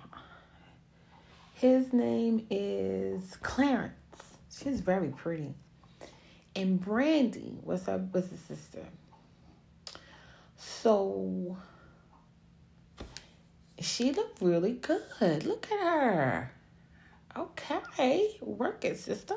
His 1.54 1.92
name 1.92 2.46
is 2.50 3.36
clarence. 3.42 3.94
She's 4.50 4.80
very 4.80 5.08
pretty. 5.08 5.54
And 6.56 6.80
brandy 6.80 7.54
was 7.62 7.84
her 7.84 8.04
was 8.12 8.28
his 8.30 8.40
sister 8.40 8.86
so 10.86 11.56
she 13.80 14.12
looked 14.12 14.40
really 14.40 14.74
good. 14.74 15.44
Look 15.44 15.66
at 15.72 15.80
her. 15.80 16.52
Okay, 17.36 18.36
work 18.40 18.84
it, 18.84 18.96
sister. 18.96 19.34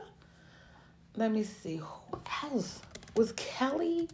Let 1.15 1.31
me 1.31 1.41
see. 1.41 1.77
Who 1.77 2.19
else? 2.43 2.83
Was 3.15 3.31
Kelly? 3.31 4.07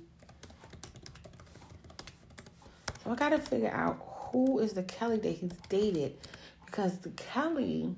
So 3.03 3.11
I 3.11 3.15
gotta 3.15 3.39
figure 3.39 3.69
out 3.69 4.01
who 4.31 4.59
is 4.59 4.71
the 4.71 4.83
Kelly 4.83 5.17
that 5.17 5.31
he's 5.31 5.51
dated. 5.67 6.15
Because 6.65 6.99
the 6.99 7.09
Kelly. 7.09 7.93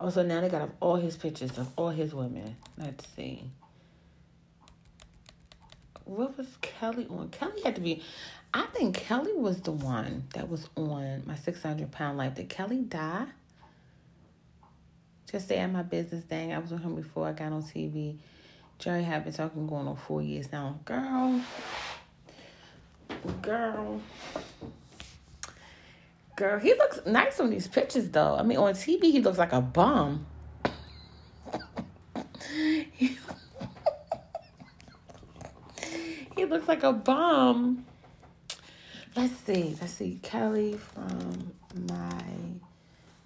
Oh, 0.00 0.06
also, 0.06 0.22
now 0.22 0.40
they 0.40 0.48
got 0.48 0.70
all 0.80 0.96
his 0.96 1.18
pictures 1.18 1.58
of 1.58 1.68
all 1.76 1.90
his 1.90 2.14
women. 2.14 2.56
Let's 2.78 3.06
see 3.14 3.50
what 6.06 6.38
was 6.38 6.46
Kelly 6.62 7.06
on? 7.10 7.28
Kelly 7.28 7.60
had 7.62 7.74
to 7.74 7.80
be. 7.80 8.02
I 8.54 8.62
think 8.66 8.96
Kelly 8.96 9.34
was 9.34 9.60
the 9.60 9.72
one 9.72 10.24
that 10.34 10.48
was 10.48 10.68
on 10.76 11.22
my 11.26 11.34
600 11.34 11.90
pound 11.90 12.16
life. 12.16 12.36
Did 12.36 12.48
Kelly 12.48 12.78
die? 12.78 13.26
Just 15.30 15.48
say 15.48 15.58
at 15.58 15.70
my 15.70 15.82
business 15.82 16.24
thing. 16.24 16.54
I 16.54 16.58
was 16.58 16.70
with 16.70 16.82
him 16.82 16.94
before 16.94 17.28
I 17.28 17.32
got 17.32 17.52
on 17.52 17.62
TV. 17.62 18.16
Jerry 18.78 19.02
had 19.02 19.24
been 19.24 19.32
talking 19.32 19.66
going 19.66 19.88
on 19.88 19.96
four 19.96 20.22
years 20.22 20.52
now. 20.52 20.78
Girl. 20.84 21.42
Girl. 23.42 24.00
Girl, 26.36 26.58
he 26.60 26.74
looks 26.74 27.00
nice 27.06 27.40
on 27.40 27.50
these 27.50 27.66
pictures 27.66 28.10
though. 28.10 28.36
I 28.36 28.42
mean, 28.42 28.58
on 28.58 28.74
TV, 28.74 29.04
he 29.04 29.20
looks 29.20 29.38
like 29.38 29.52
a 29.52 29.60
bum. 29.60 30.26
He 32.92 33.18
looks 36.50 36.68
like 36.68 36.82
a 36.82 36.92
bum. 36.92 37.84
Let's 39.14 39.34
see. 39.34 39.76
Let's 39.80 39.94
see. 39.94 40.20
Kelly 40.22 40.74
from 40.74 41.52
my. 41.88 42.22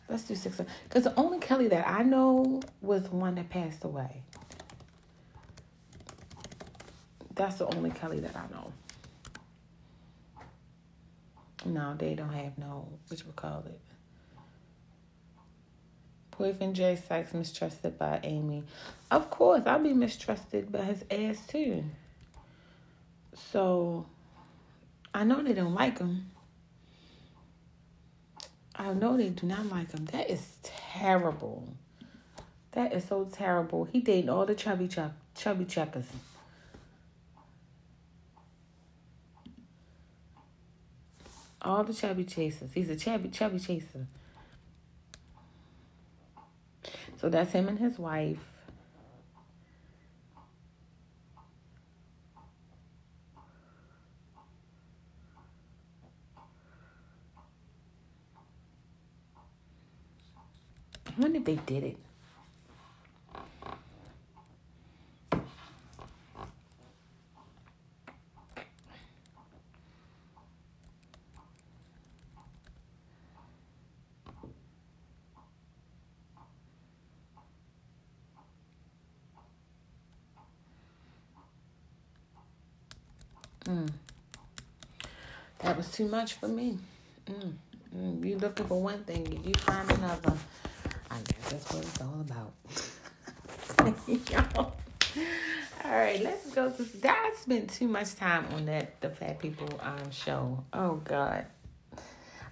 Let's 0.08 0.24
do 0.24 0.34
six. 0.34 0.60
Oh. 0.60 0.66
Because 0.84 1.04
the 1.04 1.14
only 1.16 1.38
Kelly 1.38 1.68
that 1.68 1.86
I 1.88 2.02
know 2.02 2.60
was 2.80 3.08
one 3.08 3.36
that 3.36 3.48
passed 3.48 3.84
away. 3.84 4.22
That's 7.34 7.56
the 7.56 7.66
only 7.74 7.90
Kelly 7.90 8.20
that 8.20 8.36
I 8.36 8.52
know. 8.52 8.72
No, 11.64 11.94
they 11.96 12.14
don't 12.14 12.32
have 12.32 12.56
no, 12.58 12.88
which 13.08 13.24
we 13.24 13.32
call 13.32 13.64
it. 13.66 13.80
Boyfriend 16.36 16.74
Jay 16.74 16.96
Sykes 16.96 17.34
mistrusted 17.34 17.98
by 17.98 18.20
Amy. 18.22 18.64
Of 19.10 19.28
course, 19.28 19.62
I'll 19.66 19.78
be 19.78 19.92
mistrusted 19.92 20.72
by 20.72 20.82
his 20.82 21.04
ass 21.10 21.46
too. 21.46 21.84
So 23.34 24.06
I 25.12 25.24
know 25.24 25.42
they 25.42 25.52
don't 25.52 25.74
like 25.74 25.98
him. 25.98 26.30
I 28.76 28.92
know 28.94 29.16
they 29.16 29.28
do 29.28 29.46
not 29.46 29.66
like 29.66 29.92
him. 29.92 30.06
That 30.06 30.30
is 30.30 30.56
terrible. 30.62 31.68
That 32.72 32.92
is 32.92 33.04
so 33.04 33.24
terrible. 33.30 33.84
He 33.84 34.00
dating 34.00 34.30
all 34.30 34.46
the 34.46 34.54
chubby 34.54 34.88
chuck, 34.88 35.12
chubby 35.34 35.64
checkers. 35.64 36.06
All 41.62 41.84
the 41.84 41.92
chubby 41.92 42.24
chasers. 42.24 42.72
He's 42.72 42.88
a 42.88 42.96
chubby 42.96 43.28
chubby 43.28 43.58
chaser. 43.58 44.06
So 47.20 47.28
that's 47.28 47.52
him 47.52 47.68
and 47.68 47.78
his 47.78 47.98
wife. 47.98 48.38
I 61.06 61.22
wonder 61.22 61.39
if 61.39 61.39
they 61.50 61.56
did 61.66 61.82
it. 61.82 61.96
Mm. 83.64 83.90
That 85.58 85.76
was 85.76 85.90
too 85.90 86.06
much 86.08 86.34
for 86.34 86.48
me. 86.48 86.78
Mm. 87.26 87.52
Mm. 87.96 88.24
You 88.24 88.38
looking 88.38 88.66
for 88.66 88.80
one 88.80 89.02
thing, 89.04 89.42
you 89.44 89.54
find 89.54 89.90
another. 89.90 90.34
Guess 91.24 91.50
that's 91.50 91.72
what 91.72 91.82
it's 91.84 92.00
all 92.00 92.20
about. 92.20 92.52
Y'all. 94.30 94.76
All 95.84 95.90
right, 95.92 96.22
let's 96.22 96.50
go. 96.54 96.72
I 97.04 97.34
spent 97.40 97.70
too 97.70 97.88
much 97.88 98.14
time 98.14 98.46
on 98.54 98.66
that 98.66 99.00
the 99.00 99.08
Fat 99.10 99.38
People 99.38 99.68
um 99.82 100.10
show. 100.10 100.62
Oh 100.72 100.96
God, 100.96 101.46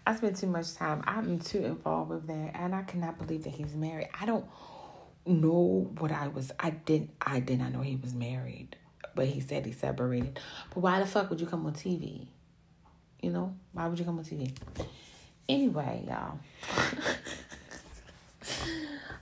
I 0.07 0.17
spent 0.17 0.37
too 0.39 0.47
much 0.47 0.75
time. 0.75 1.05
I'm 1.07 1.39
too 1.39 1.65
involved 1.65 2.11
with 2.11 2.27
that, 2.27 2.53
and 2.55 2.75
I 2.75 2.83
cannot 2.83 3.19
believe 3.19 3.45
that 3.45 3.51
he's 3.51 3.77
married. 3.77 4.09
I 4.19 4.25
don't 4.25 4.47
know 5.27 5.91
what 5.99 6.11
I 6.11 6.29
was. 6.29 6.51
I 6.59 6.71
didn't. 6.71 7.11
I 7.21 7.41
did 7.41 7.59
not 7.59 7.73
know 7.73 7.83
he 7.83 7.97
was 7.97 8.15
married, 8.15 8.77
but 9.15 9.27
he 9.27 9.41
said 9.41 9.67
he 9.67 9.73
separated. 9.73 10.41
But 10.75 10.81
why 10.81 10.99
the 10.99 11.07
fuck 11.07 11.29
would 11.31 11.41
you 11.41 11.47
come 11.47 11.67
on 11.67 11.75
TV? 11.75 12.27
You 13.23 13.31
know, 13.31 13.55
why 13.73 13.87
would 13.87 13.99
you 13.99 14.05
come 14.05 14.19
on 14.19 14.25
TV? 14.25 14.57
Anyway, 15.49 16.05
y'all. 16.09 16.39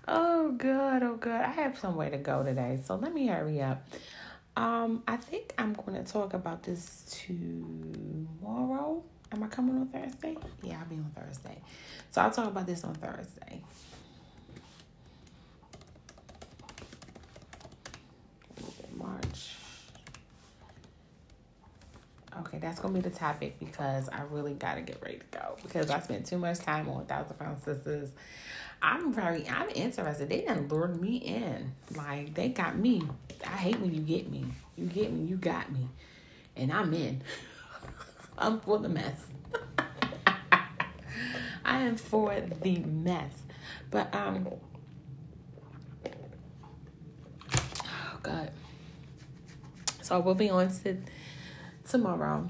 oh 0.08 0.52
good. 0.52 1.02
oh 1.02 1.16
good. 1.16 1.32
I 1.40 1.50
have 1.50 1.78
somewhere 1.78 2.10
to 2.10 2.18
go 2.18 2.42
today, 2.42 2.78
so 2.84 2.96
let 2.96 3.12
me 3.12 3.26
hurry 3.26 3.62
up. 3.62 3.86
Um, 4.56 5.02
I 5.06 5.16
think 5.16 5.54
I'm 5.58 5.74
going 5.74 6.02
to 6.02 6.10
talk 6.10 6.32
about 6.32 6.62
this 6.62 7.04
tomorrow. 7.26 9.02
Am 9.32 9.42
I 9.42 9.48
coming 9.48 9.76
on 9.76 9.88
Thursday? 9.88 10.36
Yeah, 10.62 10.78
I'll 10.80 10.86
be 10.86 10.96
on 10.96 11.12
Thursday. 11.14 11.58
So 12.10 12.22
I'll 12.22 12.30
talk 12.30 12.46
about 12.46 12.66
this 12.66 12.84
on 12.84 12.94
Thursday. 12.94 13.60
March. 18.96 19.54
Okay, 22.40 22.58
that's 22.58 22.80
gonna 22.80 22.94
be 22.94 23.00
the 23.00 23.10
topic 23.10 23.58
because 23.58 24.08
I 24.08 24.22
really 24.30 24.54
gotta 24.54 24.82
get 24.82 25.02
ready 25.02 25.18
to 25.18 25.38
go 25.38 25.56
because 25.62 25.90
I 25.90 26.00
spent 26.00 26.26
too 26.26 26.38
much 26.38 26.58
time 26.58 26.88
on 26.88 27.06
Thousand 27.06 27.38
Pound 27.38 27.62
Sisters. 27.62 28.10
I'm 28.82 29.12
very, 29.12 29.48
I'm 29.48 29.68
interested. 29.70 30.28
They 30.28 30.42
done 30.42 30.68
lured 30.68 31.00
me 31.00 31.16
in. 31.16 31.72
Like 31.94 32.34
they 32.34 32.48
got 32.48 32.78
me. 32.78 33.02
I 33.44 33.56
hate 33.56 33.80
when 33.80 33.94
you 33.94 34.00
get 34.00 34.30
me. 34.30 34.46
You 34.76 34.86
get 34.86 35.12
me. 35.12 35.24
You 35.26 35.36
got 35.36 35.72
me, 35.72 35.88
and 36.56 36.72
I'm 36.72 36.92
in. 36.94 37.22
I'm 38.38 38.60
for 38.60 38.78
the 38.78 38.88
mess. 38.88 39.26
I 41.64 41.78
am 41.80 41.96
for 41.96 42.38
the 42.62 42.76
mess. 42.78 43.32
But 43.90 44.14
um 44.14 44.48
oh 47.84 48.18
god. 48.22 48.50
So 50.02 50.16
I 50.16 50.18
will 50.18 50.34
be 50.34 50.50
on 50.50 50.70
to 50.82 50.96
tomorrow. 51.88 52.48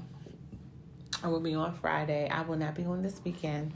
I 1.23 1.27
will 1.29 1.39
be 1.39 1.55
on 1.55 1.73
Friday. 1.73 2.29
I 2.29 2.41
will 2.41 2.57
not 2.57 2.75
be 2.75 2.85
on 2.85 3.01
this 3.01 3.19
weekend. 3.23 3.71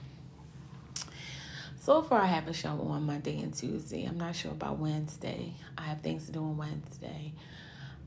So 1.81 2.03
far, 2.03 2.21
I 2.21 2.27
have 2.27 2.47
a 2.47 2.53
show 2.53 2.79
on 2.79 3.07
Monday 3.07 3.41
and 3.41 3.51
Tuesday. 3.51 4.05
I'm 4.05 4.19
not 4.19 4.35
sure 4.35 4.51
about 4.51 4.77
Wednesday. 4.77 5.55
I 5.75 5.81
have 5.81 6.01
things 6.01 6.27
to 6.27 6.31
do 6.31 6.37
on 6.37 6.55
Wednesday. 6.55 7.33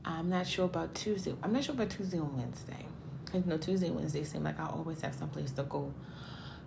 I'm 0.05 0.29
not 0.29 0.47
sure 0.47 0.63
about 0.63 0.95
Tuesday. 0.95 1.35
I'm 1.43 1.51
not 1.51 1.65
sure 1.65 1.75
about 1.75 1.89
Tuesday 1.89 2.15
and 2.19 2.37
Wednesday. 2.37 2.85
You 3.33 3.43
know, 3.45 3.57
Tuesday 3.57 3.87
and 3.87 3.97
Wednesday 3.97 4.23
seem 4.23 4.45
like 4.45 4.57
I 4.61 4.67
always 4.67 5.01
have 5.01 5.13
someplace 5.13 5.51
to 5.51 5.63
go. 5.63 5.91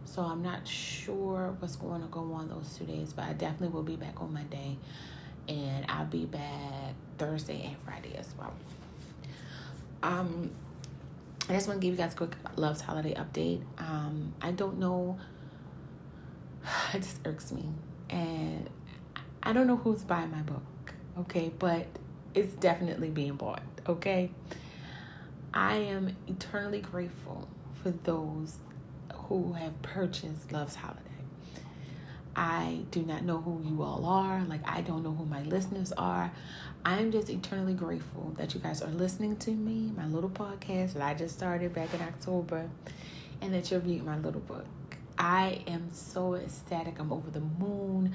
So 0.04 0.20
I'm 0.20 0.42
not 0.42 0.68
sure 0.68 1.56
what's 1.58 1.76
going 1.76 2.02
to 2.02 2.08
go 2.08 2.30
on 2.34 2.50
those 2.50 2.76
two 2.76 2.84
days, 2.84 3.14
but 3.14 3.24
I 3.24 3.32
definitely 3.32 3.68
will 3.68 3.84
be 3.84 3.96
back 3.96 4.20
on 4.20 4.34
Monday. 4.34 4.76
And 5.48 5.86
I'll 5.88 6.04
be 6.04 6.26
back 6.26 6.92
Thursday 7.16 7.62
and 7.64 7.76
Friday 7.86 8.16
as 8.18 8.28
well. 8.38 8.52
Um, 10.02 10.50
I 11.48 11.54
just 11.54 11.68
want 11.68 11.80
to 11.80 11.86
give 11.86 11.94
you 11.94 12.04
guys 12.04 12.12
a 12.12 12.16
quick 12.18 12.36
Love's 12.56 12.82
Holiday 12.82 13.14
update. 13.14 13.62
Um, 13.78 14.34
I 14.42 14.50
don't 14.50 14.78
know 14.78 15.18
it 16.94 17.02
just 17.02 17.18
irks 17.24 17.52
me. 17.52 17.64
And 18.10 18.68
I 19.42 19.52
don't 19.52 19.66
know 19.66 19.76
who's 19.76 20.02
buying 20.02 20.30
my 20.30 20.42
book, 20.42 20.62
okay? 21.20 21.50
But 21.58 21.86
it's 22.34 22.52
definitely 22.54 23.10
being 23.10 23.34
bought, 23.34 23.62
okay? 23.86 24.30
I 25.52 25.76
am 25.76 26.16
eternally 26.26 26.80
grateful 26.80 27.48
for 27.82 27.90
those 27.90 28.56
who 29.14 29.54
have 29.54 29.80
purchased 29.82 30.52
Love's 30.52 30.74
Holiday. 30.74 31.02
I 32.36 32.82
do 32.92 33.02
not 33.02 33.24
know 33.24 33.38
who 33.38 33.60
you 33.68 33.82
all 33.82 34.04
are. 34.06 34.44
Like, 34.44 34.60
I 34.64 34.80
don't 34.82 35.02
know 35.02 35.12
who 35.12 35.24
my 35.24 35.42
listeners 35.42 35.92
are. 35.92 36.30
I'm 36.84 37.10
just 37.10 37.28
eternally 37.28 37.74
grateful 37.74 38.32
that 38.38 38.54
you 38.54 38.60
guys 38.60 38.80
are 38.80 38.90
listening 38.90 39.36
to 39.38 39.50
me, 39.50 39.92
my 39.96 40.06
little 40.06 40.30
podcast 40.30 40.92
that 40.92 41.02
I 41.02 41.14
just 41.14 41.36
started 41.36 41.74
back 41.74 41.92
in 41.92 42.00
October, 42.00 42.70
and 43.40 43.52
that 43.52 43.70
you're 43.70 43.80
reading 43.80 44.04
my 44.04 44.18
little 44.18 44.40
book. 44.40 44.64
I 45.18 45.62
am 45.66 45.90
so 45.92 46.34
ecstatic. 46.34 46.98
I'm 46.98 47.12
over 47.12 47.30
the 47.30 47.40
moon. 47.40 48.14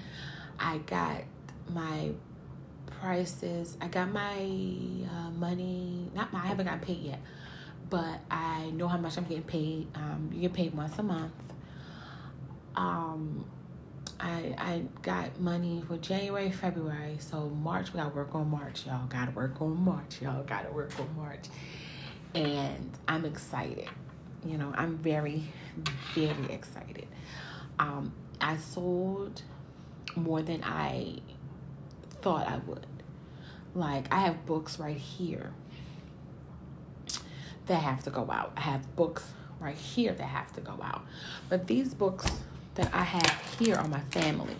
I 0.57 0.77
got 0.79 1.23
my 1.69 2.11
prices. 2.85 3.77
I 3.81 3.87
got 3.87 4.11
my 4.11 4.37
uh, 5.11 5.31
money. 5.31 6.09
Not 6.15 6.31
my. 6.31 6.39
I 6.39 6.47
haven't 6.47 6.67
got 6.67 6.81
paid 6.81 7.01
yet, 7.01 7.21
but 7.89 8.19
I 8.31 8.69
know 8.71 8.87
how 8.87 8.97
much 8.97 9.17
I'm 9.17 9.25
getting 9.25 9.43
paid. 9.43 9.87
Um, 9.95 10.29
you 10.33 10.41
get 10.41 10.53
paid 10.53 10.73
once 10.73 10.97
a 10.97 11.03
month. 11.03 11.33
Um, 12.75 13.45
I 14.19 14.55
I 14.57 14.83
got 15.01 15.39
money 15.39 15.83
for 15.85 15.97
January, 15.97 16.51
February. 16.51 17.17
So 17.19 17.49
March 17.49 17.93
we 17.93 17.97
gotta 17.99 18.15
work 18.15 18.33
on 18.33 18.49
March, 18.49 18.85
y'all. 18.85 19.07
Gotta 19.07 19.31
work 19.31 19.61
on 19.61 19.83
March, 19.83 20.21
y'all. 20.21 20.43
Gotta 20.43 20.71
work 20.71 20.97
on 20.99 21.13
March, 21.17 21.45
and 22.33 22.91
I'm 23.07 23.25
excited. 23.25 23.89
You 24.45 24.57
know, 24.57 24.73
I'm 24.75 24.97
very, 24.97 25.43
very 26.13 26.51
excited. 26.51 27.07
Um, 27.79 28.13
I 28.41 28.57
sold 28.57 29.41
more 30.15 30.41
than 30.41 30.63
I 30.63 31.19
thought 32.21 32.47
I 32.47 32.57
would. 32.57 32.85
Like, 33.73 34.13
I 34.13 34.21
have 34.21 34.45
books 34.45 34.79
right 34.79 34.97
here 34.97 35.51
that 37.65 37.75
have 37.75 38.03
to 38.03 38.09
go 38.09 38.29
out. 38.29 38.51
I 38.57 38.61
have 38.61 38.95
books 38.95 39.23
right 39.59 39.77
here 39.77 40.13
that 40.13 40.23
have 40.23 40.51
to 40.53 40.61
go 40.61 40.77
out. 40.83 41.03
But 41.49 41.67
these 41.67 41.93
books 41.93 42.29
that 42.75 42.93
I 42.93 43.03
have 43.03 43.57
here 43.59 43.75
are 43.75 43.87
my 43.87 44.01
families. 44.11 44.57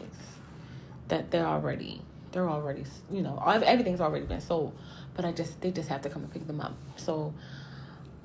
That 1.09 1.29
they're 1.29 1.45
already, 1.45 2.01
they're 2.31 2.49
already, 2.49 2.85
you 3.11 3.21
know, 3.21 3.37
everything's 3.45 4.01
already 4.01 4.25
been 4.25 4.41
sold. 4.41 4.73
But 5.13 5.25
I 5.25 5.33
just, 5.33 5.59
they 5.61 5.71
just 5.71 5.89
have 5.89 6.01
to 6.03 6.09
come 6.09 6.23
and 6.23 6.31
pick 6.31 6.47
them 6.47 6.61
up. 6.61 6.73
So, 6.95 7.33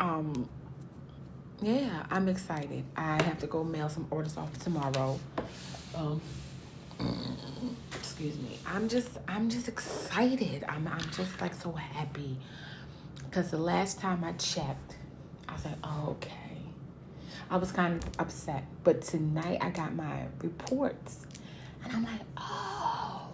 um, 0.00 0.48
yeah, 1.60 2.06
I'm 2.10 2.28
excited. 2.28 2.84
I 2.96 3.22
have 3.22 3.38
to 3.40 3.46
go 3.46 3.64
mail 3.64 3.88
some 3.88 4.06
orders 4.10 4.36
off 4.36 4.56
tomorrow. 4.58 5.18
Um, 5.94 6.20
excuse 7.94 8.36
me. 8.38 8.58
I'm 8.66 8.88
just, 8.88 9.10
I'm 9.26 9.48
just 9.48 9.68
excited. 9.68 10.64
I'm, 10.68 10.86
I'm 10.88 11.10
just 11.10 11.40
like 11.40 11.54
so 11.54 11.72
happy 11.72 12.38
because 13.28 13.50
the 13.50 13.58
last 13.58 14.00
time 14.00 14.24
I 14.24 14.32
checked, 14.32 14.96
I 15.48 15.52
was 15.54 15.64
like, 15.64 15.74
oh, 15.84 16.10
okay. 16.10 16.32
I 17.50 17.56
was 17.56 17.72
kind 17.72 18.02
of 18.02 18.10
upset, 18.18 18.64
but 18.84 19.02
tonight 19.02 19.58
I 19.60 19.70
got 19.70 19.94
my 19.94 20.26
reports, 20.42 21.26
and 21.82 21.92
I'm 21.92 22.04
like, 22.04 22.20
oh. 22.36 23.28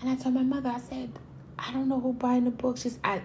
And 0.00 0.10
I 0.10 0.14
told 0.14 0.34
my 0.34 0.42
mother, 0.42 0.70
I 0.70 0.78
said, 0.78 1.10
I 1.58 1.72
don't 1.72 1.88
know 1.88 2.00
who 2.00 2.12
buying 2.12 2.44
the 2.44 2.50
books. 2.50 2.82
She's 2.82 2.98
I 3.02 3.20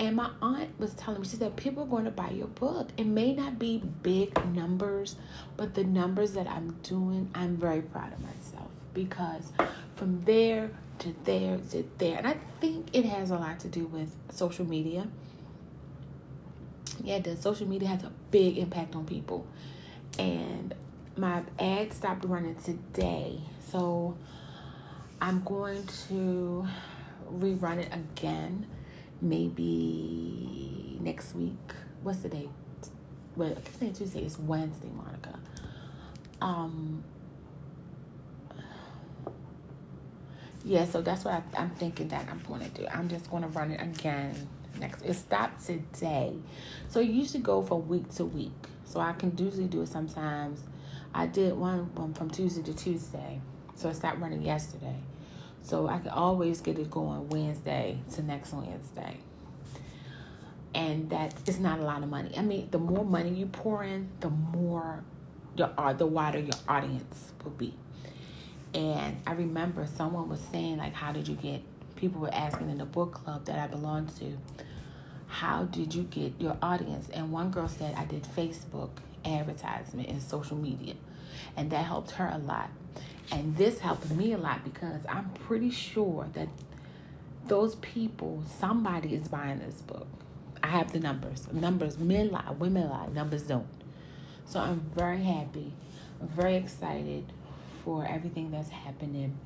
and 0.00 0.14
my 0.14 0.30
aunt 0.40 0.78
was 0.78 0.94
telling 0.94 1.20
me, 1.20 1.26
she 1.26 1.36
said, 1.36 1.56
people 1.56 1.82
are 1.82 1.86
going 1.86 2.04
to 2.04 2.10
buy 2.10 2.30
your 2.30 2.46
book. 2.46 2.88
It 2.96 3.06
may 3.06 3.34
not 3.34 3.58
be 3.58 3.82
big 4.02 4.32
numbers, 4.54 5.16
but 5.56 5.74
the 5.74 5.84
numbers 5.84 6.32
that 6.32 6.46
I'm 6.46 6.72
doing, 6.82 7.30
I'm 7.34 7.56
very 7.56 7.82
proud 7.82 8.12
of 8.12 8.20
myself 8.20 8.68
because 8.94 9.52
from 9.96 10.22
there 10.24 10.70
to 11.00 11.14
there 11.24 11.58
to 11.70 11.84
there, 11.98 12.18
and 12.18 12.26
I 12.26 12.36
think 12.60 12.88
it 12.92 13.04
has 13.04 13.30
a 13.30 13.36
lot 13.36 13.60
to 13.60 13.68
do 13.68 13.86
with 13.86 14.10
social 14.30 14.64
media. 14.64 15.06
Yeah, 17.02 17.18
the 17.20 17.36
social 17.36 17.66
media 17.66 17.88
has 17.88 18.02
a 18.02 18.12
big 18.30 18.58
impact 18.58 18.96
on 18.96 19.04
people. 19.04 19.46
And 20.18 20.74
my 21.16 21.42
ad 21.58 21.92
stopped 21.92 22.24
running 22.24 22.56
today. 22.56 23.40
So 23.70 24.16
I'm 25.20 25.42
going 25.44 25.86
to 26.08 26.66
rerun 27.32 27.78
it 27.78 27.92
again 27.92 28.66
maybe 29.20 30.98
next 31.00 31.34
week. 31.34 31.56
What's 32.02 32.20
the 32.20 32.28
date? 32.28 32.48
Well, 33.36 33.50
I 33.50 33.54
keep 33.60 33.74
saying 33.78 33.92
Tuesday. 33.94 34.22
It's 34.22 34.38
Wednesday, 34.38 34.88
Monica. 34.94 35.38
Um. 36.40 37.04
Yeah, 40.64 40.84
so 40.84 41.00
that's 41.00 41.24
what 41.24 41.42
I, 41.54 41.62
am 41.62 41.70
thinking 41.70 42.08
that 42.08 42.28
I'm 42.30 42.42
going 42.46 42.60
to 42.60 42.68
do. 42.68 42.86
I'm 42.88 43.08
just 43.08 43.30
going 43.30 43.42
to 43.42 43.48
run 43.48 43.70
it 43.70 43.80
again 43.80 44.48
next. 44.78 45.02
It 45.02 45.14
stopped 45.14 45.64
today, 45.64 46.34
so 46.88 47.00
you 47.00 47.12
usually 47.12 47.42
go 47.42 47.62
from 47.62 47.88
week 47.88 48.12
to 48.16 48.24
week. 48.24 48.52
So 48.84 49.00
I 49.00 49.12
can 49.12 49.36
usually 49.36 49.66
do 49.66 49.82
it 49.82 49.88
sometimes. 49.88 50.60
I 51.14 51.26
did 51.26 51.54
one, 51.56 51.94
one 51.94 52.14
from 52.14 52.30
Tuesday 52.30 52.62
to 52.62 52.74
Tuesday, 52.74 53.40
so 53.76 53.88
it 53.88 53.94
stopped 53.96 54.18
running 54.18 54.42
yesterday. 54.42 54.96
So 55.68 55.86
I 55.86 55.98
can 55.98 56.08
always 56.08 56.62
get 56.62 56.78
it 56.78 56.90
going 56.90 57.28
Wednesday 57.28 57.98
to 58.14 58.22
next 58.22 58.54
Wednesday. 58.54 59.18
And 60.74 61.10
that 61.10 61.34
is 61.46 61.60
not 61.60 61.78
a 61.78 61.82
lot 61.82 62.02
of 62.02 62.08
money. 62.08 62.32
I 62.38 62.40
mean, 62.40 62.68
the 62.70 62.78
more 62.78 63.04
money 63.04 63.30
you 63.30 63.44
pour 63.44 63.84
in, 63.84 64.08
the 64.20 64.30
more 64.30 65.04
your 65.56 65.70
uh, 65.76 65.92
the 65.92 66.06
wider 66.06 66.38
your 66.38 66.54
audience 66.66 67.32
will 67.44 67.50
be. 67.50 67.74
And 68.72 69.20
I 69.26 69.32
remember 69.32 69.86
someone 69.86 70.30
was 70.30 70.40
saying, 70.40 70.78
like, 70.78 70.94
how 70.94 71.12
did 71.12 71.28
you 71.28 71.34
get 71.34 71.60
people 71.96 72.22
were 72.22 72.32
asking 72.32 72.70
in 72.70 72.78
the 72.78 72.86
book 72.86 73.12
club 73.12 73.44
that 73.44 73.58
I 73.58 73.66
belong 73.66 74.06
to, 74.20 74.38
how 75.26 75.64
did 75.64 75.94
you 75.94 76.04
get 76.04 76.32
your 76.38 76.56
audience? 76.62 77.10
And 77.12 77.30
one 77.30 77.50
girl 77.50 77.68
said, 77.68 77.94
I 77.94 78.06
did 78.06 78.22
Facebook 78.22 78.90
advertisement 79.22 80.08
and 80.08 80.22
social 80.22 80.56
media. 80.56 80.94
And 81.58 81.70
that 81.72 81.84
helped 81.84 82.12
her 82.12 82.30
a 82.32 82.38
lot. 82.38 82.70
And 83.30 83.56
this 83.56 83.78
helped 83.78 84.10
me 84.10 84.32
a 84.32 84.38
lot 84.38 84.64
because 84.64 85.04
I'm 85.08 85.30
pretty 85.30 85.70
sure 85.70 86.26
that 86.32 86.48
those 87.46 87.76
people, 87.76 88.42
somebody 88.58 89.14
is 89.14 89.28
buying 89.28 89.58
this 89.58 89.80
book. 89.82 90.06
I 90.62 90.68
have 90.68 90.92
the 90.92 91.00
numbers. 91.00 91.46
Numbers, 91.52 91.98
men 91.98 92.30
lie, 92.30 92.50
women 92.58 92.88
lie, 92.88 93.08
numbers 93.08 93.42
don't. 93.42 93.66
So 94.46 94.60
I'm 94.60 94.80
very 94.94 95.22
happy, 95.22 95.72
I'm 96.20 96.28
very 96.28 96.56
excited 96.56 97.32
for 97.84 98.06
everything 98.06 98.50
that's 98.50 98.70
happening. 98.70 99.38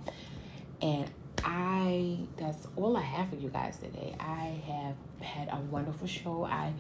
And 0.81 1.11
I, 1.45 2.19
that's 2.37 2.69
all 2.77 2.97
I 2.97 3.03
have 3.03 3.31
for 3.31 3.37
you 3.37 3.49
guys 3.49 3.79
today. 3.79 4.15
I 4.21 4.61
have 4.67 4.95
had 5.21 5.49
a 5.49 5.61
wonderful 5.71 6.07
show. 6.07 6.45
I 6.45 6.73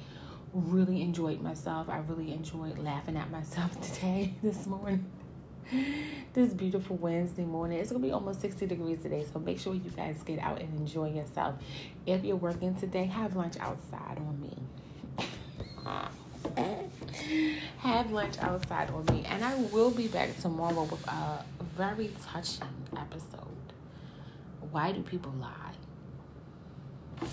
really 0.52 1.02
enjoyed 1.02 1.40
myself. 1.40 1.88
I 1.88 1.98
really 1.98 2.32
enjoyed 2.32 2.78
laughing 2.78 3.16
at 3.16 3.30
myself 3.30 3.80
today, 3.94 4.34
this 4.42 4.66
morning 4.66 5.04
this 6.32 6.52
beautiful 6.52 6.96
Wednesday 6.96 7.44
morning. 7.44 7.78
It's 7.78 7.90
gonna 7.90 8.02
be 8.02 8.12
almost 8.12 8.40
60 8.40 8.66
degrees 8.66 9.00
today, 9.02 9.24
so 9.32 9.38
make 9.38 9.58
sure 9.58 9.74
you 9.74 9.90
guys 9.90 10.22
get 10.24 10.38
out 10.38 10.60
and 10.60 10.78
enjoy 10.78 11.10
yourself. 11.10 11.56
If 12.06 12.24
you're 12.24 12.36
working 12.36 12.74
today, 12.74 13.04
have 13.06 13.36
lunch 13.36 13.56
outside 13.58 14.18
on 14.18 14.40
me. 14.40 14.56
have 17.78 18.10
lunch 18.10 18.38
outside 18.38 18.90
on 18.90 19.04
me, 19.06 19.24
and 19.26 19.44
I 19.44 19.54
will 19.56 19.90
be 19.90 20.08
back 20.08 20.38
tomorrow 20.40 20.84
with 20.84 21.06
a 21.08 21.44
very 21.76 22.10
touching 22.24 22.68
episode. 22.96 23.72
Why 24.70 24.92
do 24.92 25.02
people 25.02 25.32
lie? 25.40 25.74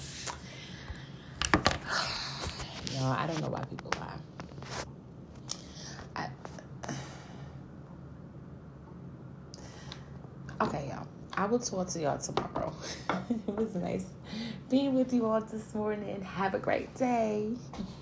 No, 2.95 3.05
I 3.05 3.27
don't 3.27 3.39
know 3.39 3.47
why 3.47 3.61
people 3.63 3.93
lie. 3.97 4.17
I, 6.17 6.27
Okay, 10.61 10.89
y'all. 10.89 11.07
I 11.35 11.45
will 11.45 11.59
talk 11.59 11.87
to 11.89 12.01
y'all 12.01 12.17
tomorrow. 12.17 12.73
it 13.29 13.55
was 13.55 13.73
nice 13.75 14.05
being 14.69 14.93
with 14.93 15.13
you 15.13 15.25
all 15.25 15.39
this 15.39 15.73
morning. 15.73 16.21
Have 16.21 16.53
a 16.53 16.59
great 16.59 16.93
day. 16.95 17.51